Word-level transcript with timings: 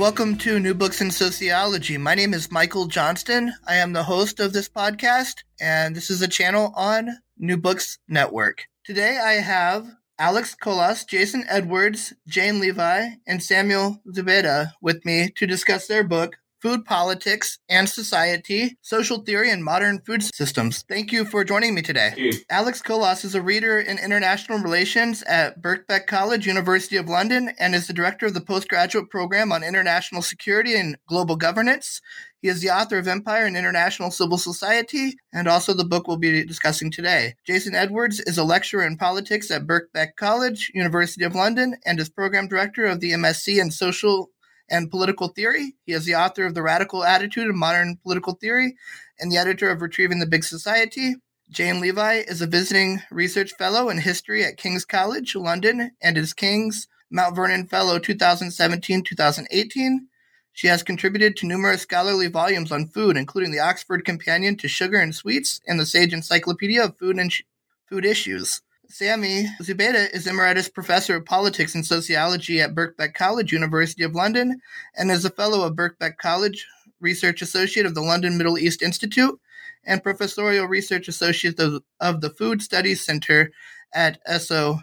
Welcome 0.00 0.38
to 0.38 0.58
New 0.58 0.72
Books 0.72 1.02
in 1.02 1.10
Sociology. 1.10 1.98
My 1.98 2.14
name 2.14 2.32
is 2.32 2.50
Michael 2.50 2.86
Johnston. 2.86 3.52
I 3.68 3.74
am 3.74 3.92
the 3.92 4.02
host 4.02 4.40
of 4.40 4.54
this 4.54 4.66
podcast, 4.66 5.44
and 5.60 5.94
this 5.94 6.08
is 6.08 6.22
a 6.22 6.26
channel 6.26 6.72
on 6.74 7.18
New 7.36 7.58
Books 7.58 7.98
Network. 8.08 8.66
Today 8.82 9.18
I 9.22 9.32
have 9.34 9.86
Alex 10.18 10.54
Colas, 10.54 11.04
Jason 11.04 11.44
Edwards, 11.50 12.14
Jane 12.26 12.60
Levi, 12.60 13.08
and 13.26 13.42
Samuel 13.42 14.00
Zubaida 14.08 14.72
with 14.80 15.04
me 15.04 15.32
to 15.36 15.46
discuss 15.46 15.86
their 15.86 16.02
book, 16.02 16.38
Food 16.60 16.84
Politics 16.84 17.58
and 17.68 17.88
Society, 17.88 18.76
Social 18.82 19.18
Theory 19.18 19.50
and 19.50 19.64
Modern 19.64 20.00
Food 20.00 20.22
Systems. 20.22 20.84
Thank 20.88 21.10
you 21.10 21.24
for 21.24 21.42
joining 21.42 21.74
me 21.74 21.80
today. 21.80 22.32
Alex 22.50 22.82
Colas 22.82 23.24
is 23.24 23.34
a 23.34 23.40
reader 23.40 23.78
in 23.78 23.98
international 23.98 24.58
relations 24.58 25.22
at 25.22 25.62
Birkbeck 25.62 26.06
College, 26.06 26.46
University 26.46 26.96
of 26.96 27.08
London, 27.08 27.52
and 27.58 27.74
is 27.74 27.86
the 27.86 27.94
director 27.94 28.26
of 28.26 28.34
the 28.34 28.40
postgraduate 28.42 29.08
program 29.08 29.52
on 29.52 29.64
international 29.64 30.20
security 30.20 30.74
and 30.76 30.96
global 31.08 31.36
governance. 31.36 32.02
He 32.42 32.48
is 32.48 32.60
the 32.60 32.70
author 32.70 32.98
of 32.98 33.08
Empire 33.08 33.44
and 33.44 33.56
International 33.56 34.10
Civil 34.10 34.38
Society, 34.38 35.14
and 35.32 35.46
also 35.46 35.74
the 35.74 35.84
book 35.84 36.08
we'll 36.08 36.16
be 36.16 36.44
discussing 36.44 36.90
today. 36.90 37.34
Jason 37.46 37.74
Edwards 37.74 38.20
is 38.20 38.38
a 38.38 38.44
lecturer 38.44 38.86
in 38.86 38.96
politics 38.96 39.50
at 39.50 39.66
Birkbeck 39.66 40.16
College, 40.16 40.70
University 40.74 41.24
of 41.24 41.34
London, 41.34 41.76
and 41.84 42.00
is 42.00 42.08
program 42.08 42.48
director 42.48 42.86
of 42.86 43.00
the 43.00 43.12
MSc 43.12 43.60
in 43.60 43.70
Social 43.70 44.30
and 44.70 44.90
Political 44.90 45.28
Theory. 45.28 45.74
He 45.84 45.92
is 45.92 46.04
the 46.04 46.14
author 46.14 46.46
of 46.46 46.54
The 46.54 46.62
Radical 46.62 47.04
Attitude 47.04 47.48
of 47.48 47.56
Modern 47.56 47.96
Political 48.02 48.34
Theory 48.34 48.76
and 49.18 49.30
the 49.30 49.36
editor 49.36 49.70
of 49.70 49.82
Retrieving 49.82 50.20
the 50.20 50.26
Big 50.26 50.44
Society. 50.44 51.16
Jane 51.50 51.80
Levi 51.80 52.22
is 52.28 52.40
a 52.40 52.46
visiting 52.46 53.02
research 53.10 53.52
fellow 53.58 53.88
in 53.88 53.98
history 53.98 54.44
at 54.44 54.56
King's 54.56 54.84
College, 54.84 55.34
London, 55.34 55.90
and 56.00 56.16
is 56.16 56.32
King's 56.32 56.86
Mount 57.10 57.34
Vernon 57.34 57.66
Fellow 57.66 57.98
2017 57.98 59.02
2018. 59.02 60.06
She 60.52 60.66
has 60.68 60.82
contributed 60.82 61.36
to 61.36 61.46
numerous 61.46 61.82
scholarly 61.82 62.28
volumes 62.28 62.70
on 62.70 62.86
food, 62.86 63.16
including 63.16 63.50
the 63.50 63.60
Oxford 63.60 64.04
Companion 64.04 64.56
to 64.58 64.68
Sugar 64.68 64.98
and 64.98 65.14
Sweets 65.14 65.60
and 65.66 65.80
the 65.80 65.86
Sage 65.86 66.12
Encyclopedia 66.12 66.84
of 66.84 66.98
Food 66.98 67.18
and 67.18 67.32
Sh- 67.32 67.42
Food 67.88 68.04
Issues. 68.04 68.62
Sami 68.92 69.46
Zubaida 69.62 70.12
is 70.12 70.26
Emeritus 70.26 70.68
Professor 70.68 71.14
of 71.14 71.24
Politics 71.24 71.76
and 71.76 71.86
Sociology 71.86 72.60
at 72.60 72.74
Birkbeck 72.74 73.14
College, 73.14 73.52
University 73.52 74.02
of 74.02 74.16
London, 74.16 74.60
and 74.96 75.12
is 75.12 75.24
a 75.24 75.30
Fellow 75.30 75.64
of 75.64 75.76
Birkbeck 75.76 76.16
College, 76.16 76.66
Research 76.98 77.40
Associate 77.40 77.86
of 77.86 77.94
the 77.94 78.00
London 78.00 78.36
Middle 78.36 78.58
East 78.58 78.82
Institute, 78.82 79.38
and 79.84 80.02
Professorial 80.02 80.66
Research 80.66 81.06
Associate 81.06 81.56
of, 82.00 82.20
the 82.20 82.30
Food 82.30 82.62
Studies 82.62 83.04
Center 83.06 83.52
at 83.94 84.18
SOAS. 84.26 84.80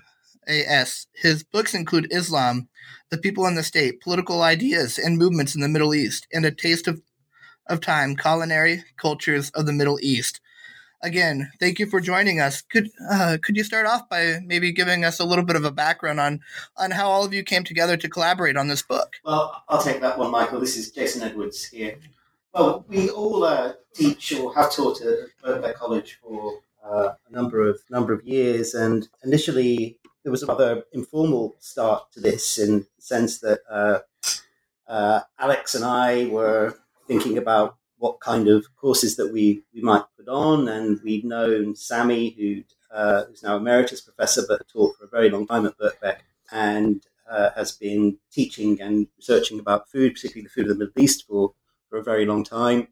His 1.13 1.43
books 1.43 1.73
include 1.73 2.07
Islam, 2.09 2.69
The 3.09 3.17
People 3.17 3.45
and 3.45 3.57
the 3.57 3.63
State, 3.63 3.99
Political 3.99 4.41
Ideas 4.41 4.97
and 4.97 5.17
Movements 5.17 5.53
in 5.53 5.59
the 5.59 5.67
Middle 5.67 5.93
East, 5.93 6.27
and 6.31 6.45
A 6.45 6.51
Taste 6.51 6.87
of, 6.87 7.01
of 7.67 7.81
Time, 7.81 8.15
Culinary 8.15 8.85
Cultures 8.95 9.49
of 9.49 9.65
the 9.65 9.73
Middle 9.73 9.99
East 10.01 10.39
again, 11.01 11.51
thank 11.59 11.79
you 11.79 11.85
for 11.85 11.99
joining 11.99 12.39
us. 12.39 12.61
Could 12.61 12.89
uh, 13.09 13.37
could 13.41 13.55
you 13.55 13.63
start 13.63 13.85
off 13.85 14.09
by 14.09 14.39
maybe 14.45 14.71
giving 14.71 15.05
us 15.05 15.19
a 15.19 15.25
little 15.25 15.45
bit 15.45 15.55
of 15.55 15.65
a 15.65 15.71
background 15.71 16.19
on 16.19 16.41
on 16.75 16.91
how 16.91 17.09
all 17.09 17.25
of 17.25 17.33
you 17.33 17.43
came 17.43 17.63
together 17.63 17.97
to 17.97 18.09
collaborate 18.09 18.57
on 18.57 18.67
this 18.67 18.81
book? 18.81 19.15
Well, 19.23 19.63
I'll 19.69 19.81
take 19.81 20.01
that 20.01 20.17
one, 20.17 20.31
Michael. 20.31 20.59
This 20.59 20.77
is 20.77 20.91
Jason 20.91 21.21
Edwards 21.21 21.65
here. 21.65 21.97
Well, 22.53 22.85
we 22.87 23.09
all 23.09 23.43
uh, 23.43 23.73
teach 23.93 24.33
or 24.33 24.53
have 24.55 24.71
taught 24.71 25.01
at 25.01 25.29
Birkbeck 25.43 25.75
College 25.75 26.19
for 26.21 26.59
uh, 26.83 27.13
a 27.29 27.33
number 27.33 27.67
of 27.67 27.79
number 27.89 28.13
of 28.13 28.23
years, 28.23 28.73
and 28.73 29.07
initially 29.23 29.97
there 30.23 30.31
was 30.31 30.43
a 30.43 30.47
rather 30.47 30.83
informal 30.91 31.55
start 31.59 32.11
to 32.13 32.19
this 32.19 32.57
in 32.57 32.79
the 32.79 33.01
sense 33.01 33.39
that 33.39 33.59
uh, 33.69 33.99
uh, 34.87 35.21
Alex 35.39 35.75
and 35.75 35.85
I 35.85 36.25
were 36.25 36.77
thinking 37.07 37.37
about 37.37 37.77
what 37.97 38.19
kind 38.19 38.47
of 38.47 38.65
courses 38.75 39.15
that 39.15 39.31
we, 39.31 39.63
we 39.73 39.81
might 39.81 40.03
put 40.17 40.27
on. 40.27 40.67
And 40.67 40.99
we'd 41.03 41.25
known 41.25 41.75
Sami, 41.75 42.29
who 42.31 42.63
uh, 42.95 43.25
who's 43.25 43.43
now 43.43 43.57
emeritus 43.57 44.01
professor, 44.01 44.43
but 44.47 44.67
taught 44.67 44.95
for 44.97 45.05
a 45.05 45.09
very 45.09 45.29
long 45.29 45.45
time 45.45 45.65
at 45.65 45.77
Birkbeck, 45.77 46.19
and 46.51 47.05
uh, 47.29 47.49
has 47.55 47.73
been 47.73 48.17
teaching 48.31 48.81
and 48.81 49.07
researching 49.17 49.59
about 49.59 49.89
food, 49.89 50.13
particularly 50.13 50.43
the 50.43 50.49
food 50.49 50.69
of 50.69 50.77
the 50.77 50.85
Middle 50.85 51.03
East, 51.03 51.25
for, 51.27 51.53
for 51.89 51.99
a 51.99 52.03
very 52.03 52.25
long 52.25 52.43
time. 52.43 52.87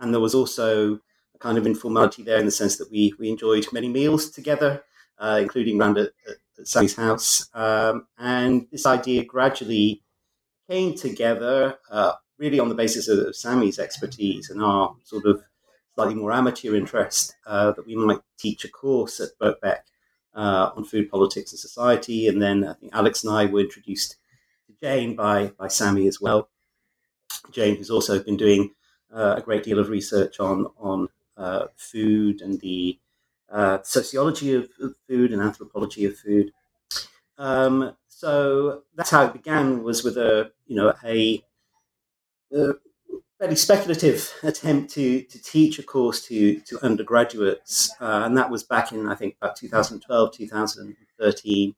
And 0.00 0.12
there 0.12 0.20
was 0.20 0.34
also 0.34 1.00
a 1.34 1.38
kind 1.38 1.58
of 1.58 1.66
informality 1.66 2.22
there 2.22 2.38
in 2.38 2.46
the 2.46 2.50
sense 2.50 2.78
that 2.78 2.90
we, 2.90 3.14
we 3.18 3.28
enjoyed 3.28 3.66
many 3.72 3.88
meals 3.88 4.30
together, 4.30 4.82
uh, 5.18 5.38
including 5.42 5.80
around 5.80 5.98
at, 5.98 6.12
at 6.58 6.66
Sami's 6.66 6.96
house. 6.96 7.48
Um, 7.54 8.06
and 8.18 8.66
this 8.72 8.86
idea 8.86 9.24
gradually 9.24 10.02
came 10.68 10.94
together 10.94 11.78
uh, 11.90 12.14
really 12.38 12.60
on 12.60 12.68
the 12.68 12.74
basis 12.74 13.08
of, 13.08 13.18
of 13.18 13.36
Sami's 13.36 13.78
expertise 13.78 14.50
and 14.50 14.62
our 14.62 14.94
sort 15.04 15.26
of 15.26 15.42
slightly 15.94 16.14
more 16.14 16.32
amateur 16.32 16.74
interest 16.74 17.36
uh, 17.46 17.72
that 17.72 17.86
we 17.86 17.94
might 17.94 18.20
teach 18.38 18.64
a 18.64 18.68
course 18.68 19.20
at 19.20 19.38
Birkbeck 19.40 19.80
uh, 20.34 20.70
on 20.76 20.84
food 20.84 21.10
politics 21.10 21.52
and 21.52 21.58
society. 21.58 22.28
And 22.28 22.42
then 22.42 22.64
I 22.66 22.74
think 22.74 22.94
Alex 22.94 23.24
and 23.24 23.32
I 23.32 23.46
were 23.46 23.60
introduced 23.60 24.16
to 24.66 24.74
Jane 24.80 25.14
by, 25.14 25.52
by 25.58 25.68
Sami 25.68 26.08
as 26.08 26.20
well. 26.20 26.48
Jane, 27.50 27.76
who's 27.76 27.90
also 27.90 28.22
been 28.22 28.36
doing 28.36 28.70
uh, 29.12 29.34
a 29.36 29.40
great 29.40 29.62
deal 29.62 29.78
of 29.78 29.88
research 29.88 30.40
on, 30.40 30.66
on 30.78 31.08
uh, 31.36 31.66
food 31.76 32.40
and 32.40 32.60
the 32.60 32.98
uh, 33.50 33.78
sociology 33.82 34.54
of, 34.54 34.68
of, 34.80 34.94
food 35.06 35.32
and 35.32 35.40
anthropology 35.40 36.04
of 36.04 36.16
food. 36.16 36.50
Um, 37.38 37.94
so 38.08 38.82
that's 38.96 39.10
how 39.10 39.24
it 39.24 39.32
began 39.32 39.82
was 39.82 40.02
with 40.02 40.16
a, 40.16 40.50
you 40.66 40.74
know, 40.74 40.92
a 41.04 41.44
a 42.54 42.74
fairly 43.38 43.56
speculative 43.56 44.32
attempt 44.42 44.92
to, 44.94 45.22
to 45.22 45.42
teach 45.42 45.78
a 45.78 45.82
course 45.82 46.26
to, 46.26 46.60
to 46.60 46.78
undergraduates. 46.82 47.90
Uh, 48.00 48.22
and 48.24 48.36
that 48.36 48.50
was 48.50 48.62
back 48.62 48.92
in, 48.92 49.08
I 49.08 49.14
think, 49.14 49.36
about 49.40 49.56
2012, 49.56 50.32
2013. 50.32 51.74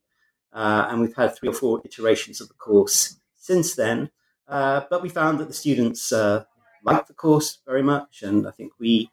Uh, 0.52 0.86
and 0.88 1.00
we've 1.00 1.16
had 1.16 1.36
three 1.36 1.48
or 1.48 1.54
four 1.54 1.82
iterations 1.84 2.40
of 2.40 2.48
the 2.48 2.54
course 2.54 3.18
since 3.36 3.74
then. 3.74 4.10
Uh, 4.48 4.82
but 4.88 5.02
we 5.02 5.08
found 5.08 5.40
that 5.40 5.48
the 5.48 5.54
students 5.54 6.12
uh, 6.12 6.44
liked 6.84 7.08
the 7.08 7.14
course 7.14 7.58
very 7.66 7.82
much. 7.82 8.22
And 8.22 8.46
I 8.46 8.50
think 8.52 8.72
we, 8.78 9.10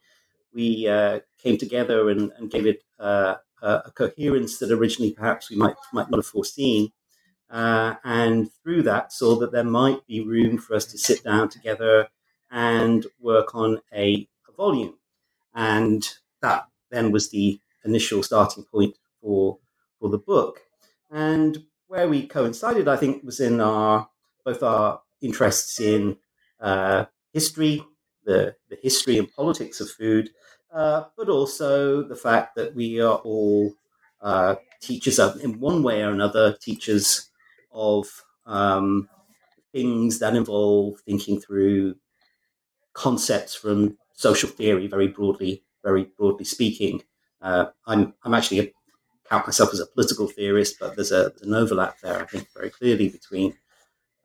we 0.53 0.87
uh, 0.87 1.21
came 1.41 1.57
together 1.57 2.09
and, 2.09 2.31
and 2.37 2.51
gave 2.51 2.67
it 2.67 2.83
a 2.99 3.39
coherence 3.95 4.59
that 4.59 4.71
originally 4.71 5.11
perhaps 5.11 5.49
we 5.49 5.55
might, 5.55 5.75
might 5.93 6.09
not 6.09 6.17
have 6.17 6.25
foreseen. 6.25 6.91
Uh, 7.53 7.93
and 8.03 8.51
through 8.63 8.81
that, 8.81 9.13
saw 9.13 9.35
that 9.35 9.51
there 9.51 9.63
might 9.63 10.05
be 10.07 10.21
room 10.21 10.57
for 10.57 10.73
us 10.75 10.85
to 10.85 10.97
sit 10.97 11.23
down 11.23 11.47
together 11.47 12.09
and 12.49 13.05
work 13.21 13.53
on 13.53 13.79
a, 13.93 14.27
a 14.49 14.51
volume. 14.57 14.95
And 15.53 16.03
that 16.41 16.65
then 16.89 17.11
was 17.11 17.29
the 17.29 17.59
initial 17.85 18.23
starting 18.23 18.63
point 18.63 18.95
for, 19.21 19.59
for 19.99 20.09
the 20.09 20.17
book. 20.17 20.61
And 21.11 21.65
where 21.87 22.09
we 22.09 22.25
coincided, 22.25 22.87
I 22.87 22.95
think, 22.95 23.23
was 23.23 23.39
in 23.39 23.61
our 23.61 24.09
both 24.43 24.63
our 24.63 25.01
interests 25.21 25.79
in 25.79 26.17
uh, 26.59 27.05
history, 27.33 27.83
the, 28.25 28.55
the 28.69 28.77
history 28.81 29.19
and 29.19 29.31
politics 29.31 29.79
of 29.79 29.91
food, 29.91 30.31
uh, 30.73 31.03
but 31.15 31.29
also 31.29 32.01
the 32.01 32.15
fact 32.15 32.55
that 32.55 32.73
we 32.73 32.99
are 32.99 33.17
all 33.17 33.75
uh, 34.21 34.55
teachers 34.81 35.19
of, 35.19 35.39
in 35.41 35.59
one 35.59 35.83
way 35.83 36.01
or 36.01 36.09
another, 36.09 36.57
teachers 36.59 37.29
of 37.73 38.07
um, 38.45 39.09
things 39.71 40.19
that 40.19 40.35
involve 40.35 40.99
thinking 41.01 41.39
through 41.39 41.95
concepts 42.93 43.55
from 43.55 43.97
social 44.13 44.49
theory, 44.49 44.87
very 44.87 45.07
broadly, 45.07 45.63
very 45.83 46.03
broadly 46.17 46.45
speaking. 46.45 47.01
Uh, 47.41 47.65
I'm 47.85 48.13
I'm 48.23 48.33
actually 48.33 48.59
a, 48.59 48.71
count 49.29 49.47
myself 49.47 49.73
as 49.73 49.79
a 49.79 49.87
political 49.87 50.27
theorist, 50.27 50.77
but 50.79 50.95
there's, 50.95 51.11
a, 51.11 51.31
there's 51.35 51.41
an 51.41 51.53
overlap 51.53 51.99
there, 52.01 52.21
I 52.21 52.25
think, 52.25 52.47
very 52.53 52.69
clearly 52.69 53.09
between 53.09 53.55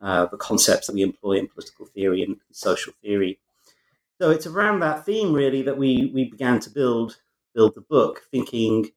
uh, 0.01 0.27
the 0.27 0.37
concepts 0.37 0.87
that 0.87 0.95
we 0.95 1.03
employ 1.03 1.39
in 1.39 1.49
political 1.49 1.87
theory 1.87 2.23
and 2.23 2.37
social 2.53 2.93
theory. 3.03 3.39
So 4.21 4.31
it's 4.31 4.47
around 4.47 4.81
that 4.81 5.07
theme, 5.07 5.33
really, 5.33 5.63
that 5.63 5.79
we 5.79 6.11
we 6.15 6.31
began 6.31 6.61
to 6.61 6.71
build 6.71 7.17
build 7.55 7.75
the 7.75 7.81
book, 7.81 8.23
thinking 8.31 8.91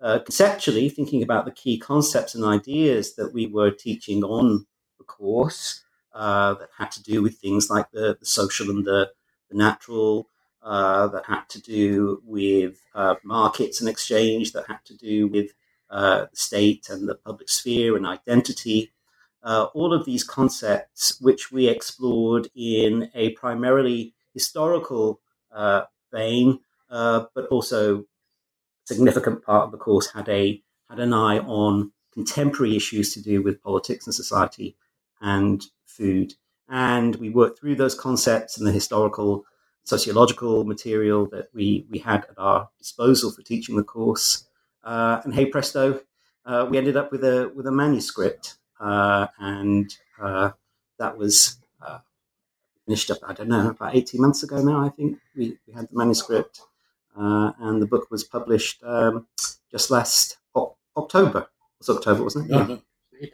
uh, 0.00 0.18
conceptually, 0.18 0.88
thinking 0.88 1.22
about 1.22 1.44
the 1.44 1.50
key 1.50 1.78
concepts 1.78 2.34
and 2.34 2.44
ideas 2.44 3.14
that 3.14 3.32
we 3.32 3.46
were 3.46 3.70
teaching 3.70 4.22
on 4.22 4.66
the 4.98 5.04
course 5.04 5.82
uh, 6.12 6.54
that 6.54 6.68
had 6.78 6.90
to 6.92 7.02
do 7.02 7.22
with 7.22 7.38
things 7.38 7.70
like 7.70 7.90
the, 7.90 8.16
the 8.18 8.26
social 8.26 8.70
and 8.70 8.84
the, 8.84 9.10
the 9.50 9.56
natural, 9.56 10.28
uh, 10.62 11.06
that 11.08 11.26
had 11.26 11.48
to 11.48 11.60
do 11.60 12.22
with 12.24 12.80
uh, 12.94 13.14
markets 13.24 13.80
and 13.80 13.88
exchange, 13.88 14.52
that 14.52 14.66
had 14.66 14.84
to 14.84 14.96
do 14.96 15.26
with 15.28 15.52
uh, 15.90 16.26
the 16.30 16.36
state 16.36 16.88
and 16.88 17.08
the 17.08 17.14
public 17.14 17.48
sphere 17.48 17.96
and 17.96 18.06
identity. 18.06 18.90
All 19.44 19.92
of 19.92 20.06
these 20.06 20.24
concepts, 20.24 21.20
which 21.20 21.52
we 21.52 21.68
explored 21.68 22.48
in 22.56 23.10
a 23.14 23.30
primarily 23.32 24.14
historical 24.32 25.20
vein, 26.10 26.60
but 26.88 27.46
also 27.50 28.06
significant 28.84 29.44
part 29.44 29.64
of 29.64 29.72
the 29.72 29.78
course 29.78 30.10
had 30.12 30.28
a 30.28 30.62
had 30.88 30.98
an 30.98 31.12
eye 31.12 31.38
on 31.38 31.92
contemporary 32.12 32.76
issues 32.76 33.12
to 33.14 33.20
do 33.20 33.42
with 33.42 33.62
politics 33.62 34.06
and 34.06 34.14
society 34.14 34.76
and 35.20 35.64
food. 35.86 36.34
And 36.68 37.16
we 37.16 37.30
worked 37.30 37.58
through 37.58 37.76
those 37.76 37.94
concepts 37.94 38.56
and 38.56 38.66
the 38.66 38.72
historical, 38.72 39.44
sociological 39.84 40.64
material 40.64 41.26
that 41.26 41.48
we, 41.52 41.86
we 41.90 41.98
had 41.98 42.24
at 42.24 42.38
our 42.38 42.68
disposal 42.78 43.30
for 43.30 43.42
teaching 43.42 43.76
the 43.76 43.82
course. 43.82 44.46
Uh, 44.82 45.20
and 45.24 45.34
hey 45.34 45.46
presto, 45.46 46.00
uh, 46.46 46.66
we 46.68 46.78
ended 46.78 46.96
up 46.96 47.10
with 47.10 47.24
a 47.24 47.50
with 47.54 47.66
a 47.66 47.72
manuscript, 47.72 48.56
uh, 48.78 49.26
and 49.38 49.96
uh, 50.20 50.50
that 50.98 51.16
was 51.16 51.56
uh, 51.80 51.98
finished 52.84 53.10
up. 53.10 53.18
I 53.26 53.32
don't 53.32 53.48
know 53.48 53.70
about 53.70 53.96
eighteen 53.96 54.20
months 54.20 54.42
ago 54.42 54.62
now. 54.62 54.84
I 54.84 54.90
think 54.90 55.18
we, 55.34 55.56
we 55.66 55.72
had 55.72 55.88
the 55.88 55.96
manuscript, 55.96 56.60
uh, 57.18 57.52
and 57.60 57.80
the 57.80 57.86
book 57.86 58.10
was 58.10 58.24
published 58.24 58.82
um, 58.84 59.26
just 59.70 59.90
last 59.90 60.38
o- 60.54 60.76
October. 60.96 61.40
It 61.40 61.86
was 61.86 61.96
October, 61.96 62.22
wasn't 62.24 62.50
it? 62.50 62.54
Yeah. 63.20 63.28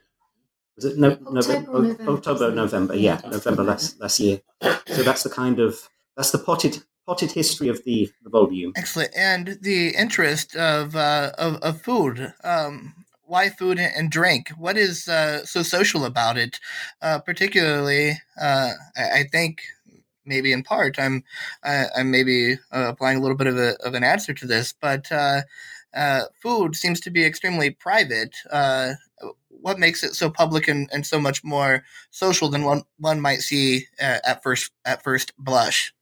Was 0.77 0.85
it 0.87 0.99
no, 0.99 1.11
October 1.11 1.33
November? 1.33 1.71
or 1.73 1.83
November, 1.83 2.13
October. 2.13 2.51
November. 2.53 2.95
Yeah, 2.97 3.21
Yeah. 3.23 3.31
November 3.31 3.63
last 3.65 4.01
last 4.01 4.19
year. 4.21 4.41
So 4.87 5.03
that's 5.03 5.23
the 5.23 5.31
kind 5.31 5.61
of 5.61 5.89
that's 6.17 6.31
the 6.31 6.39
potted 6.39 6.83
potted 7.07 7.33
history 7.33 7.69
of 7.69 7.83
the, 7.85 8.11
the 8.23 8.31
volume. 8.31 8.73
Excellent. 8.77 9.11
And 9.17 9.59
the 9.61 9.89
interest 9.97 10.57
of 10.57 10.97
uh, 10.97 11.33
of, 11.39 11.57
of 11.57 11.83
food. 11.83 12.33
Um, 12.45 12.95
why 13.25 13.49
food 13.49 13.79
and 13.79 14.11
drink? 14.11 14.49
What 14.59 14.77
is 14.77 15.07
uh, 15.07 15.45
so 15.45 15.63
social 15.63 16.05
about 16.05 16.37
it? 16.37 16.59
Uh, 17.01 17.21
particularly, 17.21 18.19
uh, 18.41 18.71
I, 18.97 19.03
I 19.21 19.25
think 19.31 19.61
maybe 20.31 20.53
in 20.53 20.63
part 20.63 20.99
I'm 20.99 21.23
I, 21.63 21.87
I'm 21.97 22.11
maybe 22.11 22.55
uh, 22.73 22.89
applying 22.93 23.19
a 23.19 23.21
little 23.21 23.37
bit 23.37 23.49
of, 23.49 23.59
a, 23.59 23.77
of 23.85 23.93
an 23.95 24.05
answer 24.05 24.33
to 24.33 24.47
this, 24.47 24.73
but 24.81 25.13
uh, 25.13 25.43
uh, 25.95 26.23
food 26.43 26.77
seems 26.77 27.01
to 27.01 27.11
be 27.11 27.25
extremely 27.25 27.71
private. 27.71 28.35
Uh, 28.51 28.93
what 29.49 29.79
makes 29.79 30.03
it 30.03 30.15
so 30.15 30.31
public 30.31 30.69
and, 30.69 30.89
and 30.93 31.05
so 31.05 31.21
much 31.21 31.45
more 31.45 31.85
social 32.11 32.49
than 32.49 32.65
one 32.65 32.83
one 32.99 33.21
might 33.21 33.41
see 33.41 33.87
uh, 34.01 34.19
at 34.25 34.43
first 34.43 34.73
at 34.85 35.03
first 35.03 35.33
blush? 35.37 35.93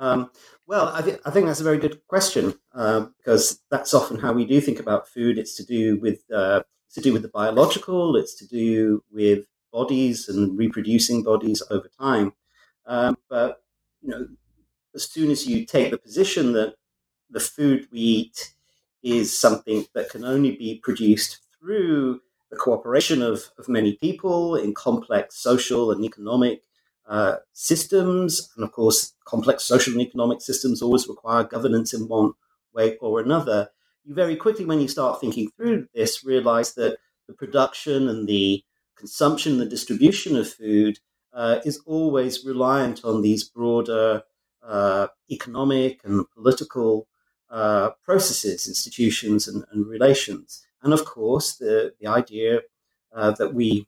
Um, 0.00 0.30
well, 0.66 0.90
I, 0.92 1.02
th- 1.02 1.20
I 1.24 1.30
think 1.30 1.46
that's 1.46 1.60
a 1.60 1.70
very 1.70 1.78
good 1.78 2.04
question 2.08 2.54
uh, 2.74 3.06
because 3.18 3.60
that's 3.70 3.94
often 3.94 4.18
how 4.18 4.32
we 4.32 4.44
do 4.44 4.60
think 4.60 4.80
about 4.80 5.08
food. 5.08 5.38
It's 5.38 5.54
to 5.56 5.64
do 5.64 6.00
with 6.00 6.22
uh, 6.34 6.62
it's 6.86 6.96
to 6.96 7.00
do 7.00 7.12
with 7.12 7.22
the 7.22 7.28
biological. 7.28 8.16
It's 8.16 8.34
to 8.36 8.46
do 8.46 9.04
with 9.12 9.46
bodies 9.72 10.28
and 10.28 10.58
reproducing 10.58 11.22
bodies 11.22 11.62
over 11.70 11.88
time. 12.00 12.32
Um, 12.86 13.16
but 13.28 13.62
you 14.02 14.10
know, 14.10 14.28
as 14.94 15.10
soon 15.10 15.30
as 15.30 15.46
you 15.46 15.64
take 15.64 15.90
the 15.90 15.98
position 15.98 16.52
that 16.52 16.74
the 17.30 17.40
food 17.40 17.88
we 17.90 18.00
eat 18.00 18.54
is 19.02 19.36
something 19.36 19.86
that 19.94 20.10
can 20.10 20.24
only 20.24 20.56
be 20.56 20.80
produced 20.82 21.38
through 21.58 22.20
the 22.50 22.56
cooperation 22.56 23.22
of, 23.22 23.50
of 23.58 23.68
many 23.68 23.94
people 23.96 24.56
in 24.56 24.74
complex 24.74 25.36
social 25.36 25.90
and 25.90 26.04
economic 26.04 26.62
uh, 27.08 27.36
systems. 27.52 28.50
And 28.56 28.64
of 28.64 28.72
course, 28.72 29.14
complex 29.24 29.64
social 29.64 29.94
and 29.94 30.02
economic 30.02 30.42
systems 30.42 30.82
always 30.82 31.08
require 31.08 31.44
governance 31.44 31.94
in 31.94 32.08
one 32.08 32.32
way 32.74 32.96
or 32.98 33.20
another. 33.20 33.70
You 34.04 34.14
very 34.14 34.36
quickly, 34.36 34.64
when 34.64 34.80
you 34.80 34.88
start 34.88 35.20
thinking 35.20 35.50
through 35.56 35.88
this, 35.94 36.24
realize 36.24 36.74
that 36.74 36.98
the 37.26 37.34
production 37.34 38.08
and 38.08 38.28
the 38.28 38.62
consumption, 38.96 39.58
the 39.58 39.66
distribution 39.66 40.36
of 40.36 40.52
food 40.52 40.98
uh, 41.32 41.58
is 41.64 41.80
always 41.86 42.44
reliant 42.44 43.04
on 43.04 43.22
these 43.22 43.44
broader 43.44 44.22
uh, 44.62 45.08
economic 45.30 46.00
and 46.04 46.24
political 46.30 47.08
uh, 47.50 47.90
processes, 48.04 48.68
institutions, 48.68 49.48
and, 49.48 49.64
and, 49.72 49.86
relations. 49.86 50.64
And 50.82 50.92
of 50.92 51.04
course, 51.04 51.56
the, 51.56 51.92
the 52.00 52.06
idea 52.06 52.60
uh, 53.14 53.32
that 53.32 53.54
we, 53.54 53.86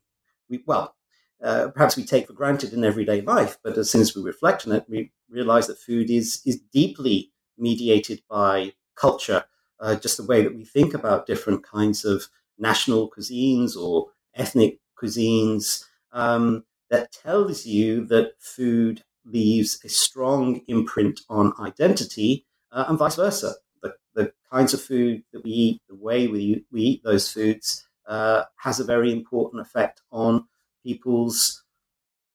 we 0.49 0.61
well, 0.65 0.95
uh, 1.43 1.69
perhaps 1.69 1.97
we 1.97 2.03
take 2.03 2.27
for 2.27 2.33
granted 2.33 2.73
in 2.73 2.83
everyday 2.83 3.21
life, 3.21 3.57
but 3.63 3.77
as 3.77 3.89
soon 3.89 4.01
as 4.01 4.15
we 4.15 4.21
reflect 4.21 4.67
on 4.67 4.73
it, 4.73 4.85
we 4.87 5.11
realize 5.29 5.67
that 5.67 5.79
food 5.79 6.09
is, 6.09 6.41
is 6.45 6.59
deeply 6.71 7.31
mediated 7.57 8.21
by 8.29 8.73
culture, 8.95 9.45
uh, 9.79 9.95
just 9.95 10.17
the 10.17 10.25
way 10.25 10.43
that 10.43 10.55
we 10.55 10.63
think 10.63 10.93
about 10.93 11.27
different 11.27 11.63
kinds 11.63 12.05
of 12.05 12.27
national 12.57 13.09
cuisines 13.09 13.75
or 13.75 14.07
ethnic 14.35 14.79
cuisines. 15.01 15.85
Um, 16.11 16.63
that 16.89 17.11
tells 17.11 17.65
you 17.65 18.05
that 18.05 18.33
food 18.39 19.03
leaves 19.25 19.79
a 19.83 19.89
strong 19.89 20.61
imprint 20.67 21.21
on 21.29 21.53
identity 21.59 22.45
uh, 22.71 22.85
and 22.87 22.99
vice 22.99 23.15
versa. 23.15 23.55
The, 23.81 23.95
the 24.13 24.33
kinds 24.51 24.73
of 24.73 24.81
food 24.81 25.23
that 25.33 25.43
we 25.43 25.51
eat, 25.51 25.81
the 25.89 25.95
way 25.95 26.27
we, 26.27 26.65
we 26.71 26.81
eat 26.81 27.03
those 27.03 27.31
foods, 27.31 27.87
uh, 28.07 28.43
has 28.57 28.79
a 28.79 28.83
very 28.83 29.11
important 29.11 29.61
effect 29.61 30.01
on 30.11 30.45
people's 30.83 31.63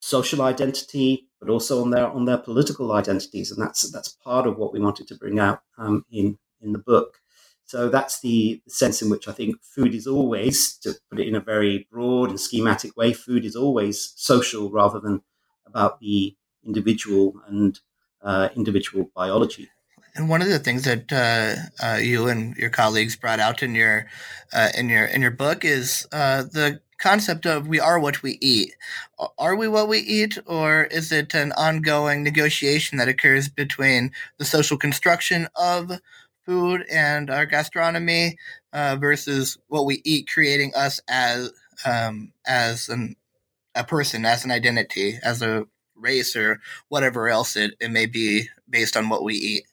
social 0.01 0.43
identity, 0.43 1.29
but 1.41 1.49
also 1.51 1.83
on 1.83 1.91
their 1.91 2.09
on 2.09 2.25
their 2.25 2.39
political 2.39 2.93
identities, 2.93 3.51
and 3.51 3.63
that's 3.63 3.91
that's 3.91 4.11
part 4.25 4.47
of 4.47 4.59
what 4.59 4.73
we 4.73 4.81
wanted 4.81 5.09
to 5.09 5.15
bring 5.17 5.39
out 5.39 5.63
um, 5.79 6.05
in 6.11 6.39
in 6.61 6.73
the 6.73 6.79
book. 6.79 7.20
So 7.71 7.89
that's 7.89 8.19
the, 8.19 8.61
sense 8.67 9.01
in 9.01 9.11
which 9.11 9.29
I 9.29 9.33
think 9.33 9.63
food 9.63 9.95
is 9.95 10.05
always, 10.05 10.77
to 10.79 10.95
put 11.09 11.21
it 11.21 11.29
in 11.29 11.37
a 11.37 11.41
very 11.41 11.87
broad 11.93 12.31
and 12.31 12.41
schematic 12.41 12.97
way, 12.97 13.13
food 13.13 13.45
is 13.45 13.55
always 13.55 14.13
social 14.17 14.73
rather 14.73 14.99
than 14.99 15.23
about 15.67 16.01
the 16.01 16.35
individual 16.67 17.41
and 17.47 17.79
uh, 18.23 18.49
individual 18.57 19.13
biology. 19.15 19.69
And 20.17 20.29
one 20.29 20.43
of 20.43 20.49
the 20.49 20.59
things 20.59 20.83
that 20.83 21.13
uh, 21.13 21.87
uh, 21.87 21.99
you 21.99 22.27
and 22.27 22.57
your 22.57 22.71
colleagues 22.71 23.15
brought 23.15 23.39
out 23.39 23.63
in 23.63 23.77
your 23.77 24.07
uh, 24.53 24.71
in 24.77 24.89
your 24.89 25.05
in 25.05 25.23
your 25.23 25.31
book 25.31 25.65
is 25.65 26.09
uh, 26.11 26.43
the 26.43 26.81
concept 26.99 27.47
of 27.47 27.69
we 27.69 27.79
are 27.79 28.01
what 28.01 28.21
we 28.25 28.37
eat. 28.41 28.75
Are 29.39 29.55
we 29.55 29.69
what 29.69 29.87
we 29.87 29.99
eat, 29.99 30.39
or 30.45 30.85
is 30.91 31.13
it 31.13 31.35
an 31.35 31.53
ongoing 31.53 32.25
negotiation 32.25 32.99
that 32.99 33.09
occurs 33.09 33.49
between 33.49 34.11
the 34.39 34.45
social 34.45 34.77
construction 34.77 35.47
of 35.55 36.01
food 36.51 36.85
and 36.91 37.31
our 37.31 37.47
gastronomy 37.47 38.37
uh, 38.73 38.97
versus 39.01 39.57
what 39.69 39.87
we 39.87 40.03
eat, 40.05 40.29
creating 40.29 40.73
us 40.75 41.01
as 41.09 41.53
um, 41.85 42.33
as 42.45 42.89
an, 42.89 43.15
a 43.77 43.85
person, 43.85 44.25
as 44.25 44.45
an 44.45 44.51
identity, 44.51 45.17
as 45.23 45.43
a 45.43 45.65
race, 45.95 46.35
or 46.35 46.61
whatever 46.89 47.29
else 47.29 47.55
it, 47.55 47.75
it 47.81 47.93
may 47.93 48.05
be 48.05 48.49
based 48.69 48.97
on 48.97 49.09
what 49.09 49.23
we 49.23 49.35
eat. 49.35 49.65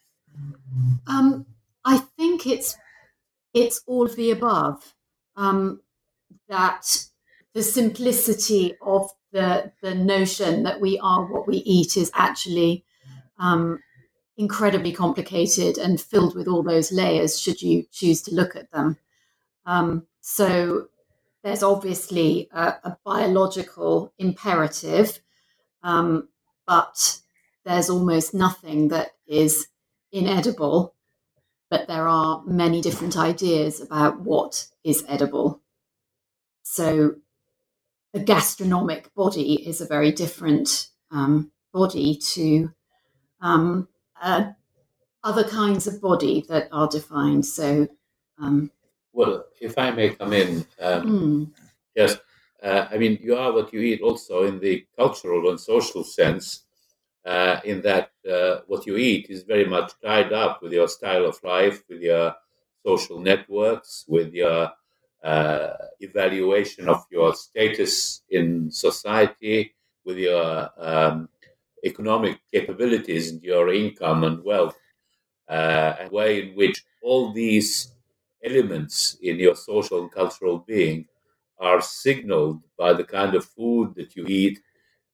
Um, 1.07 1.47
I 1.83 1.97
think 1.97 2.45
it's 2.45 2.77
it's 3.55 3.81
all 3.87 4.05
of 4.05 4.15
the 4.15 4.29
above. 4.29 4.93
Um, 5.35 5.81
that 6.49 7.05
the 7.55 7.63
simplicity 7.63 8.75
of 8.83 9.09
the 9.31 9.71
the 9.81 9.95
notion 9.95 10.61
that 10.63 10.79
we 10.79 10.99
are 10.99 11.25
what 11.25 11.47
we 11.47 11.57
eat 11.57 11.97
is 11.97 12.11
actually 12.13 12.85
um, 13.39 13.79
incredibly 14.37 14.91
complicated 14.91 15.77
and 15.77 15.99
filled 15.99 16.35
with 16.35 16.47
all 16.47 16.63
those 16.63 16.91
layers. 16.91 17.39
Should 17.39 17.61
you 17.61 17.85
choose 17.91 18.21
to 18.23 18.35
look 18.35 18.55
at 18.55 18.71
them, 18.71 18.97
um, 19.65 20.07
so 20.21 20.87
there's 21.43 21.63
obviously 21.63 22.49
a, 22.51 22.75
a 22.83 22.97
biological 23.05 24.13
imperative, 24.17 25.19
um, 25.83 26.29
but 26.65 27.21
there's 27.65 27.89
almost 27.89 28.33
nothing 28.33 28.89
that 28.89 29.11
is 29.27 29.67
inedible, 30.11 30.93
but 31.69 31.87
there 31.87 32.07
are 32.07 32.43
many 32.45 32.81
different 32.81 33.17
ideas 33.17 33.81
about 33.81 34.21
what 34.21 34.67
is 34.83 35.05
edible. 35.07 35.61
So, 36.63 37.15
the 38.13 38.19
gastronomic 38.19 39.13
body 39.13 39.67
is 39.67 39.79
a 39.81 39.85
very 39.85 40.11
different 40.11 40.89
um, 41.11 41.51
body 41.73 42.15
to 42.33 42.73
um, 43.41 43.87
uh, 44.21 44.51
other 45.23 45.43
kinds 45.43 45.87
of 45.87 46.01
body 46.01 46.45
that 46.49 46.69
are 46.71 46.87
defined. 46.87 47.45
So, 47.45 47.87
um, 48.39 48.71
well, 49.13 49.45
if 49.59 49.77
I 49.77 49.91
may 49.91 50.09
come 50.09 50.33
in, 50.33 50.65
mm. 50.81 51.51
yes, 51.95 52.17
uh, 52.61 52.87
I 52.91 52.97
mean, 52.97 53.19
you 53.21 53.35
are 53.35 53.51
what 53.51 53.73
you 53.73 53.81
eat 53.81 54.01
also 54.01 54.43
in 54.43 54.59
the 54.59 54.85
cultural 54.95 55.49
and 55.49 55.59
social 55.59 56.03
sense, 56.03 56.63
uh, 57.25 57.59
in 57.65 57.81
that 57.81 58.11
uh, 58.29 58.61
what 58.67 58.87
you 58.87 58.95
eat 58.97 59.27
is 59.29 59.43
very 59.43 59.65
much 59.65 59.91
tied 60.03 60.33
up 60.33 60.61
with 60.61 60.71
your 60.71 60.87
style 60.87 61.25
of 61.25 61.43
life, 61.43 61.83
with 61.89 62.01
your 62.01 62.33
social 62.85 63.19
networks, 63.19 64.05
with 64.07 64.33
your 64.33 64.71
uh, 65.23 65.73
evaluation 65.99 66.87
of 66.87 67.05
your 67.11 67.35
status 67.35 68.21
in 68.29 68.71
society, 68.71 69.75
with 70.05 70.17
your 70.17 70.69
um, 70.77 71.27
economic 71.87 72.39
capabilities 72.53 73.31
and 73.31 73.41
your 73.43 73.73
income 73.73 74.23
and 74.23 74.43
wealth, 74.43 74.77
uh, 75.49 75.95
and 75.99 76.11
way 76.11 76.41
in 76.41 76.55
which 76.55 76.83
all 77.01 77.33
these 77.33 77.93
elements 78.43 79.17
in 79.21 79.39
your 79.39 79.55
social 79.55 80.01
and 80.01 80.11
cultural 80.11 80.59
being 80.67 81.05
are 81.59 81.81
signaled 81.81 82.61
by 82.77 82.93
the 82.93 83.03
kind 83.03 83.33
of 83.35 83.45
food 83.45 83.95
that 83.95 84.15
you 84.15 84.25
eat 84.27 84.59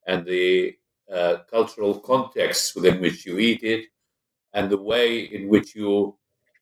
and 0.07 0.25
the 0.25 0.75
uh, 1.13 1.37
cultural 1.49 1.99
context 1.99 2.75
within 2.75 2.99
which 3.01 3.25
you 3.25 3.37
eat 3.39 3.63
it 3.63 3.85
and 4.53 4.69
the 4.69 4.77
way 4.77 5.19
in 5.19 5.47
which 5.47 5.75
you 5.75 6.15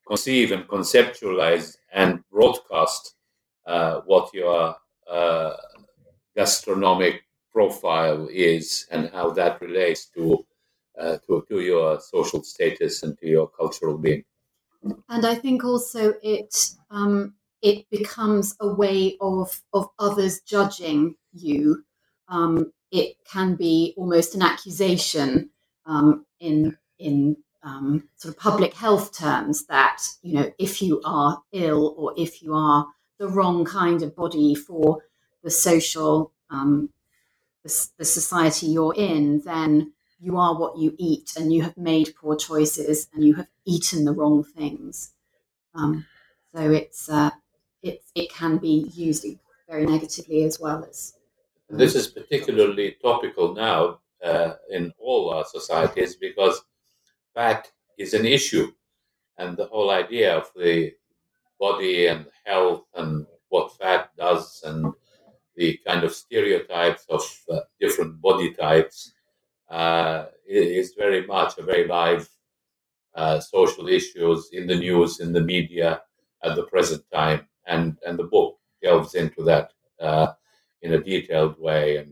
conceive 0.07 0.51
and 0.51 0.67
conceptualize 0.67 1.77
and 1.93 2.23
broadcast 2.31 3.15
uh, 3.65 4.01
what 4.05 4.33
your 4.33 4.75
uh, 5.09 5.53
gastronomic 6.35 7.23
profile 7.51 8.27
is 8.31 8.87
and 8.91 9.09
how 9.09 9.31
that 9.31 9.61
relates 9.61 10.05
to, 10.05 10.45
uh, 10.99 11.17
to, 11.27 11.45
to 11.49 11.61
your 11.61 11.99
social 11.99 12.43
status 12.43 13.03
and 13.03 13.17
to 13.19 13.27
your 13.27 13.47
cultural 13.47 13.97
being. 13.97 14.23
And 15.09 15.25
I 15.25 15.35
think 15.35 15.63
also 15.63 16.13
it 16.23 16.71
um, 16.89 17.35
it 17.61 17.87
becomes 17.89 18.55
a 18.59 18.67
way 18.67 19.17
of 19.21 19.61
of 19.73 19.89
others 19.99 20.41
judging 20.41 21.15
you. 21.33 21.83
Um, 22.27 22.71
it 22.91 23.17
can 23.31 23.55
be 23.55 23.93
almost 23.95 24.33
an 24.33 24.41
accusation 24.41 25.51
um, 25.85 26.25
in 26.39 26.77
in 26.97 27.37
um, 27.63 28.09
sort 28.17 28.33
of 28.33 28.39
public 28.39 28.73
health 28.73 29.15
terms 29.15 29.65
that 29.67 30.01
you 30.23 30.33
know 30.33 30.51
if 30.57 30.81
you 30.81 31.01
are 31.05 31.43
ill 31.51 31.93
or 31.97 32.13
if 32.17 32.41
you 32.41 32.55
are 32.55 32.87
the 33.19 33.27
wrong 33.27 33.65
kind 33.65 34.01
of 34.01 34.15
body 34.15 34.55
for 34.55 35.03
the 35.43 35.51
social 35.51 36.33
um, 36.49 36.89
the, 37.63 37.89
the 37.97 38.05
society 38.05 38.67
you're 38.67 38.95
in, 38.95 39.41
then 39.41 39.93
you 40.19 40.37
are 40.37 40.57
what 40.59 40.77
you 40.77 40.95
eat, 40.97 41.33
and 41.35 41.51
you 41.53 41.63
have 41.63 41.77
made 41.77 42.15
poor 42.15 42.35
choices, 42.35 43.07
and 43.13 43.23
you 43.23 43.35
have 43.35 43.47
eaten 43.65 44.05
the 44.05 44.13
wrong 44.13 44.43
things. 44.43 45.13
Um, 45.73 46.05
so 46.53 46.71
it's 46.71 47.09
uh, 47.09 47.31
it 47.81 48.03
it 48.15 48.31
can 48.31 48.57
be 48.57 48.91
used 48.93 49.25
very 49.67 49.85
negatively 49.85 50.43
as 50.43 50.59
well 50.59 50.83
as. 50.85 51.15
This 51.69 51.95
is 51.95 52.07
particularly 52.07 52.97
topical 53.01 53.53
now 53.53 54.01
uh, 54.23 54.55
in 54.69 54.93
all 54.99 55.29
our 55.31 55.45
societies 55.45 56.15
because 56.15 56.61
fat 57.33 57.71
is 57.97 58.13
an 58.13 58.25
issue, 58.25 58.73
and 59.37 59.57
the 59.57 59.67
whole 59.67 59.91
idea 59.91 60.37
of 60.37 60.51
the 60.55 60.95
body 61.59 62.07
and 62.07 62.27
health 62.45 62.85
and 62.95 63.27
what 63.49 63.77
fat 63.77 64.15
does 64.17 64.61
and 64.65 64.93
the 65.61 65.79
kind 65.85 66.03
of 66.03 66.11
stereotypes 66.11 67.05
of 67.09 67.23
uh, 67.51 67.59
different 67.79 68.19
body 68.19 68.51
types 68.51 69.13
uh, 69.69 70.25
is 70.47 70.95
very 70.97 71.23
much 71.27 71.51
a 71.59 71.63
very 71.71 71.87
live 71.87 72.27
uh, 73.13 73.39
social 73.39 73.87
issues 73.87 74.49
in 74.53 74.65
the 74.65 74.79
news, 74.87 75.19
in 75.19 75.31
the 75.31 75.45
media 75.55 76.01
at 76.43 76.55
the 76.55 76.63
present 76.73 77.03
time, 77.13 77.41
and 77.67 77.85
and 78.07 78.17
the 78.17 78.29
book 78.35 78.57
delves 78.81 79.13
into 79.13 79.43
that 79.43 79.67
uh, 80.07 80.29
in 80.81 80.93
a 80.93 81.03
detailed 81.11 81.55
way 81.59 81.97
and 81.97 82.11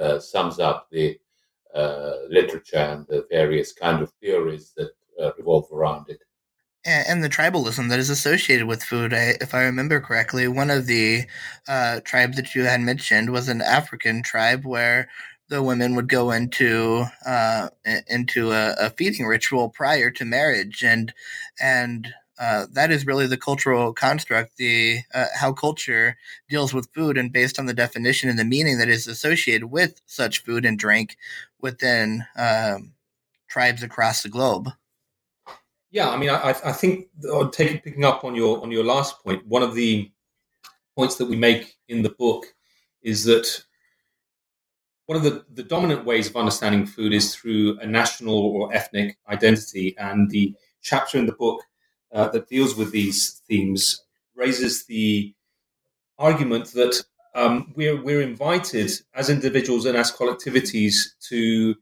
uh, 0.00 0.20
sums 0.20 0.60
up 0.60 0.86
the 0.92 1.18
uh, 1.74 2.14
literature 2.28 2.86
and 2.92 3.06
the 3.08 3.26
various 3.28 3.72
kind 3.72 4.02
of 4.02 4.12
theories 4.20 4.72
that 4.76 4.92
revolve 5.38 5.68
around 5.72 6.04
it 6.14 6.20
and, 6.84 7.24
the 7.24 7.28
tribalism 7.28 7.88
that 7.88 7.98
is 7.98 8.10
associated 8.10 8.66
with 8.66 8.82
food. 8.82 9.14
I, 9.14 9.36
if 9.40 9.54
I 9.54 9.62
remember 9.64 10.00
correctly, 10.00 10.48
one 10.48 10.70
of 10.70 10.86
the 10.86 11.24
uh, 11.68 12.00
tribes 12.04 12.36
that 12.36 12.54
you 12.54 12.64
had 12.64 12.80
mentioned 12.80 13.30
was 13.30 13.48
an 13.48 13.62
African 13.62 14.22
tribe 14.22 14.64
where 14.64 15.08
the 15.48 15.62
women 15.62 15.94
would 15.94 16.08
go 16.08 16.30
into 16.30 17.04
uh, 17.26 17.68
into 18.08 18.52
a, 18.52 18.74
a, 18.78 18.90
feeding 18.90 19.26
ritual 19.26 19.68
prior 19.68 20.10
to 20.10 20.24
marriage, 20.24 20.82
and 20.82 21.12
and 21.60 22.12
uh, 22.38 22.66
that 22.72 22.90
is 22.90 23.06
really 23.06 23.26
the 23.26 23.36
cultural 23.36 23.92
construct, 23.92 24.56
the 24.56 25.00
uh, 25.14 25.26
how 25.34 25.52
culture 25.52 26.16
deals 26.48 26.72
with 26.74 26.92
food, 26.94 27.18
and 27.18 27.32
based 27.32 27.58
on 27.58 27.66
the 27.66 27.74
definition 27.74 28.28
and 28.28 28.38
the 28.38 28.44
meaning 28.44 28.78
that 28.78 28.88
is 28.88 29.06
associated 29.06 29.70
with 29.70 30.00
such 30.06 30.42
food 30.44 30.64
and 30.64 30.78
drink 30.78 31.16
within 31.60 32.24
um, 32.36 32.92
tribes 33.48 33.82
across 33.82 34.22
the 34.22 34.28
globe. 34.28 34.70
Yeah, 35.94 36.10
I 36.10 36.16
mean, 36.16 36.28
I, 36.28 36.50
I 36.50 36.72
think 36.72 37.06
uh, 37.32 37.48
taking 37.50 37.78
picking 37.78 38.04
up 38.04 38.24
on 38.24 38.34
your 38.34 38.60
on 38.60 38.72
your 38.72 38.82
last 38.82 39.22
point, 39.22 39.46
one 39.46 39.62
of 39.62 39.76
the 39.76 40.10
points 40.96 41.14
that 41.18 41.26
we 41.26 41.36
make 41.36 41.76
in 41.86 42.02
the 42.02 42.10
book 42.10 42.46
is 43.00 43.22
that 43.26 43.46
one 45.06 45.16
of 45.16 45.22
the, 45.22 45.44
the 45.52 45.62
dominant 45.62 46.04
ways 46.04 46.28
of 46.28 46.34
understanding 46.34 46.84
food 46.84 47.12
is 47.12 47.36
through 47.36 47.78
a 47.78 47.86
national 47.86 48.34
or 48.34 48.74
ethnic 48.74 49.18
identity, 49.28 49.94
and 49.96 50.28
the 50.32 50.52
chapter 50.82 51.16
in 51.16 51.26
the 51.26 51.32
book 51.44 51.62
uh, 52.10 52.26
that 52.30 52.48
deals 52.48 52.74
with 52.74 52.90
these 52.90 53.40
themes 53.46 54.02
raises 54.34 54.86
the 54.86 55.32
argument 56.18 56.72
that 56.72 57.04
um, 57.36 57.72
we're 57.76 58.02
we're 58.02 58.20
invited 58.20 58.90
as 59.14 59.30
individuals 59.30 59.84
and 59.84 59.96
as 59.96 60.10
collectivities 60.10 60.94
to 61.28 61.76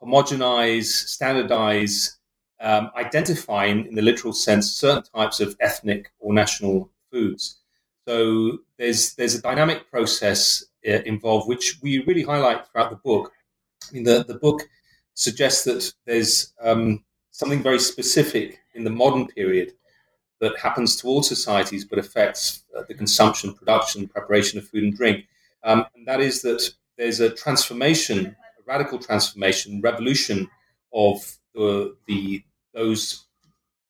homogenize, 0.00 0.84
standardize 0.84 2.18
um, 2.60 2.90
identifying, 2.96 3.86
in 3.86 3.94
the 3.94 4.02
literal 4.02 4.32
sense, 4.32 4.72
certain 4.72 5.04
types 5.14 5.40
of 5.40 5.56
ethnic 5.60 6.10
or 6.18 6.32
national 6.32 6.90
foods. 7.10 7.58
So 8.06 8.58
there's 8.78 9.14
there's 9.14 9.34
a 9.34 9.42
dynamic 9.42 9.90
process 9.90 10.64
uh, 10.86 11.02
involved, 11.04 11.48
which 11.48 11.78
we 11.82 12.04
really 12.04 12.22
highlight 12.22 12.66
throughout 12.66 12.90
the 12.90 12.96
book. 12.96 13.32
I 13.88 13.94
mean, 13.94 14.04
the, 14.04 14.24
the 14.24 14.38
book 14.38 14.62
suggests 15.14 15.64
that 15.64 15.92
there's 16.06 16.52
um, 16.62 17.04
something 17.30 17.62
very 17.62 17.78
specific 17.78 18.60
in 18.74 18.84
the 18.84 18.90
modern 18.90 19.26
period 19.26 19.72
that 20.40 20.58
happens 20.58 20.96
to 20.96 21.08
all 21.08 21.22
societies, 21.22 21.84
but 21.84 21.98
affects 21.98 22.64
uh, 22.76 22.82
the 22.88 22.94
consumption, 22.94 23.52
production, 23.52 24.08
preparation 24.08 24.58
of 24.58 24.68
food 24.68 24.84
and 24.84 24.96
drink. 24.96 25.24
Um, 25.64 25.84
and 25.94 26.06
that 26.06 26.20
is 26.20 26.42
that 26.42 26.70
there's 26.96 27.20
a 27.20 27.30
transformation, 27.30 28.26
a 28.26 28.62
radical 28.66 28.98
transformation, 28.98 29.80
revolution 29.82 30.48
of 30.92 31.38
the, 31.54 31.96
the 32.06 32.42
those 32.78 33.26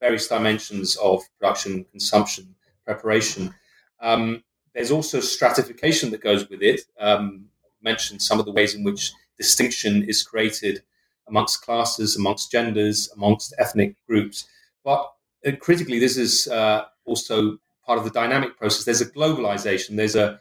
various 0.00 0.28
dimensions 0.28 0.97
of 0.97 1.23
production, 1.38 1.85
consumption, 1.90 2.54
preparation. 2.85 3.54
Um, 4.00 4.42
there's 4.75 4.90
also 4.90 5.21
stratification 5.21 6.11
that 6.11 6.23
goes 6.23 6.49
with 6.49 6.62
it. 6.62 6.83
Um, 6.99 7.47
mentioned 7.83 8.23
some 8.23 8.40
of 8.40 8.47
the 8.47 8.52
ways 8.52 8.75
in 8.75 8.83
which 8.85 9.12
distinction 9.37 10.04
is 10.04 10.23
created 10.23 10.83
amongst 11.28 11.62
classes, 11.62 12.16
amongst 12.16 12.50
genders, 12.50 13.11
amongst 13.14 13.54
ethnic 13.59 13.95
groups. 14.07 14.49
But 14.85 15.12
uh, 15.47 15.52
critically, 15.61 15.99
this 15.99 16.16
is 16.16 16.49
uh, 16.49 16.85
also 17.04 17.59
part 17.87 17.99
of 17.99 18.04
the 18.04 18.11
dynamic 18.11 18.57
process. 18.57 18.85
There's 18.85 19.00
a 19.00 19.11
globalization, 19.11 19.97
there's 19.97 20.16
a 20.16 20.40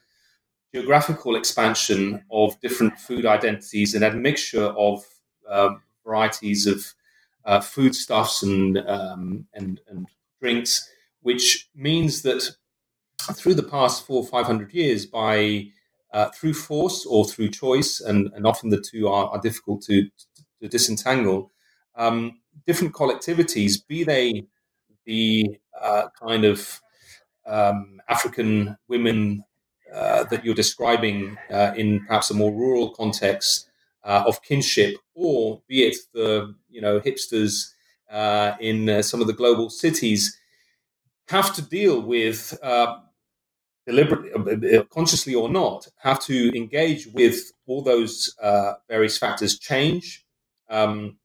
geographical 0.73 1.35
expansion 1.35 2.23
of 2.31 2.59
different 2.61 2.97
food 2.97 3.25
identities 3.25 3.93
and 3.93 4.03
a 4.03 4.13
mixture 4.13 4.65
of 4.65 5.05
um, 5.49 5.81
varieties 6.05 6.65
of 6.67 6.93
uh, 7.47 7.61
foodstuffs 7.61 8.43
and, 8.43 8.77
um, 8.77 9.45
and, 9.53 9.81
and 9.87 10.07
drinks, 10.39 10.87
which 11.21 11.69
means 11.73 12.21
that 12.21 12.55
through 13.33 13.55
the 13.55 13.63
past 13.63 14.05
four 14.05 14.17
or 14.21 14.27
five 14.27 14.45
hundred 14.45 14.73
years, 14.73 15.05
by 15.05 15.67
uh, 16.13 16.29
through 16.29 16.53
force 16.53 17.05
or 17.05 17.25
through 17.25 17.49
choice, 17.49 17.99
and, 17.99 18.29
and 18.35 18.45
often 18.45 18.69
the 18.69 18.79
two 18.79 19.07
are, 19.07 19.29
are 19.29 19.41
difficult 19.41 19.81
to, 19.81 20.09
to 20.61 20.67
disentangle, 20.67 21.51
um, 21.95 22.39
different 22.65 22.93
collectivities, 22.93 23.85
be 23.87 24.03
they 24.03 24.45
the 25.05 25.57
uh, 25.81 26.07
kind 26.21 26.43
of 26.43 26.81
um, 27.45 28.01
African 28.09 28.77
women 28.87 29.43
uh, 29.93 30.25
that 30.25 30.43
you're 30.43 30.53
describing 30.53 31.37
uh, 31.49 31.73
in 31.77 32.05
perhaps 32.05 32.29
a 32.29 32.33
more 32.33 32.51
rural 32.51 32.89
context, 32.89 33.66
uh, 34.07 34.23
of 34.25 34.41
kinship, 34.41 34.95
or 35.13 35.61
be 35.67 35.83
it 35.83 35.97
the 36.13 36.55
you 36.69 36.81
know 36.81 36.99
hipsters 36.99 37.73
uh, 38.09 38.53
in 38.59 38.89
uh, 38.89 39.01
some 39.01 39.21
of 39.21 39.27
the 39.27 39.33
global 39.33 39.69
cities, 39.69 40.39
have 41.27 41.53
to 41.53 41.61
deal 41.61 42.01
with 42.01 42.57
uh, 42.63 42.97
deliberately, 43.85 44.83
consciously 44.89 45.35
or 45.35 45.49
not, 45.49 45.87
have 45.97 46.19
to 46.21 46.55
engage 46.55 47.07
with 47.07 47.51
all 47.67 47.81
those 47.81 48.33
uh, 48.41 48.73
various 48.89 49.17
factors 49.17 49.59
change, 49.59 50.25
um, 50.69 51.17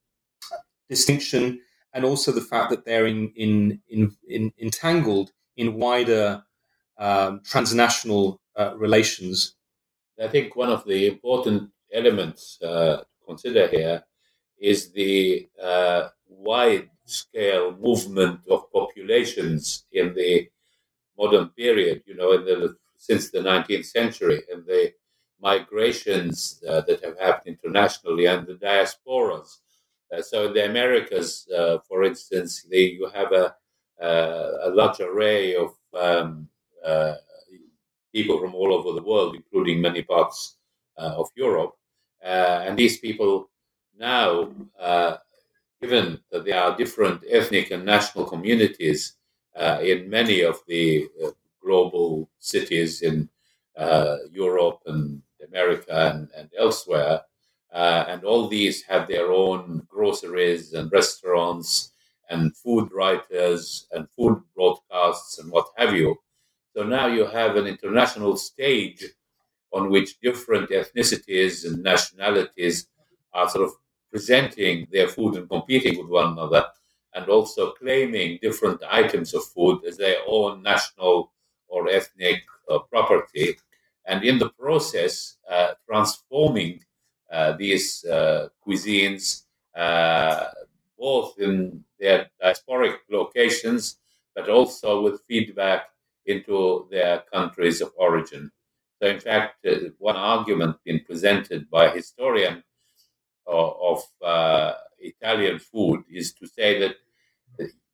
distinction, 0.89 1.61
and 1.93 2.05
also 2.05 2.33
the 2.33 2.41
fact 2.41 2.71
that 2.71 2.85
they're 2.85 3.07
in, 3.07 3.33
in, 3.37 3.81
in, 3.89 4.17
in 4.29 4.53
entangled 4.59 5.31
in 5.57 5.75
wider 5.75 6.43
um, 6.99 7.41
transnational 7.45 8.41
uh, 8.57 8.75
relations. 8.77 9.55
I 10.23 10.29
think 10.29 10.57
one 10.57 10.71
of 10.71 10.85
the 10.85 11.07
important 11.07 11.71
elements 11.93 12.59
uh, 12.63 12.99
to 12.99 13.27
consider 13.27 13.69
here 13.69 14.03
is 14.61 14.93
the 14.93 15.49
uh, 15.63 16.09
wide 16.29 16.89
scale 17.05 17.77
movement 17.77 18.41
of 18.49 18.71
populations 18.73 19.85
in 19.93 20.15
the 20.15 20.49
modern 21.19 21.49
period, 21.51 22.03
you 22.07 22.15
know, 22.15 22.33
in 22.33 22.45
the, 22.45 22.77
since 22.97 23.31
the 23.31 23.41
19th 23.41 23.87
century, 23.87 24.43
and 24.53 24.65
the 24.67 24.93
migrations 25.41 26.63
uh, 26.69 26.81
that 26.83 27.05
have 27.05 27.19
happened 27.19 27.57
internationally 27.57 28.27
and 28.27 28.47
the 28.47 28.55
diasporas. 28.55 29.59
Uh, 30.13 30.23
so 30.23 30.47
in 30.47 30.53
the 30.53 30.65
Americas, 30.65 31.49
uh, 31.57 31.79
for 31.89 32.05
instance, 32.05 32.65
they, 32.71 32.85
you 32.99 33.09
have 33.13 33.33
a, 33.33 33.55
a 34.01 34.71
large 34.71 35.01
array 35.01 35.55
of 35.55 35.71
um, 35.95 36.49
uh, 36.85 37.15
people 38.13 38.39
from 38.39 38.55
all 38.55 38.73
over 38.73 38.93
the 38.93 39.03
world, 39.03 39.35
including 39.35 39.81
many 39.81 40.03
parts 40.03 40.57
uh, 40.99 41.15
of 41.17 41.29
Europe. 41.35 41.73
Uh, 42.25 42.65
and 42.67 42.79
these 42.79 42.99
people 42.99 43.51
now, 43.99 44.51
given 45.81 46.21
that 46.31 46.45
there 46.45 46.63
are 46.63 46.77
different 46.77 47.23
ethnic 47.29 47.71
and 47.71 47.85
national 47.85 48.25
communities 48.25 49.17
uh, 49.57 49.79
in 49.83 50.09
many 50.09 50.43
of 50.43 50.61
the 50.67 51.07
uh, 51.23 51.31
global 51.63 52.31
cities 52.39 53.03
in 53.03 53.29
uh, 53.77 54.17
Europe 54.31 54.81
and 54.87 55.23
America 55.47 56.13
and, 56.15 56.29
and 56.37 56.49
elsewhere. 56.59 57.21
and 57.73 58.25
all 58.25 58.49
these 58.49 58.83
have 58.83 59.09
their 59.09 59.31
own 59.33 59.87
groceries 59.89 60.73
and 60.73 60.91
restaurants 60.93 61.93
and 62.31 62.57
food 62.57 62.89
writers 62.93 63.87
and 63.93 64.09
food 64.17 64.41
broadcasts 64.55 65.39
and 65.39 65.51
what 65.51 65.67
have 65.77 65.95
you. 65.95 66.17
So 66.75 66.85
now 66.85 67.07
you 67.07 67.27
have 67.27 67.57
an 67.57 67.67
international 67.67 68.37
stage 68.37 69.05
on 69.73 69.91
which 69.91 70.19
different 70.21 70.71
ethnicities 70.71 71.65
and 71.67 71.83
nationalities 71.83 72.87
are 73.33 73.49
sort 73.49 73.65
of 73.65 73.73
presenting 74.11 74.87
their 74.93 75.09
food 75.09 75.37
and 75.37 75.49
competing 75.49 75.99
with 75.99 76.09
one 76.09 76.33
another 76.33 76.67
and 77.15 77.29
also 77.29 77.73
claiming 77.73 78.39
different 78.43 78.83
items 78.91 79.35
of 79.35 79.45
food 79.45 79.85
as 79.87 79.97
their 79.97 80.17
own 80.27 80.63
national 80.63 81.33
or 81.69 81.89
ethnic 81.89 82.43
uh, 82.71 82.79
property, 82.91 83.57
and 84.07 84.25
in 84.25 84.39
the 84.39 84.51
process, 84.51 85.37
uh, 85.51 85.73
transforming 85.87 86.81
uh, 87.31 87.53
these 87.53 88.05
uh, 88.05 88.49
cuisines 88.67 89.45
uh, 89.75 90.49
both 90.99 91.39
in 91.39 91.83
their 91.99 92.31
diasporic 92.43 92.97
locations, 93.11 93.99
but 94.35 94.49
also 94.49 95.03
with 95.03 95.23
feedback 95.27 95.89
into 96.27 96.87
their 96.91 97.23
countries 97.33 97.81
of 97.81 97.93
origin. 97.97 98.51
So, 99.03 99.09
in 99.09 99.19
fact, 99.19 99.67
uh, 99.67 99.91
one 99.99 100.15
argument 100.17 100.77
being 100.85 101.01
presented 101.05 101.69
by 101.69 101.87
a 101.87 101.91
historian 101.91 102.63
of, 103.49 104.05
of 104.23 104.77
Italian 105.01 105.59
food 105.59 106.05
is 106.09 106.33
to 106.35 106.47
say 106.47 106.79
that 106.79 106.95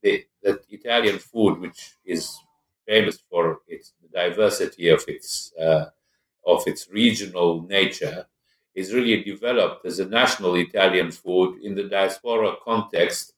the, 0.03 0.27
that 0.43 0.61
Italian 0.69 1.19
food, 1.19 1.61
which 1.61 1.93
is 2.05 2.39
famous 2.87 3.19
for 3.31 3.61
its 3.67 3.95
diversity 4.13 4.91
of 4.91 5.03
its 5.09 5.55
uh, 5.59 5.87
of 6.47 6.63
its 6.67 6.91
regional 6.91 7.63
nature, 7.63 8.27
is 8.75 8.93
really 8.93 9.25
developed 9.25 9.87
as 9.87 10.01
a 10.01 10.09
national 10.21 10.57
Italian 10.57 11.11
food 11.11 11.63
in 11.63 11.75
the 11.75 11.85
diaspora 11.85 12.53
context 12.63 13.33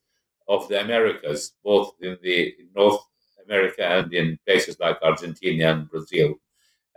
of 0.48 0.66
the 0.68 0.80
Americas, 0.80 1.52
both 1.62 1.94
in 2.00 2.18
the 2.20 2.52
North 2.74 3.00
America 3.46 3.84
and 3.86 4.12
in 4.12 4.40
places 4.44 4.76
like 4.80 4.98
Argentina 5.02 5.72
and 5.72 5.88
Brazil, 5.88 6.34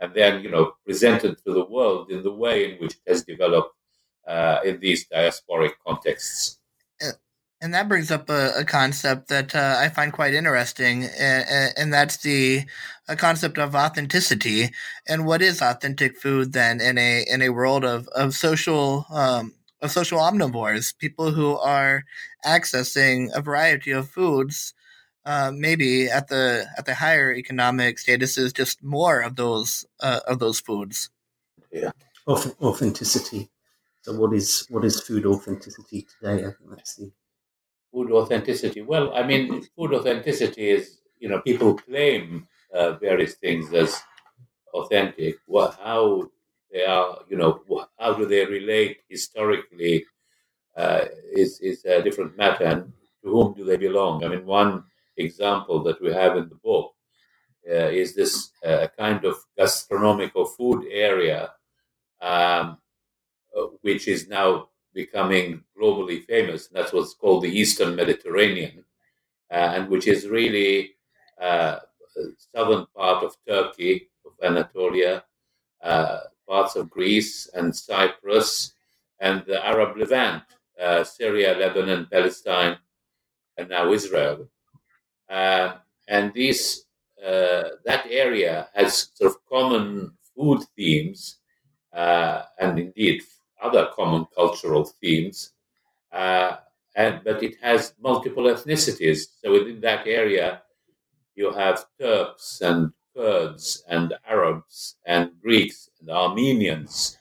and 0.00 0.12
then 0.14 0.42
you 0.42 0.50
know 0.50 0.72
presented 0.84 1.36
to 1.44 1.52
the 1.52 1.64
world 1.64 2.10
in 2.10 2.22
the 2.22 2.32
way 2.32 2.72
in 2.72 2.78
which 2.78 2.94
it 2.94 3.10
has 3.10 3.24
developed 3.24 3.74
uh, 4.26 4.58
in 4.64 4.80
these 4.80 5.06
diasporic 5.08 5.72
contexts. 5.86 6.58
And 7.60 7.72
that 7.72 7.88
brings 7.88 8.10
up 8.10 8.28
a, 8.28 8.52
a 8.58 8.64
concept 8.64 9.28
that 9.28 9.54
uh, 9.54 9.76
I 9.78 9.88
find 9.88 10.12
quite 10.12 10.34
interesting, 10.34 11.04
and, 11.18 11.72
and 11.78 11.92
that's 11.94 12.18
the 12.18 12.64
concept 13.16 13.56
of 13.56 13.74
authenticity. 13.74 14.68
And 15.08 15.24
what 15.24 15.40
is 15.40 15.62
authentic 15.62 16.18
food 16.18 16.52
then 16.52 16.82
in 16.82 16.98
a 16.98 17.24
in 17.26 17.40
a 17.40 17.48
world 17.48 17.82
of 17.82 18.06
of 18.08 18.34
social 18.34 19.06
um, 19.10 19.54
of 19.80 19.90
social 19.90 20.18
omnivores, 20.18 20.96
people 20.98 21.30
who 21.30 21.56
are 21.56 22.04
accessing 22.44 23.30
a 23.34 23.40
variety 23.40 23.92
of 23.92 24.10
foods, 24.10 24.74
uh, 25.24 25.50
maybe 25.54 26.08
at 26.08 26.28
the 26.28 26.66
at 26.76 26.86
the 26.86 26.94
higher 26.94 27.32
economic 27.32 27.96
statuses, 27.96 28.52
just 28.52 28.82
more 28.82 29.20
of 29.20 29.36
those 29.36 29.86
uh, 30.00 30.20
of 30.26 30.38
those 30.38 30.60
foods. 30.60 31.10
Yeah, 31.72 31.90
authenticity. 32.26 33.50
So, 34.02 34.12
what 34.18 34.34
is 34.34 34.66
what 34.70 34.84
is 34.84 35.00
food 35.00 35.26
authenticity 35.26 36.06
today? 36.20 36.46
I 36.46 36.50
think 36.52 36.70
that's 36.70 36.96
the 36.96 37.10
food 37.94 38.10
authenticity? 38.10 38.82
Well, 38.82 39.14
I 39.14 39.22
mean, 39.22 39.64
food 39.76 39.94
authenticity 39.94 40.70
is, 40.70 40.98
you 41.18 41.28
know, 41.28 41.40
people 41.40 41.74
claim 41.74 42.48
uh, 42.74 42.94
various 42.94 43.34
things 43.34 43.72
as 43.72 44.02
authentic. 44.74 45.36
What, 45.46 45.78
how 45.82 46.30
they 46.72 46.84
are, 46.84 47.20
you 47.28 47.36
know, 47.36 47.62
how 47.98 48.14
do 48.14 48.26
they 48.26 48.44
relate 48.44 48.98
historically 49.08 50.04
uh, 50.76 51.04
is, 51.32 51.60
is 51.60 51.84
a 51.84 52.02
different 52.02 52.36
matter. 52.36 52.64
And 52.64 52.92
to 53.22 53.30
whom 53.30 53.54
do 53.54 53.64
they 53.64 53.76
belong? 53.76 54.24
I 54.24 54.28
mean, 54.28 54.44
one 54.44 54.84
example 55.16 55.82
that 55.84 56.00
we 56.00 56.12
have 56.12 56.36
in 56.36 56.48
the 56.48 56.54
book 56.56 56.94
uh, 57.68 57.88
is 57.88 58.14
this 58.14 58.50
uh, 58.64 58.86
kind 58.98 59.24
of 59.24 59.36
gastronomical 59.56 60.44
food 60.44 60.86
area, 60.90 61.52
um, 62.20 62.78
uh, 63.56 63.62
which 63.82 64.08
is 64.08 64.28
now 64.28 64.68
becoming 64.92 65.62
globally 65.78 66.24
famous. 66.24 66.68
That's 66.68 66.92
what's 66.92 67.14
called 67.14 67.42
the 67.42 67.50
Eastern 67.50 67.96
Mediterranean, 67.96 68.84
uh, 69.50 69.72
and 69.74 69.88
which 69.88 70.06
is 70.06 70.28
really 70.28 70.92
uh, 71.40 71.78
southern 72.54 72.86
part 72.96 73.24
of 73.24 73.36
Turkey, 73.46 74.08
of 74.24 74.32
Anatolia, 74.42 75.24
uh, 75.82 76.20
parts 76.48 76.76
of 76.76 76.90
Greece 76.90 77.48
and 77.54 77.74
Cyprus, 77.74 78.72
and 79.20 79.44
the 79.46 79.64
Arab 79.64 79.96
Levant, 79.96 80.42
uh, 80.80 81.04
Syria, 81.04 81.56
Lebanon, 81.56 82.06
Palestine, 82.10 82.78
and 83.56 83.68
now 83.68 83.92
Israel. 83.92 84.48
Uh, 85.28 85.74
and 86.08 86.32
these 86.34 86.84
uh, 87.24 87.64
that 87.84 88.06
area 88.10 88.68
has 88.74 89.08
sort 89.14 89.32
of 89.32 89.38
common 89.48 90.12
food 90.36 90.62
themes, 90.76 91.38
and 91.92 92.78
indeed 92.78 93.22
other 93.62 93.88
common 93.94 94.26
cultural 94.34 94.84
themes, 95.00 95.52
uh, 96.12 96.56
and 96.94 97.20
but 97.24 97.42
it 97.42 97.56
has 97.62 97.94
multiple 98.00 98.44
ethnicities. 98.44 99.26
So 99.42 99.52
within 99.52 99.80
that 99.80 100.06
area, 100.06 100.62
you 101.34 101.52
have 101.52 101.86
Turks 102.00 102.60
and 102.60 102.92
Kurds 103.16 103.84
and 103.88 104.14
Arabs 104.28 104.96
and 105.06 105.32
Greeks 105.42 105.88
and 106.00 106.10
Armenians. 106.10 107.16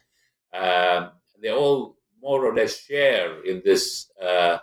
Uh, 0.52 1.10
they 1.42 1.52
all 1.52 1.98
more 2.22 2.46
or 2.46 2.56
less 2.56 2.80
share 2.80 3.44
in 3.44 3.62
this 3.66 4.12
uh, 4.22 4.58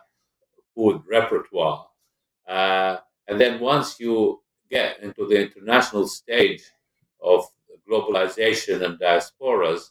food 0.75 1.03
repertoire. 1.09 1.87
Uh, 2.49 2.97
and 3.31 3.41
then 3.41 3.61
once 3.61 4.01
you 4.01 4.43
get 4.71 5.03
into 5.03 5.27
the 5.27 5.41
international 5.47 6.09
stage 6.09 6.65
of 7.23 7.47
globalization 7.91 8.85
and 8.85 9.01
diasporas, 9.01 9.83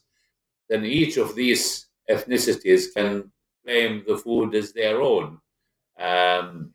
then 0.69 0.85
each 0.85 1.17
of 1.17 1.35
these 1.35 1.87
ethnicities 2.09 2.93
can 2.95 3.31
claim 3.65 4.03
the 4.07 4.17
food 4.17 4.55
as 4.55 4.73
their 4.73 5.01
own, 5.01 5.39
um, 5.99 6.73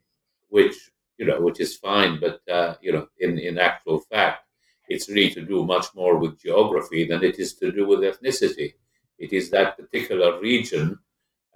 which 0.48 0.76
you 1.18 1.26
know, 1.26 1.40
which 1.40 1.60
is 1.60 1.76
fine. 1.76 2.20
But 2.20 2.40
uh, 2.50 2.76
you 2.82 2.92
know, 2.92 3.08
in 3.20 3.38
in 3.38 3.58
actual 3.58 4.00
fact, 4.00 4.46
it's 4.88 5.08
really 5.10 5.30
to 5.34 5.42
do 5.44 5.64
much 5.64 5.86
more 5.94 6.18
with 6.18 6.40
geography 6.40 7.06
than 7.06 7.24
it 7.24 7.38
is 7.40 7.54
to 7.56 7.72
do 7.72 7.86
with 7.88 8.00
ethnicity. 8.00 8.74
It 9.18 9.32
is 9.32 9.50
that 9.50 9.78
particular 9.78 10.40
region 10.40 10.98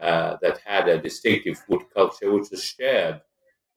uh, 0.00 0.36
that 0.42 0.60
had 0.64 0.88
a 0.88 1.02
distinctive 1.02 1.58
food 1.60 1.82
culture, 1.94 2.32
which 2.32 2.50
was 2.50 2.62
shared 2.64 3.20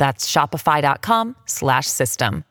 That's 0.00 0.26
shopify.com 0.32 1.36
slash 1.44 1.86
system. 1.86 2.44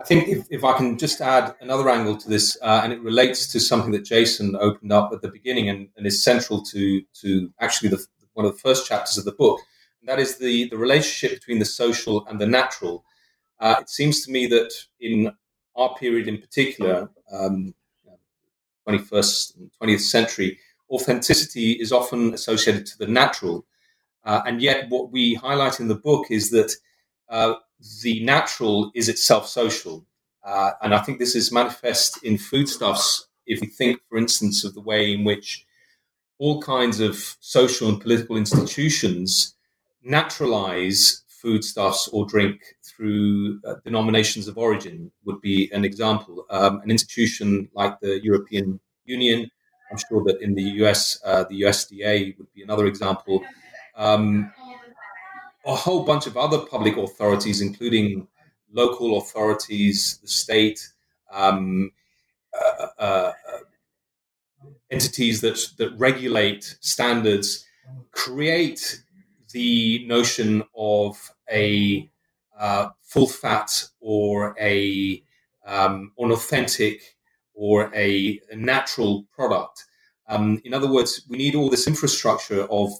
I 0.00 0.04
think 0.04 0.26
if, 0.26 0.44
if 0.50 0.64
I 0.64 0.76
can 0.76 0.98
just 0.98 1.20
add 1.20 1.54
another 1.60 1.88
angle 1.88 2.16
to 2.16 2.28
this, 2.28 2.58
uh, 2.62 2.80
and 2.82 2.92
it 2.92 3.00
relates 3.00 3.46
to 3.52 3.60
something 3.60 3.92
that 3.92 4.04
Jason 4.04 4.56
opened 4.56 4.92
up 4.92 5.12
at 5.12 5.22
the 5.22 5.28
beginning 5.28 5.68
and, 5.68 5.88
and 5.96 6.04
is 6.04 6.24
central 6.24 6.62
to 6.64 7.00
to 7.22 7.52
actually 7.60 7.90
the, 7.90 8.04
one 8.34 8.44
of 8.44 8.52
the 8.52 8.58
first 8.58 8.88
chapters 8.88 9.16
of 9.16 9.24
the 9.24 9.32
book, 9.32 9.60
and 10.00 10.08
that 10.08 10.18
is 10.18 10.36
the 10.36 10.68
the 10.68 10.76
relationship 10.76 11.38
between 11.38 11.60
the 11.60 11.64
social 11.64 12.26
and 12.26 12.40
the 12.40 12.46
natural. 12.46 13.04
Uh, 13.60 13.76
it 13.80 13.88
seems 13.88 14.24
to 14.24 14.32
me 14.32 14.46
that 14.48 14.72
in 14.98 15.32
our 15.76 15.94
period 15.94 16.26
in 16.26 16.38
particular, 16.38 17.08
um, 17.32 17.72
21st 18.88 19.56
and 19.56 19.70
20th 19.80 20.00
century, 20.00 20.58
authenticity 20.90 21.72
is 21.72 21.92
often 21.92 22.34
associated 22.34 22.84
to 22.86 22.98
the 22.98 23.06
natural. 23.06 23.64
Uh, 24.26 24.42
and 24.44 24.60
yet, 24.60 24.90
what 24.90 25.12
we 25.12 25.34
highlight 25.34 25.80
in 25.80 25.88
the 25.88 25.94
book 25.94 26.26
is 26.30 26.50
that 26.50 26.72
uh, 27.30 27.54
the 28.02 28.22
natural 28.24 28.90
is 28.94 29.08
itself 29.08 29.48
social. 29.48 30.04
Uh, 30.44 30.72
and 30.82 30.94
I 30.94 30.98
think 30.98 31.18
this 31.18 31.34
is 31.34 31.52
manifest 31.52 32.22
in 32.22 32.36
foodstuffs. 32.36 33.28
If 33.46 33.60
we 33.60 33.68
think, 33.68 34.00
for 34.08 34.18
instance, 34.18 34.64
of 34.64 34.74
the 34.74 34.80
way 34.80 35.14
in 35.14 35.24
which 35.24 35.64
all 36.38 36.60
kinds 36.60 37.00
of 37.00 37.36
social 37.40 37.88
and 37.88 38.00
political 38.00 38.36
institutions 38.36 39.54
naturalize 40.02 41.22
foodstuffs 41.28 42.08
or 42.08 42.26
drink 42.26 42.60
through 42.84 43.60
uh, 43.64 43.74
denominations 43.84 44.48
of 44.48 44.58
origin 44.58 45.10
would 45.24 45.40
be 45.40 45.70
an 45.72 45.84
example. 45.84 46.44
Um, 46.50 46.80
an 46.82 46.90
institution 46.90 47.68
like 47.74 48.00
the 48.00 48.20
European 48.22 48.80
Union, 49.04 49.50
I'm 49.90 49.98
sure 50.08 50.24
that 50.24 50.40
in 50.42 50.54
the 50.54 50.62
US, 50.82 51.20
uh, 51.24 51.44
the 51.48 51.62
USDA 51.62 52.36
would 52.38 52.52
be 52.52 52.62
another 52.62 52.86
example. 52.86 53.44
Um, 53.96 54.52
a 55.64 55.74
whole 55.74 56.04
bunch 56.04 56.26
of 56.26 56.36
other 56.36 56.58
public 56.58 56.96
authorities, 56.96 57.60
including 57.60 58.28
local 58.72 59.18
authorities, 59.18 60.18
the 60.22 60.28
state, 60.28 60.88
um, 61.32 61.90
uh, 62.54 62.86
uh, 62.98 63.32
uh, 63.52 63.58
entities 64.90 65.40
that 65.40 65.58
that 65.78 65.90
regulate 65.98 66.76
standards, 66.80 67.66
create 68.12 69.02
the 69.52 70.06
notion 70.06 70.62
of 70.76 71.32
a 71.50 72.08
uh, 72.58 72.88
full 73.02 73.26
fat 73.26 73.70
or 74.00 74.54
a 74.60 75.22
um, 75.66 76.12
an 76.18 76.30
authentic 76.30 77.16
or 77.54 77.90
a, 77.94 78.40
a 78.50 78.56
natural 78.56 79.26
product. 79.32 79.84
Um, 80.28 80.60
in 80.64 80.74
other 80.74 80.90
words, 80.90 81.22
we 81.28 81.38
need 81.38 81.54
all 81.54 81.70
this 81.70 81.86
infrastructure 81.86 82.62
of 82.64 82.92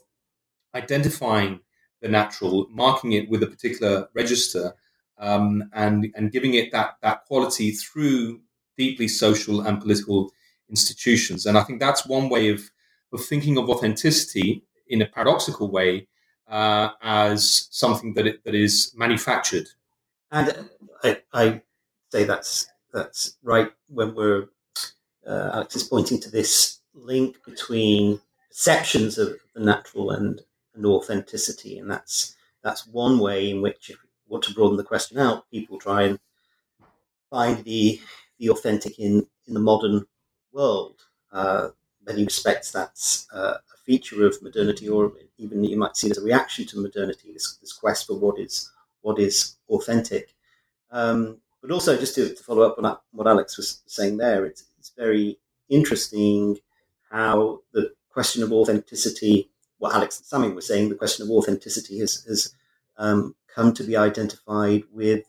identifying 0.76 1.60
the 2.02 2.08
natural, 2.08 2.66
marking 2.70 3.12
it 3.12 3.28
with 3.28 3.42
a 3.42 3.46
particular 3.46 4.08
register, 4.14 4.74
um, 5.18 5.68
and 5.72 6.12
and 6.14 6.32
giving 6.32 6.54
it 6.54 6.70
that 6.72 6.96
that 7.02 7.24
quality 7.24 7.70
through 7.72 8.40
deeply 8.76 9.08
social 9.08 9.60
and 9.62 9.80
political 9.80 10.30
institutions. 10.68 11.46
And 11.46 11.56
I 11.56 11.62
think 11.62 11.80
that's 11.80 12.06
one 12.06 12.28
way 12.28 12.50
of 12.50 12.70
of 13.12 13.24
thinking 13.24 13.56
of 13.56 13.68
authenticity 13.68 14.62
in 14.88 15.02
a 15.02 15.06
paradoxical 15.06 15.70
way 15.70 16.06
uh, 16.48 16.90
as 17.02 17.68
something 17.70 18.14
that 18.14 18.26
it, 18.26 18.44
that 18.44 18.54
is 18.54 18.92
manufactured. 18.96 19.68
And 20.30 20.68
I, 21.02 21.20
I, 21.32 21.62
say 22.12 22.24
that's 22.24 22.68
that's 22.92 23.36
right 23.42 23.72
when 23.88 24.14
we're 24.14 24.48
uh, 25.26 25.50
Alex 25.54 25.76
is 25.76 25.84
pointing 25.84 26.20
to 26.20 26.30
this 26.30 26.80
link 26.94 27.36
between 27.44 28.20
perceptions 28.48 29.18
of 29.18 29.36
the 29.54 29.60
natural 29.60 30.10
and 30.10 30.40
and 30.76 30.86
authenticity. 30.86 31.78
And 31.78 31.90
that's 31.90 32.36
that's 32.62 32.86
one 32.86 33.18
way 33.18 33.50
in 33.50 33.62
which, 33.62 33.90
if 33.90 33.96
we 34.02 34.08
want 34.28 34.44
to 34.44 34.54
broaden 34.54 34.76
the 34.76 34.84
question 34.84 35.18
out, 35.18 35.50
people 35.50 35.78
try 35.78 36.02
and 36.02 36.18
find 37.30 37.64
the 37.64 38.00
the 38.38 38.50
authentic 38.50 38.98
in 38.98 39.26
in 39.46 39.54
the 39.54 39.60
modern 39.60 40.06
world. 40.52 41.00
Uh, 41.32 41.68
many 42.06 42.24
respects, 42.24 42.70
that's 42.70 43.26
uh, 43.32 43.56
a 43.74 43.76
feature 43.84 44.26
of 44.26 44.40
modernity, 44.42 44.88
or 44.88 45.12
even 45.38 45.64
you 45.64 45.76
might 45.76 45.96
see 45.96 46.06
it 46.08 46.12
as 46.12 46.18
a 46.18 46.24
reaction 46.24 46.64
to 46.66 46.80
modernity. 46.80 47.32
This, 47.32 47.56
this 47.56 47.72
quest 47.72 48.06
for 48.06 48.14
what 48.14 48.38
is 48.38 48.70
what 49.02 49.18
is 49.18 49.56
authentic. 49.68 50.34
Um, 50.90 51.38
but 51.60 51.70
also, 51.70 51.96
just 51.96 52.14
to, 52.14 52.34
to 52.34 52.42
follow 52.42 52.62
up 52.62 52.78
on 52.78 52.96
what 53.12 53.26
Alex 53.26 53.56
was 53.56 53.82
saying 53.86 54.18
there, 54.18 54.46
it's, 54.46 54.64
it's 54.78 54.92
very 54.96 55.38
interesting 55.68 56.58
how 57.10 57.60
the 57.72 57.92
question 58.10 58.42
of 58.42 58.52
authenticity 58.52 59.50
what 59.78 59.94
Alex 59.94 60.18
and 60.18 60.26
Sami 60.26 60.48
were 60.48 60.60
saying, 60.60 60.88
the 60.88 60.94
question 60.94 61.24
of 61.24 61.30
authenticity 61.30 61.98
has, 61.98 62.24
has 62.24 62.54
um, 62.96 63.34
come 63.54 63.72
to 63.74 63.84
be 63.84 63.96
identified 63.96 64.84
with 64.92 65.24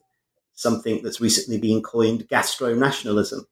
something 0.54 1.04
that's 1.04 1.22
recently 1.22 1.60
been 1.60 1.82
coined 1.82 2.28
gastro-nationalism. 2.28 3.46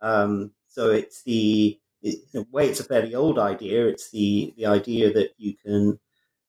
Um, 0.00 0.52
so 0.68 0.90
it's 0.90 1.22
the, 1.22 1.78
it, 2.02 2.20
in 2.32 2.40
a 2.40 2.46
way, 2.50 2.68
it's 2.68 2.80
a 2.80 2.84
fairly 2.84 3.14
old 3.14 3.38
idea. 3.38 3.86
It's 3.86 4.10
the, 4.10 4.54
the 4.56 4.66
idea 4.66 5.12
that 5.12 5.34
you 5.38 5.54
can 5.54 5.98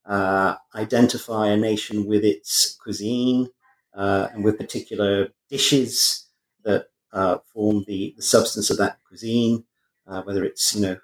uh, 0.05 0.55
identify 0.75 1.47
a 1.47 1.57
nation 1.57 2.05
with 2.05 2.23
its 2.23 2.77
cuisine 2.81 3.49
uh, 3.93 4.27
and 4.31 4.43
with 4.43 4.57
particular 4.57 5.29
dishes 5.49 6.27
that 6.63 6.87
uh, 7.11 7.39
form 7.53 7.83
the, 7.87 8.13
the 8.15 8.21
substance 8.21 8.69
of 8.69 8.77
that 8.77 8.99
cuisine, 9.07 9.65
uh, 10.07 10.21
whether 10.21 10.43
it's, 10.43 10.75
you 10.75 10.81
know, 10.81 10.97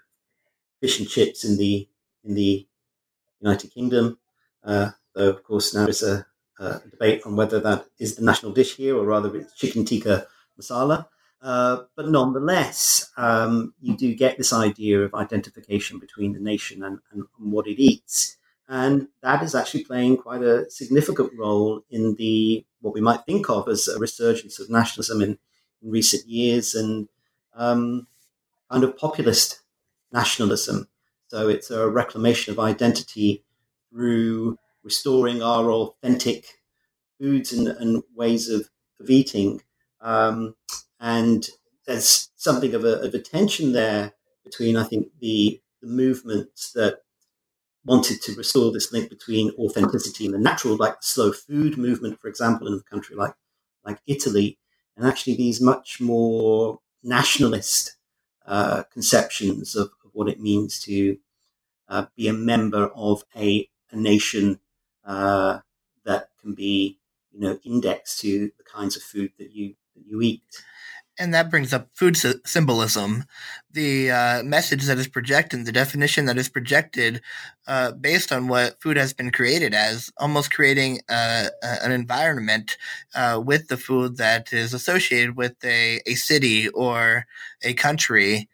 fish 0.79 0.99
and 0.99 1.09
chips 1.09 1.43
in 1.43 1.57
the 1.57 1.87
in 2.23 2.35
the 2.35 2.67
United 3.45 3.73
Kingdom. 3.73 4.17
Uh, 4.63 4.91
though, 5.13 5.29
of 5.29 5.43
course, 5.43 5.73
now 5.73 5.83
there's 5.83 6.03
a, 6.03 6.25
a, 6.59 6.81
debate 6.89 7.21
on 7.25 7.35
whether 7.35 7.59
that 7.59 7.85
is 7.99 8.15
the 8.15 8.25
national 8.25 8.51
dish 8.51 8.75
here 8.75 8.97
or 8.97 9.05
rather 9.05 9.35
it's 9.35 9.53
chicken 9.53 9.85
tikka 9.85 10.27
masala. 10.59 11.07
Uh, 11.41 11.83
but 11.95 12.09
nonetheless, 12.09 13.11
um, 13.17 13.73
you 13.79 13.95
do 13.95 14.15
get 14.15 14.37
this 14.37 14.51
idea 14.51 14.99
of 15.01 15.13
identification 15.13 15.99
between 15.99 16.33
the 16.33 16.39
nation 16.39 16.83
and, 16.83 16.97
and, 17.11 17.23
and, 17.39 17.51
what 17.51 17.67
it 17.67 17.79
eats. 17.79 18.37
And 18.67 19.09
that 19.21 19.43
is 19.43 19.53
actually 19.53 19.83
playing 19.83 20.17
quite 20.17 20.41
a 20.41 20.67
significant 20.71 21.31
role 21.37 21.83
in 21.91 22.15
the 22.15 22.65
what 22.81 22.95
we 22.95 23.01
might 23.01 23.25
think 23.25 23.47
of 23.47 23.67
as 23.67 23.87
a 23.87 23.99
resurgence 23.99 24.59
of 24.59 24.71
nationalism 24.71 25.21
in, 25.21 25.37
in 25.83 25.91
recent 25.91 26.27
years 26.27 26.73
and 26.73 27.09
um, 27.53 28.07
kind 28.71 28.83
of 28.83 28.97
populist 28.97 29.61
nationalism 30.11 30.87
so 31.35 31.49
it's 31.49 31.69
a 31.69 31.89
reclamation 31.89 32.53
of 32.53 32.59
identity 32.59 33.43
through 33.89 34.57
restoring 34.85 35.43
our 35.43 35.69
authentic 35.69 36.45
foods 37.19 37.51
and, 37.51 37.67
and 37.67 38.03
ways 38.15 38.47
of, 38.47 38.69
of 39.01 39.09
eating. 39.09 39.61
Um, 39.99 40.55
and 40.97 41.45
there's 41.85 42.29
something 42.37 42.73
of 42.73 42.85
a, 42.85 43.01
of 43.01 43.13
a 43.13 43.19
tension 43.19 43.73
there 43.73 44.13
between, 44.45 44.77
I 44.77 44.85
think, 44.85 45.09
the, 45.19 45.59
the 45.81 45.87
movements 45.89 46.71
that 46.71 46.99
wanted 47.83 48.21
to 48.21 48.35
restore 48.35 48.71
this 48.71 48.93
link 48.93 49.09
between 49.09 49.51
authenticity 49.59 50.23
and 50.23 50.33
the 50.33 50.39
natural, 50.39 50.77
like 50.77 51.01
the 51.01 51.05
slow 51.05 51.33
food 51.33 51.77
movement, 51.77 52.21
for 52.21 52.29
example, 52.29 52.65
in 52.67 52.75
a 52.75 52.89
country 52.89 53.17
like, 53.17 53.33
like 53.83 53.99
Italy, 54.07 54.57
and 54.95 55.05
actually 55.05 55.35
these 55.35 55.59
much 55.59 55.99
more 55.99 56.79
nationalist 57.03 57.97
uh, 58.45 58.83
conceptions 58.83 59.75
of, 59.75 59.87
of, 60.05 60.11
what 60.13 60.29
it 60.29 60.39
means 60.39 60.79
to 60.79 61.17
uh, 61.87 62.05
be 62.15 62.27
a 62.27 62.33
member 62.33 62.89
of 62.95 63.23
a, 63.35 63.69
a 63.91 63.95
nation 63.95 64.59
uh, 65.05 65.59
that 66.05 66.29
can 66.41 66.53
be, 66.53 66.99
you 67.31 67.39
know, 67.39 67.59
indexed 67.63 68.19
to 68.21 68.51
the 68.57 68.63
kinds 68.63 68.95
of 68.95 69.03
food 69.03 69.31
that 69.37 69.51
you 69.51 69.75
that 69.95 70.05
you 70.05 70.21
eat. 70.21 70.41
And 71.17 71.33
that 71.33 71.49
brings 71.49 71.73
up 71.73 71.87
food 71.93 72.17
symbolism, 72.45 73.23
the 73.71 74.11
uh, 74.11 74.43
message 74.43 74.83
that 74.85 74.97
is 74.97 75.07
projected, 75.07 75.65
the 75.65 75.71
definition 75.71 76.25
that 76.25 76.37
is 76.37 76.49
projected 76.49 77.21
uh, 77.67 77.93
based 77.93 78.33
on 78.33 78.49
what 78.49 78.81
food 78.81 78.97
has 78.97 79.13
been 79.13 79.31
created 79.31 79.73
as, 79.73 80.11
almost 80.17 80.51
creating 80.51 80.99
uh, 81.07 81.47
an 81.61 81.93
environment 81.93 82.77
uh, 83.15 83.41
with 83.43 83.69
the 83.69 83.77
food 83.77 84.17
that 84.17 84.51
is 84.51 84.73
associated 84.73 85.37
with 85.37 85.55
a, 85.63 86.01
a 86.05 86.15
city 86.15 86.67
or 86.69 87.25
a 87.63 87.73
country. 87.73 88.49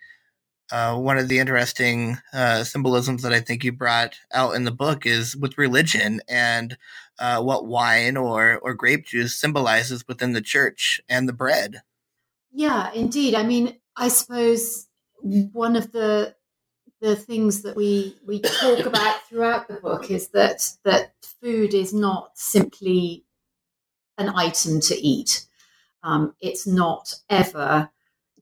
Uh, 0.71 0.95
one 0.95 1.17
of 1.17 1.27
the 1.27 1.39
interesting 1.39 2.17
uh, 2.33 2.63
symbolisms 2.63 3.23
that 3.23 3.33
I 3.33 3.41
think 3.41 3.63
you 3.63 3.73
brought 3.73 4.15
out 4.33 4.55
in 4.55 4.63
the 4.63 4.71
book 4.71 5.05
is 5.05 5.35
with 5.35 5.57
religion 5.57 6.21
and 6.29 6.77
uh, 7.19 7.41
what 7.41 7.67
wine 7.67 8.15
or 8.15 8.57
or 8.59 8.73
grape 8.73 9.05
juice 9.05 9.35
symbolizes 9.35 10.07
within 10.07 10.31
the 10.31 10.41
church 10.41 11.01
and 11.09 11.27
the 11.27 11.33
bread. 11.33 11.81
Yeah, 12.53 12.91
indeed. 12.93 13.35
I 13.35 13.43
mean, 13.43 13.77
I 13.97 14.07
suppose 14.07 14.87
one 15.21 15.75
of 15.75 15.91
the 15.91 16.35
the 17.01 17.15
things 17.17 17.63
that 17.63 17.75
we 17.75 18.15
we 18.25 18.39
talk 18.39 18.85
about 18.85 19.27
throughout 19.27 19.67
the 19.67 19.73
book 19.73 20.09
is 20.09 20.29
that 20.29 20.69
that 20.85 21.13
food 21.41 21.73
is 21.73 21.93
not 21.93 22.31
simply 22.35 23.25
an 24.17 24.29
item 24.29 24.79
to 24.81 24.95
eat. 24.95 25.47
Um, 26.03 26.33
it's 26.39 26.65
not 26.65 27.15
ever 27.29 27.89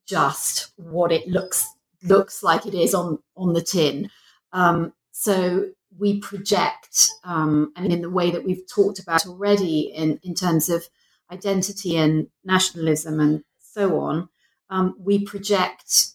just 0.05 0.71
what 0.75 1.11
it 1.11 1.27
looks 1.27 1.67
looks 2.03 2.43
like 2.43 2.65
it 2.65 2.73
is 2.73 2.93
on 2.93 3.19
on 3.35 3.53
the 3.53 3.61
tin. 3.61 4.09
Um, 4.53 4.93
so 5.11 5.69
we 5.97 6.19
project, 6.19 7.09
um, 7.23 7.73
and 7.75 7.91
in 7.91 8.01
the 8.01 8.09
way 8.09 8.31
that 8.31 8.45
we've 8.45 8.67
talked 8.67 8.99
about 8.99 9.25
already, 9.25 9.91
in 9.93 10.19
in 10.23 10.33
terms 10.33 10.69
of 10.69 10.87
identity 11.31 11.97
and 11.97 12.27
nationalism 12.43 13.19
and 13.19 13.43
so 13.59 13.99
on, 13.99 14.29
um, 14.69 14.95
we 14.99 15.25
project 15.25 16.13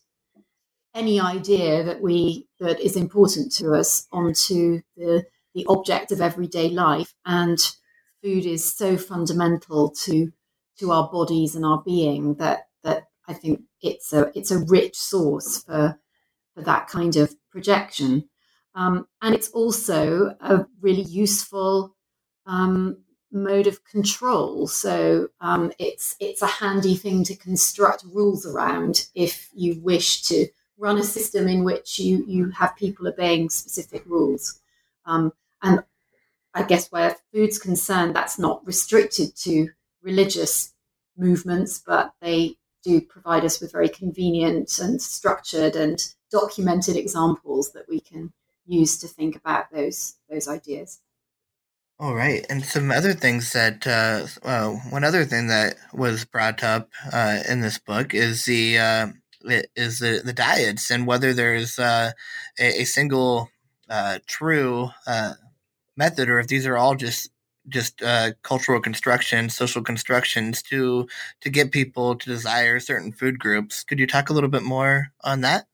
any 0.94 1.20
idea 1.20 1.83
that 1.83 2.01
we 2.01 2.49
that 2.61 2.81
is 2.81 2.97
important 2.97 3.53
to 3.53 3.73
us 3.73 4.07
onto 4.12 4.81
the 4.97 5.25
the 5.55 5.66
object 5.68 6.12
of 6.12 6.20
everyday 6.20 6.68
life 6.68 7.14
and 7.27 7.59
food 8.23 8.47
is 8.47 8.77
so 8.77 8.97
fundamental 8.97 9.90
to 9.90 10.33
to 10.79 10.90
our 10.90 11.09
bodies 11.11 11.55
and 11.55 11.64
our 11.64 11.83
being 11.85 12.35
that 12.35 12.68
that 12.83 13.09
I 13.27 13.35
think 13.35 13.62
it's 13.85 14.12
a 14.12 14.33
it's 14.35 14.51
a 14.51 14.59
rich 14.59 14.97
source 14.97 15.62
for 15.62 15.99
for 16.55 16.62
that 16.62 16.88
kind 16.88 17.16
of 17.16 17.35
projection, 17.51 18.29
um, 18.75 19.07
and 19.23 19.35
it's 19.35 19.51
also 19.51 20.37
a 20.40 20.66
really 20.81 21.03
useful 21.03 21.94
um, 22.47 22.99
mode 23.33 23.66
of 23.66 23.85
control. 23.85 24.66
So 24.66 25.29
um, 25.40 25.73
it's 25.79 26.16
it's 26.20 26.42
a 26.42 26.47
handy 26.47 26.97
thing 26.97 27.25
to 27.25 27.37
construct 27.37 28.05
rules 28.05 28.47
around 28.47 29.09
if 29.14 29.51
you 29.55 29.81
wish 29.83 30.23
to 30.25 30.47
run 30.79 30.99
a 30.99 31.05
system 31.05 31.49
in 31.49 31.64
which 31.64 31.99
you 31.99 32.25
you 32.27 32.51
have 32.51 32.77
people 32.77 33.07
obeying 33.09 33.51
specific 33.51 34.05
rules. 34.07 34.61
Um, 35.07 35.33
and 35.62 35.81
I 36.55 36.62
guess 36.62 36.90
where 36.90 37.16
food's 37.33 37.59
concerned, 37.59 38.14
that's 38.14 38.38
not 38.38 38.66
restricted 38.66 39.37
to 39.38 39.70
religious 40.03 40.73
movements, 41.16 41.83
but 41.85 42.12
they 42.20 42.57
do 42.85 43.01
provide 43.01 43.44
us 43.44 43.61
with 43.61 43.73
very 43.73 43.88
convenient 43.88 44.79
and 44.79 45.01
structured 45.01 45.75
and 45.75 46.14
documented 46.31 46.97
examples 46.97 47.73
that 47.73 47.88
we 47.88 48.01
can 48.01 48.33
use 48.66 48.99
to 48.99 49.09
think 49.09 49.37
about 49.37 49.73
those 49.73 50.16
those 50.29 50.49
ideas. 50.49 51.01
All 51.99 52.14
right, 52.14 52.44
and 52.51 52.64
some 52.64 52.90
other 52.90 53.12
things 53.12 53.53
that 53.53 53.87
uh, 53.87 54.27
well, 54.44 54.83
one 54.90 55.05
other 55.05 55.25
thing 55.25 55.47
that 55.47 55.77
was 55.92 56.25
brought 56.25 56.62
up 56.62 56.90
uh, 57.12 57.40
in 57.49 57.61
this 57.61 57.79
book 57.79 58.14
is 58.14 58.44
the 58.44 58.79
uh, 58.79 59.07
is 59.77 59.99
the, 59.99 60.23
the 60.25 60.33
diets 60.33 60.90
and 60.90 61.07
whether 61.07 61.33
there's 61.33 61.79
uh, 61.79 62.12
a, 62.59 62.83
a, 62.83 62.85
single 62.85 63.51
uh, 63.88 64.18
true 64.27 64.88
uh, 65.07 65.35
method 65.97 66.29
or 66.29 66.38
if 66.38 66.47
these 66.47 66.66
are 66.66 66.77
all 66.77 66.94
just 66.94 67.31
just 67.68 68.03
uh, 68.03 68.33
cultural 68.42 68.81
constructions, 68.81 69.55
social 69.55 69.83
constructions 69.83 70.62
to 70.62 71.07
to 71.40 71.50
get 71.50 71.72
people 71.72 72.16
to 72.16 72.29
desire 72.29 72.81
certain 72.81 73.12
food 73.12 73.38
groups. 73.38 73.85
Could 73.85 73.98
you 73.98 74.07
talk 74.07 74.31
a 74.31 74.33
little 74.33 74.50
bit 74.50 74.62
more 74.62 75.12
on 75.22 75.40
that? 75.42 75.66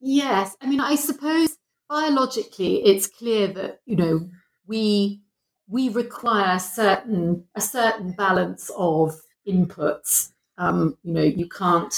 Yes, 0.00 0.56
I 0.60 0.66
mean, 0.66 0.80
I 0.80 0.94
suppose 0.96 1.56
biologically, 1.88 2.84
it's 2.84 3.06
clear 3.06 3.48
that 3.48 3.80
you 3.86 3.96
know 3.96 4.28
we 4.66 5.20
we 5.68 5.88
require 5.88 6.58
certain 6.58 7.44
a 7.54 7.60
certain 7.60 8.12
balance 8.12 8.70
of 8.76 9.20
inputs. 9.46 10.32
Um, 10.58 10.96
you 11.02 11.12
know, 11.14 11.22
you 11.22 11.48
can't 11.48 11.94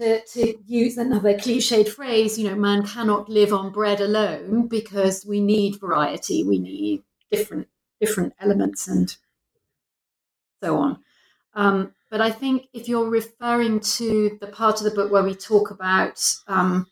to, 0.00 0.24
to 0.24 0.54
use 0.66 0.98
another 0.98 1.34
cliched 1.34 1.88
phrase, 1.88 2.38
you 2.38 2.48
know, 2.48 2.56
man 2.56 2.84
cannot 2.84 3.28
live 3.28 3.52
on 3.52 3.72
bread 3.72 4.00
alone 4.00 4.66
because 4.66 5.24
we 5.24 5.40
need 5.40 5.80
variety, 5.80 6.42
we 6.42 6.58
need 6.58 7.02
different 7.30 7.68
different 8.04 8.32
elements 8.40 8.88
and 8.88 9.16
so 10.62 10.76
on. 10.76 10.98
Um, 11.54 11.92
but 12.10 12.20
I 12.20 12.30
think 12.30 12.68
if 12.72 12.88
you're 12.88 13.08
referring 13.08 13.80
to 13.80 14.38
the 14.40 14.46
part 14.46 14.78
of 14.78 14.84
the 14.84 14.90
book 14.94 15.10
where 15.10 15.22
we 15.22 15.34
talk 15.34 15.70
about 15.70 16.20
um, 16.46 16.86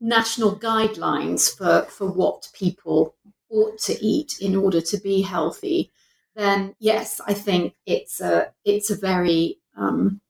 national 0.00 0.58
guidelines 0.58 1.54
for, 1.56 1.88
for 1.90 2.06
what 2.06 2.50
people 2.52 3.14
ought 3.50 3.78
to 3.78 4.04
eat 4.04 4.36
in 4.40 4.56
order 4.56 4.80
to 4.80 4.96
be 4.98 5.22
healthy, 5.22 5.90
then 6.34 6.74
yes, 6.78 7.20
I 7.26 7.34
think 7.34 7.74
it's 7.86 8.20
a 8.20 8.52
it's 8.64 8.90
a 8.90 8.96
very 8.96 9.58
um, 9.76 10.20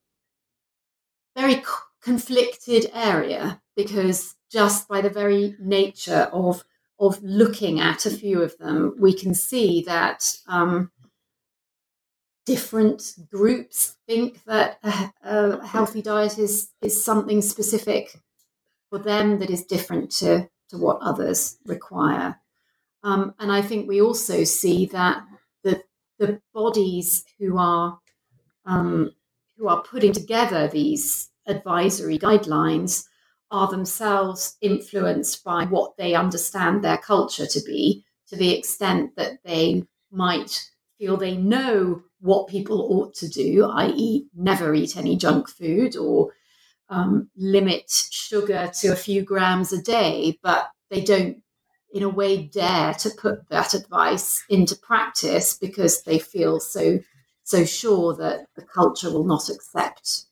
very 1.37 1.63
conflicted 2.03 2.91
area 2.93 3.61
because 3.77 4.35
just 4.51 4.89
by 4.89 5.01
the 5.01 5.11
very 5.11 5.55
nature 5.61 6.29
of 6.33 6.65
of 7.03 7.21
looking 7.23 7.81
at 7.81 8.07
a 8.07 8.11
few 8.11 8.41
of 8.43 8.57
them, 8.59 8.95
we 8.99 9.13
can 9.13 9.35
see 9.35 9.83
that 9.83 10.37
um, 10.47 10.91
different 12.47 13.15
groups 13.29 13.97
think 14.07 14.43
that 14.45 14.79
a, 14.85 15.13
a, 15.25 15.67
healthy 15.67 16.01
diet 16.01 16.39
is 16.39 16.71
is 16.81 17.05
something 17.05 17.43
specific 17.43 18.17
for 18.89 18.99
them 18.99 19.41
that 19.41 19.51
is 19.51 19.65
different 19.65 20.11
to 20.13 20.49
to 20.69 20.79
what 20.79 20.99
others 21.01 21.59
require. 21.67 22.37
Um, 23.03 23.35
and 23.41 23.51
I 23.51 23.63
think 23.63 23.89
we 23.89 24.01
also 24.01 24.45
see 24.45 24.87
that 24.87 25.25
the 25.65 25.83
the 26.21 26.41
bodies 26.55 27.25
who 27.39 27.59
are 27.59 27.99
um, 28.65 29.11
who 29.57 29.67
are 29.67 29.83
putting 29.83 30.13
together 30.13 30.69
these 30.69 31.31
advisory 31.49 32.19
guidelines 32.19 33.07
are 33.53 33.69
themselves 33.71 34.57
influenced 34.63 35.45
by 35.45 35.67
what 35.67 35.97
they 35.99 36.15
understand 36.15 36.83
their 36.83 36.99
culture 36.99 37.47
to 37.47 37.61
be, 37.65 38.05
to 38.29 38.37
the 38.37 38.57
extent 38.57 39.15
that 39.17 39.39
they 39.45 39.85
might 40.11 40.69
feel 40.99 41.17
they 41.17 41.37
know 41.37 42.03
what 42.21 42.49
people 42.49 42.81
ought 42.93 43.15
to 43.15 43.29
do, 43.29 43.65
i.e., 43.65 44.27
never 44.35 44.75
eat 44.75 44.97
any 44.97 45.17
junk 45.17 45.49
food 45.49 45.97
or 45.97 46.33
um, 46.89 47.31
limit 47.37 47.91
sugar 48.11 48.71
to 48.81 48.89
a 48.89 48.97
few 48.97 49.23
grams 49.23 49.73
a 49.73 49.83
day, 49.83 50.39
but 50.43 50.71
they 50.91 51.03
don't, 51.03 51.43
in 51.93 52.03
a 52.03 52.09
way, 52.09 52.43
dare 52.43 52.95
to 52.95 53.11
put 53.11 53.49
that 53.51 53.75
advice 53.75 54.43
into 54.49 54.77
practice 54.77 55.59
because 55.59 56.03
they 56.03 56.19
feel 56.19 56.61
so 56.61 57.01
so 57.45 57.65
sure 57.65 58.15
that 58.15 58.47
the 58.57 58.63
culture 58.63 59.11
will 59.11 59.25
not 59.25 59.49
accept 59.49 60.25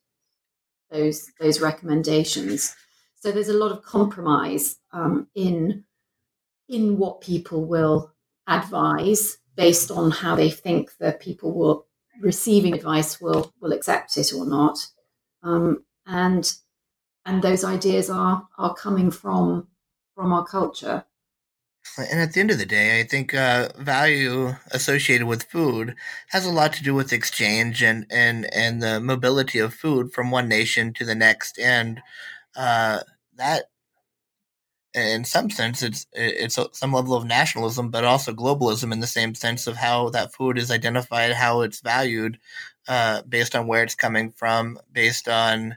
those 0.90 1.30
those 1.40 1.60
recommendations. 1.60 2.74
So 3.20 3.30
there's 3.30 3.48
a 3.48 3.54
lot 3.54 3.72
of 3.72 3.82
compromise 3.82 4.78
um, 4.92 5.28
in 5.34 5.84
in 6.68 6.98
what 6.98 7.20
people 7.20 7.64
will 7.64 8.12
advise 8.46 9.38
based 9.56 9.90
on 9.90 10.10
how 10.10 10.36
they 10.36 10.50
think 10.50 10.90
that 11.00 11.20
people 11.20 11.52
will 11.52 11.86
receiving 12.20 12.74
advice 12.74 13.20
will 13.20 13.52
will 13.60 13.72
accept 13.72 14.16
it 14.16 14.32
or 14.32 14.46
not, 14.46 14.78
um, 15.42 15.84
and 16.06 16.52
and 17.26 17.42
those 17.42 17.62
ideas 17.62 18.08
are 18.08 18.48
are 18.56 18.74
coming 18.74 19.10
from 19.10 19.68
from 20.14 20.32
our 20.32 20.44
culture. 20.44 21.04
And 21.98 22.20
at 22.20 22.32
the 22.32 22.40
end 22.40 22.50
of 22.50 22.58
the 22.58 22.66
day, 22.66 23.00
I 23.00 23.04
think 23.04 23.34
uh, 23.34 23.70
value 23.78 24.54
associated 24.70 25.26
with 25.26 25.44
food 25.44 25.96
has 26.28 26.44
a 26.44 26.50
lot 26.50 26.72
to 26.74 26.82
do 26.82 26.94
with 26.94 27.12
exchange 27.12 27.82
and, 27.82 28.06
and, 28.10 28.52
and 28.54 28.82
the 28.82 29.00
mobility 29.00 29.58
of 29.58 29.74
food 29.74 30.12
from 30.12 30.30
one 30.30 30.46
nation 30.46 30.92
to 30.94 31.04
the 31.04 31.14
next. 31.14 31.58
And 31.58 32.02
uh, 32.56 33.00
that, 33.36 33.64
in 34.94 35.24
some 35.24 35.50
sense, 35.50 35.82
it's 35.82 36.06
it's 36.12 36.58
some 36.72 36.92
level 36.92 37.14
of 37.14 37.24
nationalism, 37.24 37.90
but 37.90 38.04
also 38.04 38.32
globalism 38.32 38.92
in 38.92 39.00
the 39.00 39.06
same 39.06 39.34
sense 39.34 39.66
of 39.66 39.76
how 39.76 40.10
that 40.10 40.32
food 40.32 40.58
is 40.58 40.70
identified, 40.70 41.32
how 41.32 41.60
it's 41.60 41.80
valued, 41.80 42.38
uh, 42.88 43.22
based 43.22 43.54
on 43.54 43.66
where 43.66 43.84
it's 43.84 43.94
coming 43.94 44.32
from, 44.32 44.78
based 44.92 45.28
on 45.28 45.76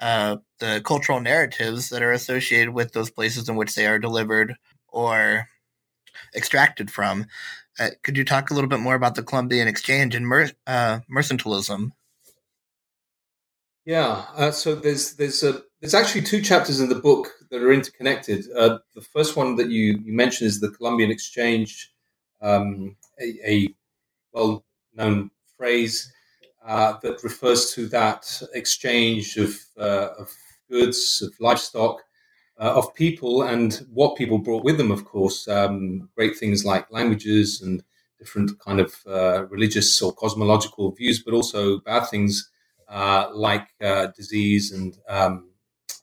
uh, 0.00 0.36
the 0.60 0.80
cultural 0.84 1.20
narratives 1.20 1.90
that 1.90 2.02
are 2.02 2.12
associated 2.12 2.72
with 2.72 2.92
those 2.92 3.10
places 3.10 3.48
in 3.48 3.56
which 3.56 3.74
they 3.74 3.86
are 3.86 3.98
delivered 3.98 4.56
or 4.88 5.48
extracted 6.34 6.90
from. 6.90 7.26
Uh, 7.78 7.90
could 8.02 8.16
you 8.16 8.24
talk 8.24 8.50
a 8.50 8.54
little 8.54 8.70
bit 8.70 8.80
more 8.80 8.94
about 8.94 9.14
the 9.14 9.22
Columbian 9.22 9.68
Exchange 9.68 10.14
and 10.14 10.26
mer- 10.26 10.52
uh, 10.66 11.00
mercantilism? 11.10 11.90
Yeah, 13.84 14.24
uh, 14.34 14.50
so 14.50 14.74
there's 14.74 15.14
there's 15.16 15.42
a 15.42 15.62
there's 15.80 15.94
actually 15.94 16.22
two 16.22 16.40
chapters 16.40 16.80
in 16.80 16.88
the 16.88 16.94
book 16.94 17.28
that 17.50 17.62
are 17.62 17.72
interconnected. 17.72 18.46
Uh, 18.56 18.78
the 18.94 19.02
first 19.02 19.36
one 19.36 19.56
that 19.56 19.68
you 19.70 19.98
you 20.04 20.12
mentioned 20.14 20.48
is 20.48 20.60
the 20.60 20.70
Columbian 20.70 21.10
Exchange, 21.10 21.92
um, 22.40 22.96
a, 23.20 23.38
a 23.46 23.74
well 24.32 24.64
known 24.94 25.30
phrase 25.56 26.12
uh, 26.64 26.94
that 27.02 27.22
refers 27.24 27.72
to 27.74 27.86
that 27.88 28.42
exchange 28.54 29.36
of 29.36 29.54
uh, 29.78 30.10
of 30.18 30.32
goods 30.70 31.22
of 31.22 31.32
livestock 31.40 32.02
uh, 32.58 32.74
of 32.76 32.94
people 32.94 33.42
and 33.42 33.86
what 33.92 34.16
people 34.16 34.38
brought 34.38 34.64
with 34.64 34.78
them, 34.78 34.90
of 34.90 35.04
course. 35.04 35.46
Um, 35.48 36.08
great 36.16 36.38
things 36.38 36.64
like 36.64 36.90
languages 36.90 37.60
and 37.60 37.82
different 38.18 38.58
kind 38.60 38.80
of 38.80 38.94
uh, 39.06 39.46
religious 39.50 40.00
or 40.00 40.12
cosmological 40.14 40.92
views, 40.92 41.22
but 41.22 41.34
also 41.34 41.80
bad 41.80 42.06
things 42.06 42.50
like 43.34 43.68
uh, 43.82 44.08
disease 44.16 44.72
and 44.72 44.98
um, 45.08 45.50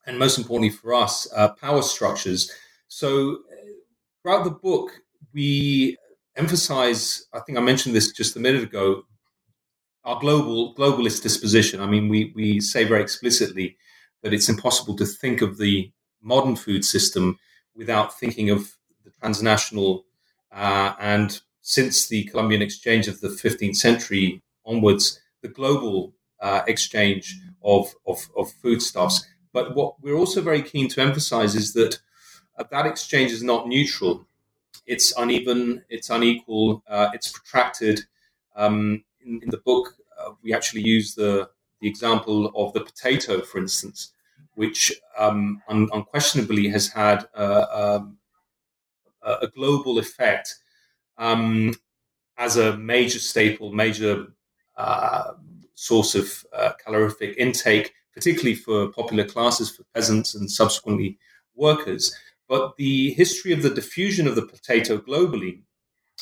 and 0.07 0.19
most 0.19 0.37
importantly 0.39 0.71
for 0.71 0.93
us, 0.95 1.27
uh, 1.35 1.49
power 1.49 1.81
structures. 1.83 2.51
So 2.89 3.39
throughout 4.23 4.45
the 4.45 4.51
book, 4.51 4.91
we 5.33 5.97
emphasize. 6.35 7.25
I 7.33 7.41
think 7.41 7.57
I 7.57 7.61
mentioned 7.61 7.95
this 7.95 8.11
just 8.13 8.35
a 8.37 8.41
minute 8.41 8.63
ago. 8.63 9.03
our 10.05 10.19
global 10.19 10.75
globalist 10.75 11.23
disposition. 11.23 11.81
I 11.81 11.87
mean, 11.87 12.09
we 12.09 12.33
we 12.35 12.61
say 12.61 12.85
very 12.85 13.03
explicitly 13.03 13.77
that 14.23 14.33
it's 14.33 14.49
impossible 14.49 14.97
to 14.97 15.07
think 15.07 15.41
of 15.43 15.59
the 15.59 15.91
modern 16.23 16.57
food 16.57 16.85
system 16.85 17.39
without 17.75 18.19
thinking 18.19 18.51
of 18.51 18.77
the 19.05 19.11
transnational 19.21 20.05
uh, 20.53 20.93
and 20.99 21.41
since 21.63 22.07
the 22.09 22.25
Columbian 22.25 22.63
exchange 22.63 23.07
of 23.09 23.21
the 23.21 23.29
15th 23.29 23.77
century 23.77 24.43
onwards, 24.65 25.21
the 25.43 25.49
global 25.49 26.13
uh, 26.41 26.63
exchange 26.67 27.39
of, 27.63 27.93
of, 28.07 28.19
of 28.37 28.51
foodstuffs. 28.51 29.25
But 29.53 29.75
what 29.75 30.01
we're 30.01 30.15
also 30.15 30.41
very 30.41 30.61
keen 30.61 30.87
to 30.89 31.01
emphasize 31.01 31.55
is 31.55 31.73
that 31.73 31.99
uh, 32.57 32.63
that 32.71 32.85
exchange 32.85 33.31
is 33.31 33.43
not 33.43 33.67
neutral. 33.67 34.25
It's 34.85 35.13
uneven, 35.17 35.83
it's 35.89 36.09
unequal, 36.09 36.83
uh, 36.87 37.09
it's 37.13 37.31
protracted. 37.31 38.01
Um, 38.55 39.03
in, 39.25 39.41
in, 39.43 39.49
the 39.49 39.57
book, 39.57 39.93
uh, 40.19 40.31
we 40.43 40.53
actually 40.53 40.81
use 40.81 41.15
the, 41.15 41.49
the 41.79 41.87
example 41.87 42.51
of 42.55 42.73
the 42.73 42.81
potato, 42.81 43.41
for 43.41 43.59
instance, 43.59 44.11
which 44.55 44.91
um, 45.17 45.61
un- 45.67 45.89
unquestionably 45.93 46.67
has 46.69 46.89
had 46.89 47.27
um, 47.35 48.17
a 49.23 49.47
global 49.47 49.99
effect 49.99 50.55
um, 51.17 51.73
as 52.37 52.57
a 52.57 52.75
major 52.77 53.19
staple, 53.19 53.71
major 53.71 54.27
uh, 54.75 55.33
source 55.81 56.13
of 56.13 56.45
uh, 56.53 56.73
calorific 56.83 57.35
intake, 57.37 57.91
particularly 58.13 58.53
for 58.53 58.89
popular 58.89 59.25
classes, 59.25 59.71
for 59.75 59.83
peasants 59.95 60.35
and 60.35 60.49
subsequently 60.49 61.17
workers. 61.55 62.15
But 62.47 62.77
the 62.77 63.13
history 63.13 63.51
of 63.51 63.63
the 63.63 63.71
diffusion 63.71 64.27
of 64.27 64.35
the 64.35 64.45
potato 64.45 64.99
globally 64.99 65.61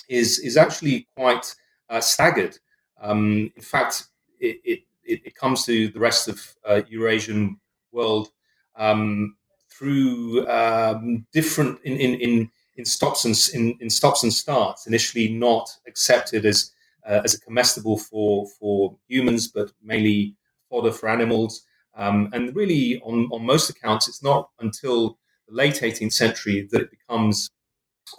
is 0.08 0.40
is 0.40 0.56
actually 0.56 1.08
quite 1.16 1.54
uh, 1.90 2.00
staggered. 2.00 2.58
Um, 3.02 3.52
in 3.56 3.62
fact, 3.62 4.08
it, 4.40 4.60
it, 4.64 4.80
it, 5.26 5.36
comes 5.36 5.66
to 5.66 5.90
the 5.90 6.00
rest 6.00 6.28
of 6.28 6.38
uh, 6.66 6.82
Eurasian 6.90 7.60
world 7.92 8.30
um, 8.76 9.36
through 9.70 10.48
um, 10.48 11.26
different 11.34 11.80
in, 11.84 11.98
in, 11.98 12.14
in 12.20 12.52
in 12.78 12.86
stops 12.86 13.26
and 13.26 13.36
in, 13.54 13.78
in 13.82 13.90
stops 13.90 14.24
and 14.24 14.34
starts. 14.34 14.88
Initially, 14.88 15.28
not 15.34 15.70
accepted 15.86 16.46
as 16.46 16.72
uh, 17.10 17.22
as 17.24 17.34
a 17.34 17.42
comestible 17.42 17.98
for 17.98 18.48
for 18.60 18.96
humans, 19.08 19.48
but 19.48 19.72
mainly 19.82 20.36
fodder 20.70 20.92
for 20.92 21.10
animals. 21.10 21.64
Um, 21.96 22.30
and 22.34 22.56
really, 22.56 23.02
on 23.02 23.28
on 23.32 23.46
most 23.46 23.70
accounts, 23.70 24.08
it's 24.08 24.24
not 24.24 24.50
until 24.60 25.18
the 25.48 25.56
late 25.56 25.82
18th 25.82 26.14
century 26.14 26.68
that 26.72 26.82
it 26.82 26.92
becomes 26.92 27.50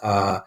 uh, 0.02 0.40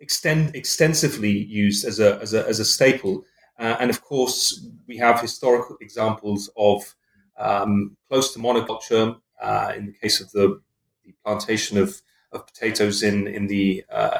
extend 0.00 0.54
extensively 0.54 1.30
used 1.30 1.84
as 1.86 1.98
a 1.98 2.20
as 2.20 2.34
a, 2.34 2.46
as 2.46 2.60
a 2.60 2.64
staple. 2.64 3.24
Uh, 3.58 3.76
and 3.80 3.90
of 3.90 4.02
course, 4.02 4.66
we 4.86 4.96
have 4.96 5.20
historical 5.20 5.76
examples 5.80 6.50
of 6.56 6.94
um, 7.38 7.96
close 8.08 8.32
to 8.32 8.38
monoculture. 8.38 9.18
Uh, 9.40 9.72
in 9.74 9.86
the 9.86 9.92
case 9.92 10.20
of 10.20 10.30
the, 10.32 10.60
the 11.06 11.14
plantation 11.24 11.78
of 11.78 12.02
of 12.32 12.46
potatoes 12.46 13.02
in 13.02 13.26
in 13.26 13.46
the 13.46 13.82
uh, 13.90 14.18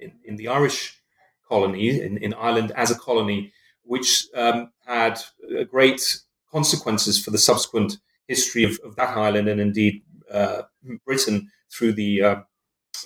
in, 0.00 0.12
in, 0.24 0.36
the 0.36 0.48
Irish 0.48 1.00
colony 1.48 2.00
in, 2.00 2.18
in 2.18 2.34
Ireland 2.34 2.72
as 2.76 2.90
a 2.90 2.98
colony, 2.98 3.52
which 3.82 4.26
um, 4.34 4.70
had 4.86 5.20
great 5.70 6.18
consequences 6.50 7.22
for 7.22 7.30
the 7.30 7.38
subsequent 7.38 7.98
history 8.28 8.64
of, 8.64 8.78
of 8.84 8.96
that 8.96 9.16
island 9.16 9.48
and 9.48 9.60
indeed 9.60 10.02
uh, 10.30 10.62
Britain 11.04 11.50
through 11.72 11.92
the 11.92 12.22
uh, 12.22 12.36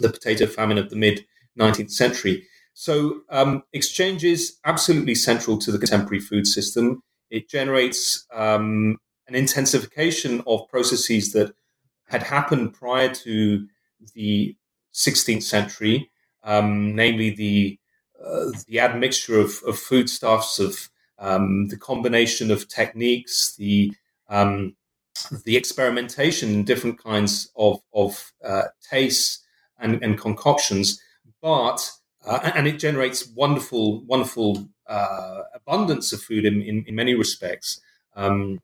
the 0.01 0.09
potato 0.09 0.47
famine 0.47 0.79
of 0.79 0.91
the 0.91 0.97
mid 0.97 1.27
19th 1.59 1.91
century. 1.91 2.47
So 2.75 3.23
um, 3.29 3.65
exchange 3.73 4.25
is 4.25 4.59
absolutely 4.65 5.15
central 5.15 5.59
to 5.59 5.73
the 5.73 5.79
contemporary 5.79 6.21
food 6.21 6.47
system. 6.47 7.03
It 7.31 7.49
generates 7.49 8.27
um, 8.33 8.99
an 9.29 9.35
intensification 9.35 10.43
of 10.47 10.69
processes 10.69 11.33
that 11.33 11.53
had 12.07 12.23
happened 12.23 12.73
prior 12.73 13.13
to 13.15 13.67
the 14.15 14.57
16th 14.95 15.43
century, 15.43 16.11
um, 16.43 16.95
namely 16.95 17.31
the 17.31 17.79
uh, 18.25 18.51
the 18.67 18.81
admixture 18.81 19.39
of, 19.39 19.63
of 19.67 19.79
foodstuffs, 19.79 20.59
of 20.59 20.91
um, 21.19 21.69
the 21.69 21.77
combination 21.77 22.51
of 22.51 22.69
techniques, 22.69 23.55
the 23.57 23.93
um, 24.29 24.77
the 25.45 25.57
experimentation 25.57 26.51
in 26.51 26.65
different 26.65 27.03
kinds 27.03 27.51
of 27.57 27.81
of 27.93 28.33
uh, 28.45 28.65
tastes 28.89 29.45
and, 29.79 30.03
and 30.03 30.19
concoctions, 30.19 31.01
but 31.43 31.91
uh, 32.27 32.51
and 32.55 32.67
it 32.67 32.79
generates 32.79 33.29
wonderful, 33.29 34.05
wonderful 34.05 34.69
uh, 34.87 35.43
abundance 35.55 36.13
of 36.13 36.21
food 36.21 36.45
in, 36.45 36.61
in, 36.61 36.85
in 36.87 36.95
many 36.95 37.15
respects. 37.15 37.81
Um, 38.15 38.61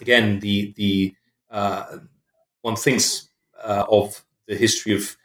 again, 0.00 0.40
the 0.40 0.72
the 0.76 1.14
uh, 1.50 1.98
one 2.62 2.76
thinks 2.76 3.28
of 3.62 4.24
the 4.46 4.56
history 4.56 4.94
of 4.94 5.16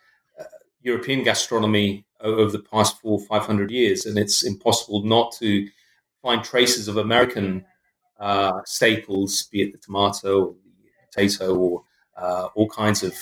European 0.82 1.24
gastronomy 1.24 2.06
over 2.24 2.52
the 2.52 2.60
past 2.60 3.00
four 3.02 3.20
five 3.20 3.46
hundred 3.46 3.70
years, 3.70 4.06
and 4.06 4.18
it's 4.18 4.44
impossible 4.44 5.04
not 5.04 5.34
to 5.34 5.68
find 6.22 6.44
traces 6.44 6.88
of 6.88 6.98
American 6.98 7.66
uh, 8.20 8.62
staples, 8.66 9.44
be 9.52 9.62
it 9.62 9.74
the 9.74 9.78
tomato, 9.78 10.46
or 10.46 10.56
the 10.64 10.90
potato, 11.06 11.56
or 11.56 11.84
uh, 12.18 12.48
all 12.56 12.70
kinds 12.70 13.04
of, 13.04 13.14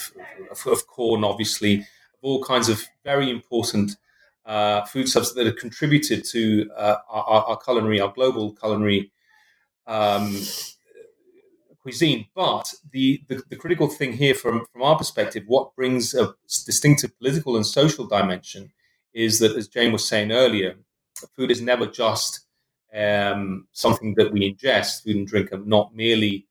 of, 0.52 0.66
of, 0.68 0.86
corn, 0.88 1.24
obviously, 1.24 1.86
all 2.22 2.44
kinds 2.44 2.70
of 2.70 2.86
very 3.04 3.30
important 3.30 3.98
uh, 4.46 4.84
food 4.86 5.08
substances 5.08 5.36
that 5.36 5.46
have 5.46 5.56
contributed 5.56 6.24
to 6.26 6.70
uh, 6.78 6.98
our, 7.10 7.44
our, 7.46 7.58
culinary, 7.58 8.00
our 8.00 8.12
global 8.12 8.54
culinary 8.54 9.12
um, 9.88 10.36
cuisine. 11.82 12.28
But 12.36 12.74
the, 12.92 13.24
the, 13.28 13.42
the, 13.50 13.56
critical 13.56 13.88
thing 13.88 14.14
here, 14.14 14.36
from, 14.36 14.66
from 14.72 14.84
our 14.84 14.98
perspective, 14.98 15.44
what 15.48 15.76
brings 15.76 16.14
a 16.14 16.36
distinctive 16.66 17.18
political 17.18 17.56
and 17.56 17.66
social 17.66 18.06
dimension 18.06 18.72
is 19.14 19.40
that, 19.40 19.56
as 19.56 19.68
Jane 19.68 19.92
was 19.92 20.08
saying 20.08 20.32
earlier, 20.32 20.76
food 21.36 21.52
is 21.52 21.62
never 21.62 21.86
just 21.86 22.42
um, 22.96 23.68
something 23.72 24.16
that 24.16 24.32
we 24.32 24.54
ingest. 24.54 25.04
Food 25.04 25.16
and 25.16 25.28
drink 25.28 25.52
are 25.52 25.58
not 25.60 25.96
merely 25.96 26.48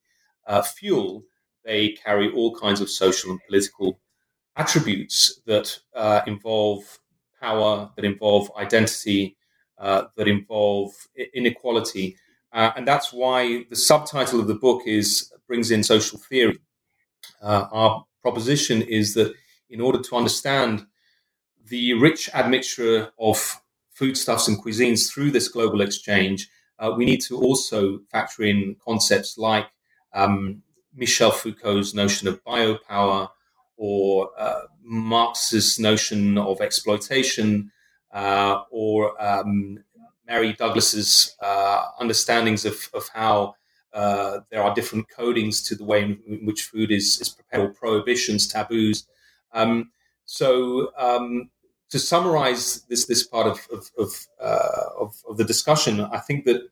uh, 0.46 0.62
fuel, 0.62 1.24
they 1.64 1.90
carry 1.90 2.32
all 2.32 2.54
kinds 2.56 2.80
of 2.80 2.90
social 2.90 3.30
and 3.30 3.40
political 3.46 4.00
attributes 4.56 5.40
that 5.46 5.78
uh, 5.94 6.22
involve 6.26 6.98
power, 7.40 7.90
that 7.96 8.04
involve 8.04 8.50
identity, 8.56 9.36
uh, 9.78 10.04
that 10.16 10.28
involve 10.28 10.92
inequality. 11.34 12.16
Uh, 12.52 12.72
and 12.76 12.86
that's 12.86 13.12
why 13.12 13.64
the 13.70 13.76
subtitle 13.76 14.40
of 14.40 14.48
the 14.48 14.54
book 14.54 14.82
is 14.86 15.32
brings 15.46 15.70
in 15.70 15.82
social 15.82 16.18
theory. 16.18 16.58
Uh, 17.42 17.66
our 17.72 18.04
proposition 18.22 18.82
is 18.82 19.14
that 19.14 19.32
in 19.68 19.80
order 19.80 20.00
to 20.00 20.16
understand 20.16 20.86
the 21.70 21.94
rich 21.94 22.28
admixture 22.34 23.10
of 23.18 23.60
foodstuffs 23.90 24.48
and 24.48 24.62
cuisines 24.62 25.10
through 25.10 25.30
this 25.30 25.48
global 25.48 25.80
exchange, 25.80 26.48
uh, 26.78 26.92
we 26.96 27.04
need 27.04 27.20
to 27.20 27.36
also 27.36 28.00
factor 28.10 28.42
in 28.42 28.76
concepts 28.84 29.38
like 29.38 29.66
um, 30.12 30.62
Michel 30.94 31.30
Foucault's 31.30 31.94
notion 31.94 32.26
of 32.28 32.42
biopower 32.44 33.28
or 33.76 34.30
uh, 34.36 34.62
Marx's 34.82 35.78
notion 35.78 36.36
of 36.36 36.60
exploitation 36.60 37.70
uh, 38.12 38.62
or 38.70 39.22
um, 39.22 39.78
Mary 40.26 40.52
Douglas's 40.52 41.36
uh, 41.42 41.84
understandings 42.00 42.64
of, 42.64 42.88
of 42.94 43.08
how 43.14 43.54
uh, 43.92 44.40
there 44.50 44.62
are 44.62 44.74
different 44.74 45.06
codings 45.08 45.66
to 45.68 45.74
the 45.74 45.84
way 45.84 46.02
in, 46.02 46.18
in 46.26 46.46
which 46.46 46.62
food 46.62 46.90
is, 46.90 47.20
is 47.20 47.28
prepared, 47.28 47.70
or 47.70 47.72
prohibitions, 47.72 48.48
taboos. 48.48 49.06
Um, 49.52 49.90
so, 50.24 50.92
um, 50.96 51.50
to 51.90 51.98
summarize 51.98 52.82
this 52.82 53.06
this 53.06 53.26
part 53.26 53.46
of 53.46 53.66
of, 53.72 53.90
of, 53.98 54.26
uh, 54.40 54.86
of, 54.98 55.14
of 55.28 55.36
the 55.36 55.44
discussion, 55.44 56.00
I 56.00 56.18
think 56.18 56.44
that 56.44 56.62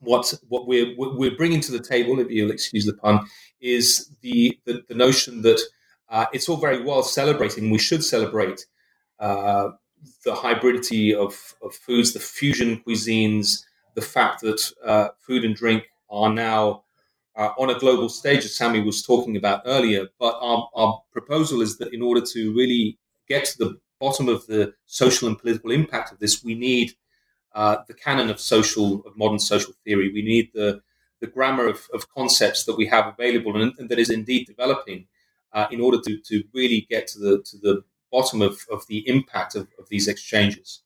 what 0.00 0.34
what 0.48 0.66
we're 0.66 0.94
we're 0.96 1.36
bringing 1.36 1.60
to 1.62 1.72
the 1.72 1.80
table, 1.80 2.20
if 2.20 2.30
you'll 2.30 2.50
excuse 2.50 2.84
the 2.86 2.94
pun, 2.94 3.26
is 3.60 4.10
the 4.20 4.58
the, 4.64 4.84
the 4.88 4.94
notion 4.94 5.42
that 5.42 5.60
uh, 6.08 6.26
it's 6.32 6.48
all 6.48 6.56
very 6.56 6.82
well 6.82 7.02
celebrating. 7.02 7.70
We 7.70 7.78
should 7.78 8.04
celebrate 8.04 8.66
uh, 9.18 9.70
the 10.24 10.32
hybridity 10.32 11.14
of, 11.14 11.54
of 11.62 11.74
foods, 11.74 12.12
the 12.12 12.20
fusion 12.20 12.82
cuisines, 12.86 13.64
the 13.94 14.02
fact 14.02 14.42
that 14.42 14.70
uh, 14.84 15.08
food 15.20 15.44
and 15.44 15.54
drink 15.54 15.84
are 16.10 16.32
now 16.32 16.84
uh, 17.36 17.50
on 17.58 17.70
a 17.70 17.78
global 17.78 18.08
stage, 18.08 18.44
as 18.44 18.54
Sami 18.54 18.82
was 18.82 19.02
talking 19.02 19.36
about 19.36 19.62
earlier. 19.66 20.06
But 20.18 20.38
our, 20.40 20.68
our 20.74 21.02
proposal 21.12 21.62
is 21.62 21.78
that 21.78 21.92
in 21.92 22.02
order 22.02 22.20
to 22.20 22.54
really 22.54 22.98
get 23.28 23.44
to 23.46 23.58
the 23.58 23.80
bottom 24.04 24.28
of 24.28 24.46
the 24.46 24.62
social 24.86 25.26
and 25.28 25.38
political 25.38 25.70
impact 25.70 26.12
of 26.12 26.18
this, 26.18 26.44
we 26.44 26.54
need 26.54 26.88
uh, 27.54 27.76
the 27.88 27.94
canon 28.06 28.28
of 28.30 28.38
social, 28.40 28.88
of 29.06 29.16
modern 29.16 29.38
social 29.38 29.74
theory. 29.84 30.08
We 30.12 30.22
need 30.22 30.50
the 30.52 30.82
the 31.20 31.30
grammar 31.36 31.66
of, 31.74 31.80
of 31.94 32.12
concepts 32.18 32.64
that 32.64 32.76
we 32.76 32.86
have 32.86 33.06
available 33.06 33.52
and, 33.60 33.72
and 33.78 33.88
that 33.88 33.98
is 33.98 34.10
indeed 34.10 34.46
developing 34.46 35.06
uh, 35.54 35.66
in 35.70 35.80
order 35.80 35.98
to, 36.06 36.18
to 36.18 36.42
really 36.52 36.86
get 36.90 37.06
to 37.12 37.18
the 37.18 37.34
to 37.50 37.56
the 37.66 37.82
bottom 38.12 38.42
of, 38.42 38.54
of 38.70 38.86
the 38.88 39.00
impact 39.08 39.54
of, 39.54 39.66
of 39.78 39.88
these 39.88 40.06
exchanges. 40.06 40.83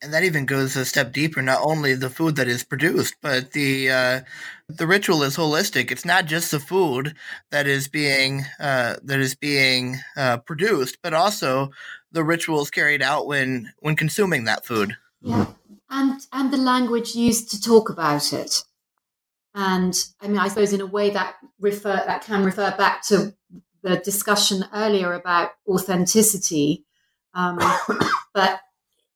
And 0.00 0.12
that 0.12 0.24
even 0.24 0.46
goes 0.46 0.76
a 0.76 0.84
step 0.84 1.12
deeper 1.12 1.42
not 1.42 1.60
only 1.62 1.94
the 1.94 2.10
food 2.10 2.36
that 2.36 2.48
is 2.48 2.64
produced 2.64 3.14
but 3.20 3.52
the 3.52 3.90
uh, 3.90 4.20
the 4.68 4.86
ritual 4.86 5.22
is 5.22 5.36
holistic. 5.36 5.90
It's 5.90 6.04
not 6.04 6.26
just 6.26 6.50
the 6.50 6.60
food 6.60 7.14
that 7.50 7.66
is 7.66 7.88
being 7.88 8.44
uh, 8.58 8.96
that 9.02 9.20
is 9.20 9.34
being 9.34 9.98
uh, 10.16 10.38
produced 10.38 10.98
but 11.02 11.14
also 11.14 11.70
the 12.10 12.24
rituals 12.24 12.70
carried 12.70 13.02
out 13.02 13.26
when 13.26 13.72
when 13.80 13.96
consuming 13.96 14.44
that 14.44 14.64
food. 14.64 14.96
Yeah. 15.20 15.46
And 15.90 16.20
and 16.32 16.52
the 16.52 16.58
language 16.58 17.14
used 17.14 17.50
to 17.50 17.60
talk 17.60 17.90
about 17.90 18.32
it. 18.32 18.64
And 19.54 19.94
i 20.20 20.28
mean 20.28 20.38
i 20.38 20.48
suppose 20.48 20.72
in 20.72 20.80
a 20.80 20.86
way 20.86 21.10
that 21.10 21.36
refer 21.60 22.02
that 22.06 22.24
can 22.24 22.44
refer 22.44 22.74
back 22.76 23.06
to 23.08 23.34
the 23.82 23.96
discussion 23.98 24.64
earlier 24.72 25.12
about 25.12 25.50
authenticity 25.68 26.84
um, 27.34 27.58
but 28.34 28.60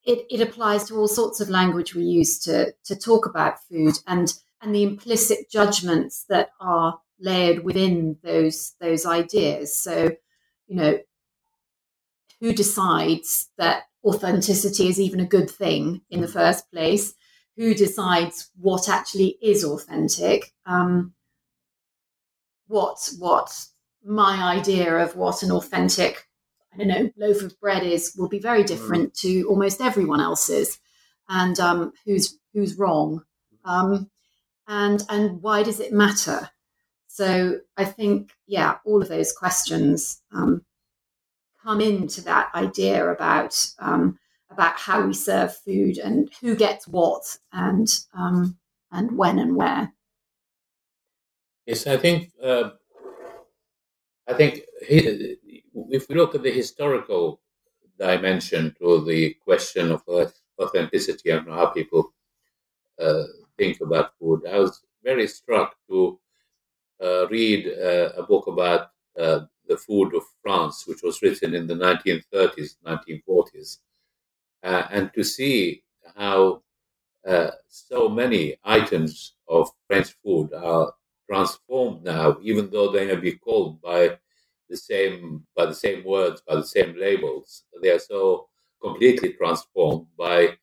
it, 0.06 0.24
it 0.30 0.40
applies 0.40 0.84
to 0.84 0.96
all 0.96 1.08
sorts 1.08 1.40
of 1.40 1.50
language 1.50 1.94
we 1.94 2.02
use 2.02 2.38
to, 2.40 2.72
to 2.84 2.96
talk 2.96 3.26
about 3.26 3.62
food 3.64 3.94
and, 4.06 4.32
and 4.62 4.74
the 4.74 4.84
implicit 4.84 5.50
judgments 5.50 6.24
that 6.28 6.50
are 6.60 7.00
layered 7.18 7.64
within 7.64 8.16
those 8.22 8.74
those 8.80 9.04
ideas. 9.04 9.78
So, 9.78 10.10
you 10.68 10.76
know, 10.76 10.98
who 12.40 12.52
decides 12.52 13.48
that 13.58 13.84
authenticity 14.04 14.88
is 14.88 15.00
even 15.00 15.20
a 15.20 15.26
good 15.26 15.50
thing 15.50 16.02
in 16.10 16.20
the 16.20 16.28
first 16.28 16.70
place? 16.70 17.14
Who 17.56 17.74
decides 17.74 18.50
what 18.60 18.88
actually 18.88 19.38
is 19.42 19.64
authentic? 19.64 20.52
Um, 20.66 21.14
what 22.68 22.98
what 23.18 23.66
my 24.04 24.54
idea 24.56 24.96
of 24.98 25.16
what 25.16 25.42
an 25.42 25.50
authentic 25.50 26.25
I 26.78 26.84
don't 26.84 26.88
know, 26.88 27.10
loaf 27.16 27.42
of 27.42 27.58
bread 27.60 27.82
is 27.82 28.14
will 28.16 28.28
be 28.28 28.38
very 28.38 28.62
mm. 28.62 28.66
different 28.66 29.12
mm. 29.12 29.20
to 29.20 29.48
almost 29.48 29.80
everyone 29.80 30.20
else's, 30.20 30.78
and 31.28 31.58
um, 31.58 31.92
who's 32.04 32.38
who's 32.52 32.78
wrong, 32.78 33.22
um, 33.64 34.10
and 34.68 35.02
and 35.08 35.42
why 35.42 35.62
does 35.62 35.80
it 35.80 35.92
matter? 35.92 36.50
So 37.08 37.60
I 37.78 37.86
think, 37.86 38.32
yeah, 38.46 38.76
all 38.84 39.00
of 39.00 39.08
those 39.08 39.32
questions 39.32 40.20
um, 40.34 40.66
come 41.62 41.80
into 41.80 42.20
that 42.22 42.50
idea 42.54 43.10
about 43.10 43.72
um, 43.78 44.18
about 44.50 44.78
how 44.78 45.06
we 45.06 45.14
serve 45.14 45.56
food 45.56 45.96
and 45.96 46.30
who 46.42 46.54
gets 46.54 46.86
what 46.86 47.38
and 47.52 47.88
um, 48.12 48.58
and 48.92 49.16
when 49.16 49.38
and 49.38 49.56
where. 49.56 49.94
Yes, 51.64 51.86
I 51.86 51.96
think 51.96 52.32
uh, 52.42 52.70
I 54.28 54.34
think 54.34 54.60
if 55.90 56.08
we 56.08 56.14
look 56.16 56.34
at 56.34 56.42
the 56.42 56.50
historical 56.52 57.40
dimension 57.98 58.74
to 58.80 59.04
the 59.04 59.34
question 59.34 59.92
of 59.92 60.02
authenticity 60.60 61.30
and 61.30 61.48
how 61.48 61.66
people 61.66 62.12
uh, 63.00 63.24
think 63.58 63.80
about 63.80 64.12
food, 64.18 64.42
I 64.50 64.58
was 64.58 64.82
very 65.02 65.26
struck 65.28 65.76
to 65.88 66.18
uh, 67.02 67.28
read 67.28 67.66
uh, 67.68 68.12
a 68.16 68.22
book 68.24 68.46
about 68.46 68.90
uh, 69.18 69.40
the 69.68 69.76
food 69.76 70.14
of 70.14 70.22
France, 70.42 70.84
which 70.86 71.02
was 71.02 71.22
written 71.22 71.54
in 71.54 71.66
the 71.66 71.74
1930s, 71.76 72.76
1940s, 72.84 73.80
uh, 74.62 74.84
and 74.90 75.12
to 75.14 75.24
see 75.24 75.82
how 76.16 76.62
uh, 77.26 77.50
so 77.68 78.08
many 78.08 78.56
items 78.64 79.34
of 79.48 79.70
French 79.86 80.14
food 80.24 80.52
are 80.54 80.94
transformed 81.28 82.04
now, 82.04 82.38
even 82.42 82.70
though 82.70 82.90
they 82.92 83.06
may 83.06 83.16
be 83.16 83.32
called 83.32 83.80
by 83.82 84.18
the 84.68 84.76
same 84.76 85.46
by 85.56 85.66
the 85.66 85.74
same 85.74 86.04
words, 86.04 86.42
by 86.46 86.56
the 86.56 86.66
same 86.66 86.96
labels. 86.98 87.64
They 87.82 87.90
are 87.90 87.98
so 87.98 88.48
completely 88.82 89.32
transformed 89.34 90.06
by 90.18 90.56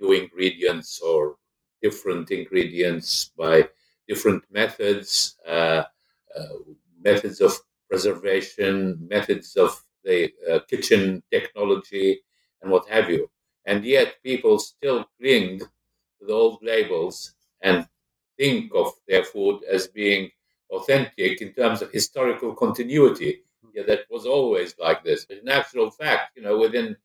new 0.00 0.12
ingredients 0.12 1.00
or 1.00 1.36
different 1.82 2.30
ingredients 2.30 3.30
by 3.36 3.68
different 4.08 4.44
methods, 4.50 5.36
uh, 5.46 5.84
uh, 6.36 6.46
methods 7.02 7.40
of 7.40 7.52
preservation, 7.88 9.06
methods 9.10 9.56
of 9.56 9.82
the 10.04 10.30
uh, 10.50 10.60
kitchen 10.68 11.22
technology, 11.30 12.20
and 12.60 12.70
what 12.70 12.88
have 12.88 13.10
you. 13.10 13.30
And 13.66 13.84
yet, 13.84 14.16
people 14.22 14.58
still 14.58 15.04
cling 15.20 15.60
to 15.60 15.68
the 16.26 16.32
old 16.32 16.58
labels 16.62 17.34
and 17.60 17.86
think 18.38 18.72
of 18.74 18.92
their 19.06 19.24
food 19.24 19.62
as 19.70 19.86
being 19.88 20.30
authentic 20.72 21.40
in 21.40 21.52
terms 21.52 21.82
of 21.82 21.92
historical 21.92 22.54
continuity. 22.54 23.42
Yeah, 23.74 23.84
that 23.86 24.00
was 24.10 24.26
always 24.26 24.74
like 24.78 25.04
this. 25.04 25.24
But 25.24 25.38
in 25.38 25.48
actual 25.48 25.90
fact, 25.90 26.36
you 26.36 26.42
know, 26.42 26.58
within 26.58 26.96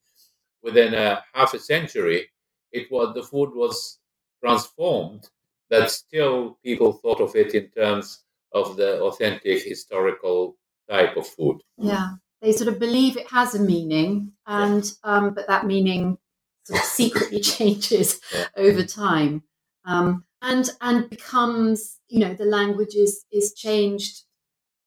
within 0.63 0.93
a 0.93 1.23
half 1.33 1.53
a 1.53 1.59
century, 1.59 2.29
it 2.71 2.91
was 2.91 3.13
the 3.13 3.23
food 3.23 3.51
was 3.53 3.99
transformed. 4.43 5.29
That 5.69 5.91
still 5.91 6.57
people 6.63 6.93
thought 6.93 7.19
of 7.19 7.35
it 7.35 7.53
in 7.53 7.67
terms 7.69 8.23
of 8.53 8.77
the 8.77 9.01
authentic 9.01 9.63
historical 9.63 10.57
type 10.89 11.17
of 11.17 11.27
food. 11.27 11.61
Yeah, 11.77 12.11
they 12.41 12.53
sort 12.53 12.69
of 12.69 12.79
believe 12.79 13.17
it 13.17 13.29
has 13.31 13.53
a 13.53 13.59
meaning, 13.59 14.31
and 14.45 14.83
yeah. 14.83 15.11
um, 15.11 15.33
but 15.33 15.47
that 15.47 15.65
meaning 15.65 16.17
sort 16.63 16.79
of 16.79 16.85
secretly 16.85 17.39
changes 17.55 18.21
yeah. 18.33 18.47
over 18.55 18.83
time. 18.83 19.43
Um, 19.85 20.25
and 20.41 20.69
and 20.81 21.09
becomes 21.09 21.99
you 22.07 22.19
know 22.19 22.33
the 22.33 22.45
language 22.45 22.95
is 22.95 23.25
is 23.31 23.53
changed 23.53 24.23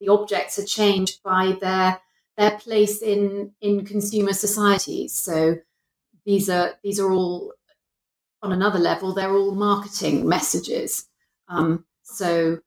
the 0.01 0.09
objects 0.09 0.59
are 0.59 0.64
changed 0.64 1.22
by 1.22 1.57
their 1.61 2.01
their 2.36 2.59
place 2.59 3.03
in 3.03 3.53
in 3.61 3.84
consumer 3.84 4.32
societies 4.32 5.14
so 5.14 5.57
these 6.24 6.48
are 6.48 6.74
these 6.82 7.01
are 7.01 7.11
all 7.11 7.53
on 8.42 8.53
another 8.53 8.78
level. 8.78 9.12
They're 9.12 9.34
all 9.34 9.55
marketing 9.55 10.28
messages. 10.28 11.07
Um, 11.48 11.84
so 12.03 12.59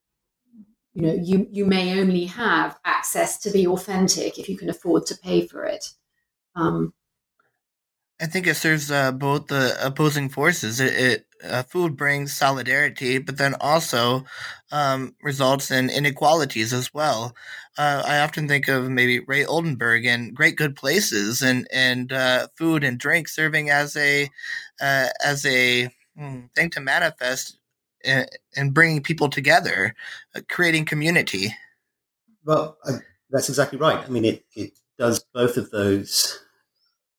you 0.92 1.02
know 1.02 1.14
you 1.14 1.48
you 1.50 1.66
may 1.66 1.98
only 2.00 2.26
have 2.26 2.78
access 2.84 3.38
to 3.38 3.50
the 3.50 3.66
authentic 3.66 4.38
if 4.38 4.48
you 4.48 4.56
can 4.56 4.70
afford 4.70 5.06
to 5.06 5.18
pay 5.18 5.46
for 5.46 5.64
it. 5.64 5.86
Um, 6.54 6.92
I 8.20 8.26
think 8.26 8.46
it 8.46 8.54
serves 8.54 8.90
uh, 8.90 9.10
both 9.12 9.48
the 9.48 9.76
opposing 9.84 10.28
forces. 10.28 10.80
It, 10.80 10.92
it 10.94 11.26
uh, 11.44 11.62
food 11.64 11.96
brings 11.96 12.32
solidarity, 12.32 13.18
but 13.18 13.38
then 13.38 13.54
also 13.60 14.24
um, 14.70 15.14
results 15.22 15.70
in 15.70 15.90
inequalities 15.90 16.72
as 16.72 16.94
well. 16.94 17.34
Uh, 17.76 18.02
I 18.06 18.20
often 18.20 18.46
think 18.46 18.68
of 18.68 18.88
maybe 18.88 19.20
Ray 19.20 19.44
Oldenburg 19.44 20.06
and 20.06 20.34
Great 20.34 20.56
Good 20.56 20.76
Places, 20.76 21.42
and 21.42 21.66
and 21.72 22.12
uh, 22.12 22.46
food 22.56 22.84
and 22.84 22.98
drink 22.98 23.28
serving 23.28 23.70
as 23.70 23.96
a 23.96 24.30
uh, 24.80 25.08
as 25.22 25.44
a 25.44 25.90
hmm, 26.16 26.42
thing 26.54 26.70
to 26.70 26.80
manifest 26.80 27.58
and, 28.04 28.28
and 28.56 28.74
bringing 28.74 29.02
people 29.02 29.28
together, 29.28 29.94
uh, 30.36 30.40
creating 30.48 30.84
community. 30.84 31.54
Well, 32.44 32.78
that's 33.30 33.48
exactly 33.48 33.78
right. 33.78 33.98
I 33.98 34.08
mean, 34.08 34.24
it 34.24 34.44
it 34.54 34.72
does 34.98 35.24
both 35.34 35.56
of 35.56 35.70
those 35.70 36.43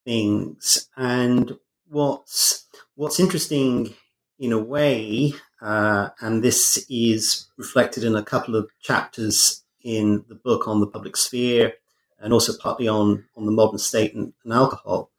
things. 0.06 0.90
And 0.96 1.58
what's 1.90 2.68
what's 2.96 3.20
interesting 3.20 3.94
in 4.40 4.52
a 4.52 4.60
way, 4.60 5.34
uh, 5.62 6.10
and 6.22 6.44
this 6.44 6.86
is 6.90 7.48
reflected 7.58 8.04
in 8.04 8.16
a 8.16 8.24
couple 8.24 8.56
of 8.56 8.70
chapters 8.82 9.64
in 9.84 10.24
the 10.28 10.36
book 10.36 10.68
on 10.68 10.80
the 10.80 10.88
public 10.88 11.18
sphere, 11.18 11.74
and 12.20 12.32
also 12.32 12.54
partly 12.58 12.88
on 12.88 13.26
on 13.36 13.46
the 13.46 13.52
modern 13.52 13.80
state 13.80 14.14
and, 14.16 14.34
and 14.44 14.54
alcohol, 14.54 15.12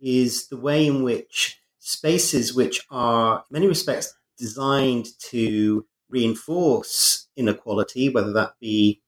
is 0.00 0.48
the 0.48 0.56
way 0.56 0.86
in 0.86 1.02
which 1.02 1.58
spaces 1.78 2.54
which 2.54 2.80
are 2.90 3.38
in 3.38 3.42
many 3.50 3.66
respects 3.66 4.14
designed 4.38 5.06
to 5.18 5.84
reinforce 6.08 7.28
inequality, 7.36 8.08
whether 8.08 8.32
that 8.32 8.52
be 8.60 9.00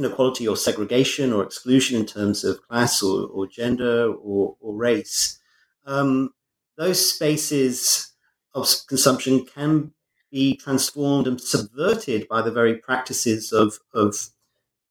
inequality 0.00 0.48
or 0.48 0.56
segregation 0.56 1.32
or 1.32 1.44
exclusion 1.44 2.00
in 2.00 2.06
terms 2.06 2.42
of 2.44 2.66
class 2.66 3.02
or, 3.02 3.28
or 3.28 3.46
gender 3.46 4.12
or, 4.12 4.56
or 4.60 4.74
race, 4.74 5.38
um, 5.86 6.30
those 6.76 7.14
spaces 7.14 8.12
of 8.54 8.66
consumption 8.88 9.46
can 9.46 9.92
be 10.30 10.56
transformed 10.56 11.26
and 11.26 11.40
subverted 11.40 12.26
by 12.28 12.40
the 12.42 12.50
very 12.50 12.74
practices 12.74 13.52
of, 13.52 13.78
of 13.94 14.30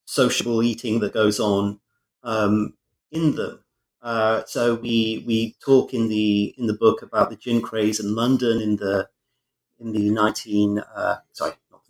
sociable 0.05 0.61
eating 0.63 0.99
that 0.99 1.13
goes 1.13 1.39
on 1.39 1.79
um, 2.23 2.73
in 3.11 3.35
them. 3.35 3.63
Uh, 4.01 4.43
so 4.45 4.75
we 4.75 5.23
we 5.27 5.55
talk 5.63 5.93
in 5.93 6.07
the 6.07 6.55
in 6.57 6.67
the 6.67 6.73
book 6.73 7.01
about 7.01 7.29
the 7.29 7.35
gin 7.35 7.61
craze 7.61 7.99
in 7.99 8.15
London 8.15 8.61
in 8.61 8.77
the 8.77 9.09
in 9.79 9.91
the 9.91 10.09
nineteen 10.09 10.79
uh, 10.79 11.17
sorry 11.33 11.53
not 11.69 11.81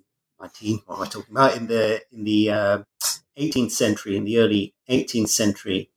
nineteen 0.42 0.82
what 0.88 0.96
am 0.96 1.04
I 1.04 1.06
talking 1.06 1.32
about 1.36 1.58
in 1.58 1.68
the 1.68 2.02
in 2.12 2.24
the 2.24 2.50
uh, 2.50 2.78
18th 3.40 3.72
century, 3.72 4.18
in 4.18 4.26
the 4.26 4.40
early 4.40 4.74
18th 4.90 5.30
century, 5.30 5.90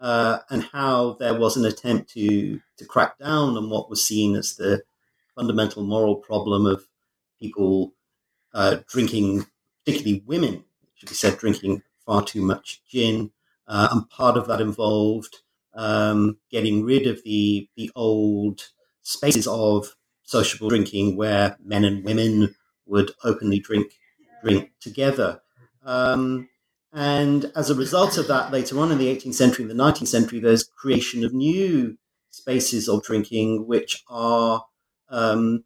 uh, 0.00 0.38
and 0.50 0.64
how 0.72 1.14
there 1.20 1.34
was 1.38 1.56
an 1.56 1.64
attempt 1.64 2.10
to, 2.12 2.60
to 2.76 2.84
crack 2.84 3.18
down 3.18 3.56
on 3.56 3.70
what 3.70 3.90
was 3.90 4.04
seen 4.04 4.36
as 4.36 4.56
the 4.56 4.82
fundamental 5.34 5.82
moral 5.82 6.16
problem 6.16 6.66
of 6.66 6.86
people 7.40 7.94
uh, 8.54 8.78
drinking, 8.88 9.46
particularly 9.84 10.22
women, 10.26 10.54
it 10.54 10.64
should 10.94 11.08
be 11.08 11.14
said, 11.14 11.38
drinking 11.38 11.82
far 12.04 12.24
too 12.24 12.42
much 12.42 12.82
gin. 12.88 13.32
Uh, 13.66 13.88
and 13.92 14.10
part 14.10 14.36
of 14.36 14.48
that 14.48 14.60
involved 14.60 15.38
um, 15.74 16.38
getting 16.50 16.84
rid 16.84 17.06
of 17.06 17.22
the 17.24 17.68
the 17.76 17.90
old 17.94 18.62
spaces 19.02 19.46
of 19.46 19.94
sociable 20.24 20.68
drinking 20.68 21.16
where 21.16 21.56
men 21.64 21.84
and 21.84 22.04
women 22.04 22.54
would 22.86 23.12
openly 23.24 23.60
drink 23.60 23.92
drink 24.42 24.72
together. 24.80 25.40
Um, 25.84 26.49
and 26.92 27.52
as 27.54 27.70
a 27.70 27.74
result 27.74 28.18
of 28.18 28.28
that, 28.28 28.52
later 28.52 28.78
on 28.80 28.90
in 28.90 28.98
the 28.98 29.14
18th 29.14 29.34
century 29.34 29.64
and 29.64 29.70
the 29.70 29.82
19th 29.82 30.08
century, 30.08 30.40
there's 30.40 30.64
creation 30.64 31.24
of 31.24 31.32
new 31.32 31.96
spaces 32.30 32.88
of 32.88 33.02
drinking 33.02 33.66
which 33.66 34.02
are 34.08 34.64
um, 35.08 35.64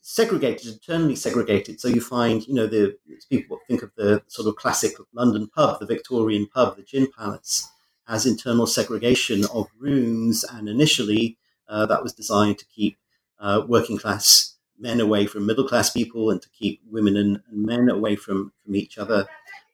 segregated, 0.00 0.72
internally 0.72 1.16
segregated. 1.16 1.80
So 1.80 1.88
you 1.88 2.00
find, 2.00 2.46
you 2.46 2.54
know, 2.54 2.66
the 2.66 2.96
people 3.30 3.58
think 3.68 3.82
of 3.82 3.92
the 3.96 4.22
sort 4.26 4.48
of 4.48 4.56
classic 4.56 4.92
London 5.12 5.48
pub, 5.48 5.80
the 5.80 5.86
Victorian 5.86 6.46
pub, 6.46 6.76
the 6.76 6.82
Gin 6.82 7.08
Palace, 7.16 7.68
as 8.08 8.26
internal 8.26 8.66
segregation 8.66 9.44
of 9.52 9.68
rooms. 9.78 10.44
And 10.44 10.68
initially, 10.68 11.38
uh, 11.68 11.86
that 11.86 12.02
was 12.02 12.12
designed 12.12 12.58
to 12.58 12.66
keep 12.66 12.98
uh, 13.38 13.62
working 13.66 13.98
class 13.98 14.56
men 14.78 15.00
away 15.00 15.26
from 15.26 15.46
middle 15.46 15.66
class 15.66 15.90
people 15.90 16.30
and 16.30 16.42
to 16.42 16.48
keep 16.50 16.80
women 16.90 17.16
and, 17.16 17.40
and 17.50 17.64
men 17.64 17.88
away 17.88 18.16
from, 18.16 18.52
from 18.64 18.74
each 18.74 18.98
other. 18.98 19.26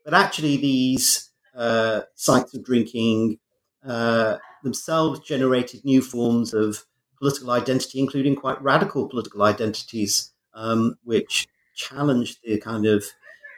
But 0.08 0.18
actually, 0.18 0.56
these 0.56 1.28
uh, 1.54 2.00
sites 2.14 2.54
of 2.54 2.64
drinking 2.64 3.40
uh, 3.86 4.38
themselves 4.62 5.20
generated 5.20 5.84
new 5.84 6.00
forms 6.00 6.54
of 6.54 6.86
political 7.18 7.50
identity, 7.50 8.00
including 8.00 8.34
quite 8.34 8.62
radical 8.62 9.06
political 9.06 9.42
identities, 9.42 10.32
um, 10.54 10.96
which 11.04 11.46
challenged 11.74 12.38
the 12.42 12.56
kind 12.58 12.86
of, 12.86 13.04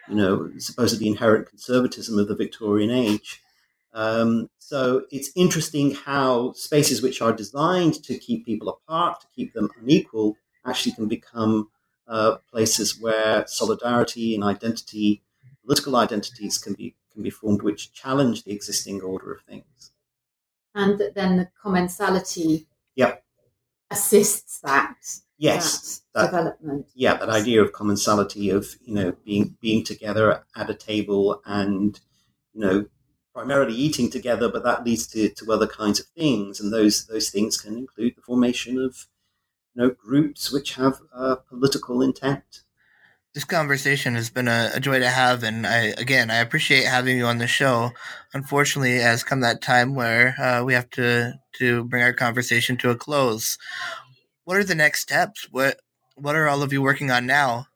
you 0.09 0.17
know, 0.17 0.51
supposedly 0.59 1.07
inherent 1.07 1.49
conservatism 1.49 2.19
of 2.19 2.27
the 2.27 2.35
Victorian 2.35 2.91
age. 2.91 3.41
Um, 3.95 4.51
so 4.59 5.05
it's 5.13 5.31
interesting 5.37 5.95
how 5.95 6.55
spaces 6.55 7.01
which 7.01 7.23
are 7.23 7.33
designed 7.33 8.03
to 8.03 8.19
keep 8.19 8.45
people 8.45 8.71
apart, 8.71 9.21
to 9.21 9.29
keep 9.37 9.53
them 9.53 9.71
unequal, 9.81 10.37
actually 10.67 10.97
can 10.97 11.07
become 11.07 11.71
uh, 12.09 12.39
places 12.51 13.01
where 13.01 13.47
solidarity 13.47 14.35
and 14.35 14.43
identity, 14.43 15.23
political 15.71 15.95
identities, 15.95 16.59
can 16.59 16.73
be 16.75 16.97
can 17.13 17.23
be 17.23 17.31
formed, 17.31 17.63
which 17.63 17.93
challenge 17.93 18.43
the 18.43 18.53
existing 18.53 19.01
order 19.03 19.33
of 19.33 19.41
things. 19.43 19.93
And 20.75 21.01
then 21.15 21.37
the 21.37 21.49
commensality 21.63 22.67
yep. 22.97 23.23
assists 23.89 24.59
that. 24.61 24.97
Yes, 25.39 26.03
that, 26.13 26.23
that 26.23 26.31
development. 26.31 26.87
Yeah, 26.95 27.15
that 27.15 27.29
idea 27.29 27.63
of 27.63 27.73
commensality 27.73 28.51
of 28.51 28.75
you 28.83 28.95
know 28.95 29.17
being 29.25 29.57
being 29.61 29.85
together 29.85 30.45
at 30.57 30.71
a 30.71 30.75
table 30.75 31.41
and 31.47 32.01
you 32.53 32.61
know 32.61 32.87
primarily 33.33 33.75
eating 33.75 34.11
together, 34.11 34.49
but 34.49 34.65
that 34.65 34.85
leads 34.85 35.07
to, 35.07 35.29
to 35.29 35.53
other 35.53 35.69
kinds 35.69 36.01
of 36.01 36.07
things, 36.07 36.59
and 36.59 36.73
those 36.73 37.07
those 37.07 37.31
things 37.31 37.57
can 37.57 37.77
include 37.77 38.17
the 38.17 38.23
formation 38.23 38.77
of 38.77 39.07
you 39.75 39.83
know 39.83 39.91
groups 39.91 40.51
which 40.51 40.75
have 40.75 40.99
uh, 41.15 41.37
political 41.49 42.03
intent. 42.03 42.63
This 43.33 43.45
conversation 43.45 44.17
has 44.17 44.29
been 44.29 44.49
a, 44.49 44.73
a, 44.75 44.81
joy 44.81 44.99
to 44.99 45.09
have, 45.09 45.45
and 45.45 45.65
I 45.65 45.95
again 45.97 46.31
I 46.33 46.39
appreciate 46.39 46.85
having 46.85 47.17
you 47.17 47.27
on 47.27 47.39
the 47.39 47.47
show. 47.47 47.93
Unfortunately, 48.35 48.99
has 48.99 49.23
come 49.23 49.41
that 49.41 49.63
time 49.63 49.95
where 49.95 50.35
uh, 50.41 50.65
we 50.65 50.75
have 50.75 50.91
to 50.91 51.35
to 51.59 51.85
bring 51.85 52.03
our 52.03 52.13
conversation 52.13 52.77
to 52.79 52.91
a 52.91 52.97
close. 52.97 53.57
What 54.45 54.57
are 54.57 54.65
the 54.65 54.75
next 54.75 55.03
steps? 55.03 55.47
What 55.53 55.79
what 56.17 56.35
are 56.35 56.49
all 56.49 56.65
of 56.65 56.73
you 56.73 56.83
working 56.83 57.13
on 57.13 57.25
now? 57.25 57.67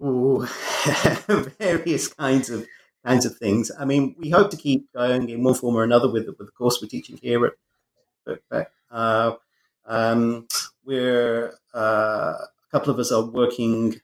Ooh, 0.00 0.46
various 1.58 2.06
kinds 2.06 2.48
of 2.48 2.64
kinds 3.04 3.26
of 3.26 3.36
things. 3.38 3.72
I 3.76 3.84
mean, 3.84 4.14
we 4.18 4.30
hope 4.30 4.52
to 4.52 4.56
keep 4.56 4.92
going 4.92 5.28
in 5.28 5.42
one 5.42 5.54
form 5.54 5.74
or 5.74 5.82
another 5.82 6.08
with, 6.08 6.26
with 6.26 6.38
the 6.38 6.52
course 6.52 6.80
we're 6.80 6.88
teaching 6.88 7.18
here 7.20 7.44
at 7.44 7.52
Birkbeck. 8.24 8.66
Uh, 8.88 9.32
um, 9.84 10.46
we're 10.84 11.54
uh, 11.74 12.34
a 12.38 12.48
couple 12.70 12.92
of 12.92 13.00
us 13.00 13.10
are 13.10 13.24
working 13.24 14.00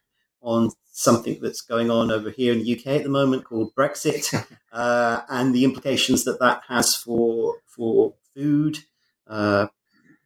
on 0.47 0.71
something 0.93 1.39
that's 1.43 1.61
going 1.61 1.91
on 1.91 2.11
over 2.11 2.31
here 2.31 2.53
in 2.53 2.61
the 2.61 2.79
UK 2.79 2.87
at 2.87 3.03
the 3.03 3.09
moment 3.09 3.45
called 3.45 3.75
Brexit 3.75 4.33
uh, 4.73 5.21
and 5.29 5.55
the 5.55 5.65
implications 5.65 6.25
that 6.25 6.39
that 6.41 6.63
has 6.69 6.95
for 6.95 7.57
for 7.67 8.15
food, 8.35 8.79
uh, 9.27 9.67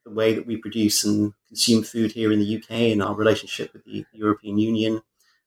the 0.05 0.13
way 0.13 0.35
that 0.35 0.47
we 0.47 0.57
produce 0.57 1.05
and 1.05 1.33
consume 1.49 1.83
food 1.83 2.13
here 2.13 2.31
in 2.31 2.39
the 2.39 2.57
UK, 2.57 2.71
and 2.93 3.03
our 3.03 3.15
relationship 3.15 3.73
with 3.73 3.85
the 3.85 4.05
European 4.13 4.59
Union. 4.59 5.03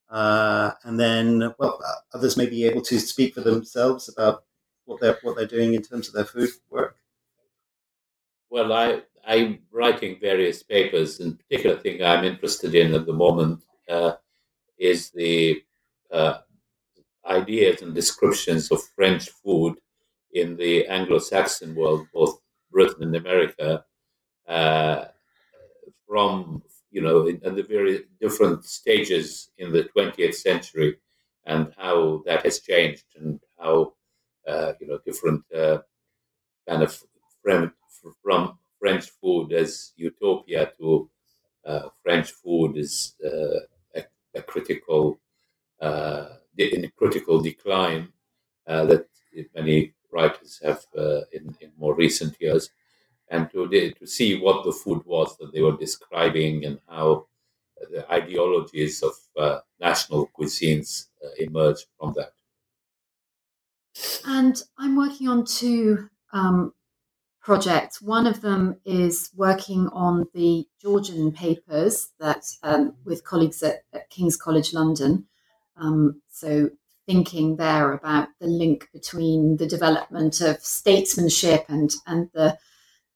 Uh, 0.10 0.72
and 0.84 1.00
then, 1.00 1.54
well, 1.58 1.80
uh, 1.88 2.18
others 2.18 2.36
may 2.36 2.46
be 2.46 2.66
able 2.66 2.82
to 2.82 3.00
speak 3.00 3.34
for 3.36 3.42
themselves 3.42 4.10
about 4.10 4.44
what 4.86 5.00
they're 5.00 5.20
what 5.22 5.36
they're 5.38 5.46
doing 5.46 5.76
in 5.76 5.84
terms 5.84 6.08
of 6.08 6.16
their 6.16 6.26
food 6.26 6.50
work. 6.70 6.98
Well, 8.50 8.74
I 8.74 9.04
I'm 9.26 9.60
writing 9.72 10.18
various 10.20 10.64
papers. 10.64 11.20
In 11.20 11.38
particular, 11.38 11.78
thing 11.78 12.04
I'm 12.04 12.26
interested 12.26 12.74
in 12.76 12.94
at 12.94 13.06
the 13.06 13.14
moment 13.14 13.64
uh, 13.88 14.14
is 14.78 15.12
the 15.12 15.62
uh, 16.12 16.40
ideas 17.26 17.82
and 17.82 17.94
descriptions 17.96 18.72
of 18.72 18.82
French 18.96 19.30
food 19.30 19.76
in 20.34 20.56
the 20.58 20.88
Anglo-Saxon 20.88 21.76
world, 21.76 22.08
both 22.14 22.40
Britain 22.72 23.04
and 23.04 23.16
America, 23.16 23.86
uh, 24.48 25.06
from 26.08 26.62
you 26.92 27.02
know, 27.02 27.26
in, 27.26 27.40
in 27.44 27.56
the 27.56 27.64
very 27.64 28.04
different 28.22 28.64
stages 28.66 29.50
in 29.58 29.72
the 29.72 29.90
20th 29.96 30.36
century 30.36 30.98
and 31.46 31.74
how 31.78 32.22
that 32.26 32.44
has 32.46 32.60
changed 32.60 33.06
and 33.20 33.40
how, 33.60 33.94
uh, 34.48 34.74
you 34.80 34.88
know, 34.88 35.00
different 35.04 35.44
uh, 35.56 35.80
kind 36.70 36.84
of 36.84 36.98
from, 37.42 37.74
from 38.22 38.60
French 38.80 39.10
food 39.22 39.54
as 39.54 39.94
utopia 39.96 40.72
to 40.80 41.10
uh, 41.66 41.90
French 42.04 42.32
food 42.32 42.78
is 42.78 43.16
uh, 43.26 43.60
a, 44.36 44.42
critical, 44.42 45.20
uh, 45.82 46.30
in 46.58 46.86
a 46.86 46.92
critical 46.92 47.42
decline 47.42 48.12
uh, 48.68 48.86
that 48.86 49.08
many 49.56 49.94
writers 50.12 50.60
have 50.64 50.86
in, 51.32 51.56
in 51.60 51.72
more 51.78 51.96
recent 51.96 52.40
years 52.40 52.70
and 53.30 53.50
to, 53.52 53.68
to 53.68 54.06
see 54.06 54.40
what 54.40 54.64
the 54.64 54.72
food 54.72 55.02
was 55.06 55.36
that 55.38 55.52
they 55.54 55.62
were 55.62 55.78
describing 55.78 56.66
and 56.66 56.80
how 56.88 57.26
the 57.92 58.12
ideologies 58.12 59.04
of 59.04 59.14
uh, 59.38 59.60
national 59.80 60.30
cuisines 60.38 61.08
uh, 61.24 61.30
emerged 61.40 61.86
from 61.98 62.14
that. 62.16 62.34
And 64.26 64.62
I'm 64.78 64.96
working 64.96 65.28
on 65.28 65.46
two 65.46 66.10
um, 66.32 66.74
projects. 67.44 68.02
One 68.02 68.26
of 68.26 68.41
them 68.41 68.78
is 68.86 69.30
working 69.36 69.89
on 69.89 70.28
the 70.34 70.66
Georgian 70.82 71.32
papers 71.32 72.10
that 72.20 72.46
um, 72.64 72.96
with 73.04 73.26
colleagues 73.26 73.62
at, 73.62 73.84
at, 73.94 74.10
King's 74.10 74.38
College 74.38 74.74
London. 74.74 75.26
Um, 75.76 76.22
so 76.30 76.70
thinking 77.06 77.58
there 77.58 77.91
about 77.91 78.30
the 78.39 78.48
link 78.48 78.88
between 78.94 79.58
the 79.58 79.68
development 79.68 80.39
of 80.39 80.64
statesmanship 80.64 81.66
and 81.68 81.91
and 82.08 82.30
the 82.34 82.58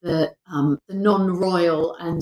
the, 0.04 0.36
um, 0.52 0.80
the 0.88 0.94
non-royal 0.94 1.96
and 1.96 2.22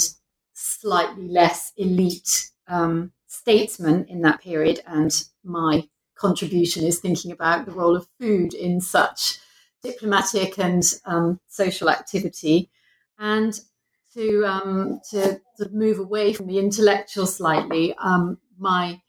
slightly 0.54 1.28
less 1.28 1.74
elite 1.76 2.52
um, 2.68 3.12
statesmen 3.28 4.06
in 4.06 4.22
that 4.22 4.42
period, 4.42 4.80
and 4.88 5.26
my 5.44 5.88
contribution 6.16 6.86
is 6.86 7.00
thinking 7.00 7.32
about 7.32 7.66
the 7.66 7.74
role 7.74 7.96
of 7.96 8.08
food 8.20 8.54
in 8.54 8.80
such 8.80 9.40
diplomatic 9.86 10.58
and 10.60 10.84
um, 11.06 11.40
social 11.48 11.90
activity, 11.90 12.70
and 13.18 13.60
to, 14.14 14.44
um, 14.46 15.02
to, 15.12 15.42
to 15.58 15.70
move 15.72 16.00
away 16.00 16.34
from 16.34 16.48
the 16.48 16.60
intellectual 16.60 17.28
slightly. 17.28 17.94
Um, 17.98 18.38
my 18.58 19.02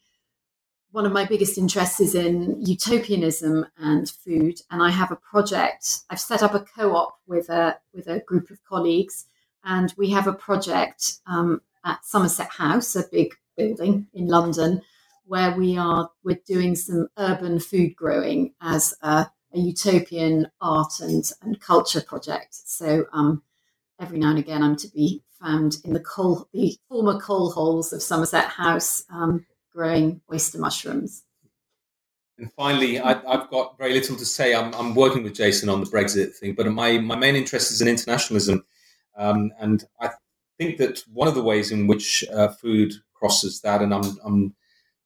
one 0.97 1.05
of 1.05 1.13
my 1.13 1.27
biggest 1.27 1.59
interests 1.59 2.01
is 2.01 2.15
in 2.15 2.65
utopianism 2.65 3.67
and 3.77 4.09
food, 4.09 4.61
and 4.71 4.83
I 4.83 4.91
have 4.91 5.11
a 5.11 5.17
project. 5.17 6.01
I've 6.09 6.21
set 6.21 6.43
up 6.43 6.55
a 6.55 6.61
co-op 6.61 7.19
with 7.27 7.51
a 7.51 7.79
with 7.93 8.07
a 8.07 8.21
group 8.21 8.51
of 8.51 8.65
colleagues, 8.65 9.27
and 9.63 9.93
we 9.99 10.11
have 10.11 10.27
a 10.27 10.33
project 10.33 11.19
um, 11.27 11.61
at 11.85 12.05
Somerset 12.05 12.49
House, 12.49 12.97
a 12.97 13.05
big 13.13 13.35
building 13.59 14.07
in 14.15 14.27
London, 14.27 14.81
where 15.27 15.55
we 15.55 15.77
are 15.77 16.11
we're 16.25 16.41
doing 16.47 16.75
some 16.75 17.09
urban 17.19 17.61
food 17.61 17.95
growing 17.95 18.55
as 18.61 18.95
a, 19.03 19.27
a 19.57 19.61
utopian 19.61 20.49
art 20.61 21.01
and 21.01 21.31
and 21.43 21.61
culture 21.61 22.01
project. 22.01 22.55
So 22.55 23.07
um, 23.13 23.43
every 24.01 24.19
now 24.19 24.31
and 24.31 24.39
again, 24.39 24.63
I'm 24.63 24.77
to 24.77 24.89
be 24.89 25.23
found 25.41 25.79
in 25.85 25.93
the 25.93 26.01
coal 26.01 26.49
the 26.53 26.77
former 26.89 27.19
coal 27.19 27.51
holes 27.51 27.93
of 27.93 28.03
Somerset 28.03 28.45
House. 28.45 29.05
Um, 29.11 29.47
growing 29.77 30.23
oyster 30.33 30.59
mushrooms. 30.59 31.23
And 32.39 32.51
finally, 32.55 32.99
I, 32.99 33.13
have 33.31 33.51
got 33.51 33.79
very 33.79 33.93
little 33.93 34.17
to 34.17 34.25
say. 34.25 34.55
I'm, 34.55 34.75
I'm, 34.75 34.95
working 34.95 35.23
with 35.23 35.35
Jason 35.35 35.69
on 35.69 35.81
the 35.81 35.87
Brexit 35.87 36.35
thing, 36.35 36.55
but 36.55 36.67
my, 36.67 36.99
my 36.99 37.17
main 37.17 37.37
interest 37.37 37.71
is 37.71 37.81
in 37.81 37.89
internationalism. 37.89 38.65
Um, 39.17 39.53
and 39.59 39.85
I 40.01 40.11
think 40.59 40.79
that 40.79 41.03
one 41.13 41.29
of 41.29 41.35
the 41.35 41.43
ways 41.43 41.71
in 41.71 41.87
which 41.87 42.25
uh, 42.33 42.49
food 42.49 42.93
crosses 43.15 43.61
that, 43.61 43.81
and 43.81 43.95
I'm, 43.95 44.19
I'm 44.25 44.55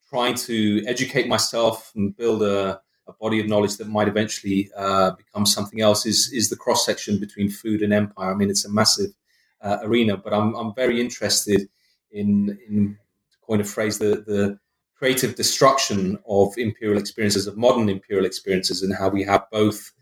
trying 0.09 0.35
to 0.35 0.85
educate 0.87 1.29
myself 1.29 1.93
and 1.95 2.17
build 2.17 2.43
a, 2.43 2.81
a 3.11 3.25
body 3.25 3.41
of 3.41 3.47
knowledge 3.47 3.77
that 3.77 3.89
might 3.89 4.09
eventually 4.09 4.71
uh, 4.77 5.11
become 5.13 5.47
something 5.47 5.81
else 5.81 6.07
is 6.07 6.33
is 6.33 6.49
the 6.49 6.57
cross 6.57 6.87
section 6.87 7.19
between 7.19 7.51
food 7.51 7.83
and 7.83 7.93
empire. 7.93 8.33
I 8.33 8.35
mean, 8.35 8.51
it's 8.51 8.65
a 8.65 8.73
massive 8.73 9.13
uh, 9.61 9.79
arena, 9.83 10.17
but 10.17 10.33
I'm 10.33 10.55
I'm 10.55 10.75
very 10.75 11.01
interested 11.01 11.69
in 12.11 12.59
in 12.69 12.99
to 13.33 13.39
coin 13.47 13.61
a 13.61 13.65
phrase 13.65 13.99
the 13.99 14.25
the 14.27 14.59
creative 15.01 15.35
destruction 15.35 16.19
of 16.29 16.47
imperial 16.59 16.99
experiences 16.99 17.47
of 17.47 17.57
modern 17.57 17.89
imperial 17.89 18.27
experiences 18.27 18.83
and 18.83 18.95
how 18.95 19.09
we 19.09 19.23
have 19.25 19.45
both 19.51 19.93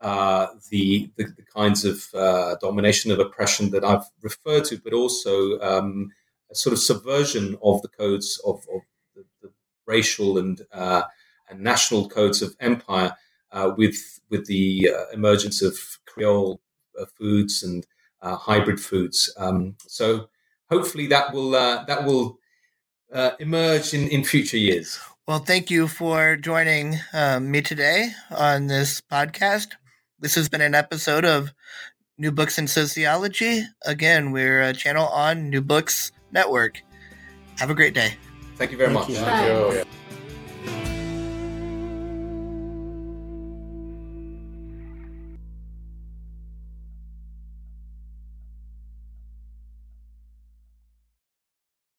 uh, 0.00 0.46
the, 0.70 1.10
the, 1.16 1.24
the 1.24 1.42
kinds 1.42 1.84
of 1.84 2.04
uh, 2.14 2.54
domination 2.60 3.10
of 3.10 3.18
oppression 3.18 3.70
that 3.70 3.84
I've 3.84 4.04
referred 4.22 4.64
to, 4.66 4.78
but 4.78 4.92
also 4.92 5.58
um, 5.58 6.12
a 6.52 6.54
sort 6.54 6.72
of 6.72 6.78
subversion 6.78 7.58
of 7.64 7.82
the 7.82 7.88
codes 7.88 8.40
of, 8.46 8.64
of 8.72 8.82
the, 9.16 9.24
the, 9.42 9.50
racial 9.86 10.38
and 10.38 10.60
uh, 10.70 11.02
and 11.50 11.60
national 11.60 12.08
codes 12.08 12.42
of 12.42 12.56
empire 12.60 13.16
uh, 13.52 13.72
with 13.76 14.20
with 14.30 14.46
the 14.46 14.90
uh, 14.94 15.04
emergence 15.12 15.62
of 15.62 15.78
Creole 16.06 16.60
uh, 17.00 17.06
foods 17.18 17.62
and 17.62 17.86
hybrid 18.22 18.80
foods. 18.80 19.32
Um, 19.38 19.76
so 19.86 20.28
hopefully 20.70 21.06
that 21.06 21.32
will 21.32 21.52
that 21.52 22.04
will 22.04 22.38
emerge 23.38 23.94
in, 23.94 24.08
in 24.08 24.24
future 24.24 24.58
years. 24.58 24.98
Well, 25.26 25.38
thank 25.38 25.70
you 25.70 25.88
for 25.88 26.36
joining 26.36 26.98
me 27.40 27.62
today 27.62 28.10
on 28.30 28.66
this 28.66 29.00
podcast. 29.00 29.68
This 30.18 30.34
has 30.34 30.48
been 30.48 30.60
an 30.60 30.74
episode 30.74 31.24
of 31.24 31.52
New 32.18 32.32
Books 32.32 32.58
in 32.58 32.66
Sociology. 32.66 33.62
Again, 33.86 34.32
we're 34.32 34.60
a 34.60 34.72
channel 34.72 35.06
on 35.06 35.48
New 35.48 35.62
Books 35.62 36.10
Network. 36.32 36.82
Have 37.58 37.70
a 37.70 37.74
great 37.74 37.94
day. 37.94 38.14
Thank 38.56 38.72
you 38.72 38.76
very 38.76 38.92
Thank 38.92 39.08
much. 39.08 39.16
You. 39.16 39.24
Thank 39.24 39.86
you. 39.86 39.97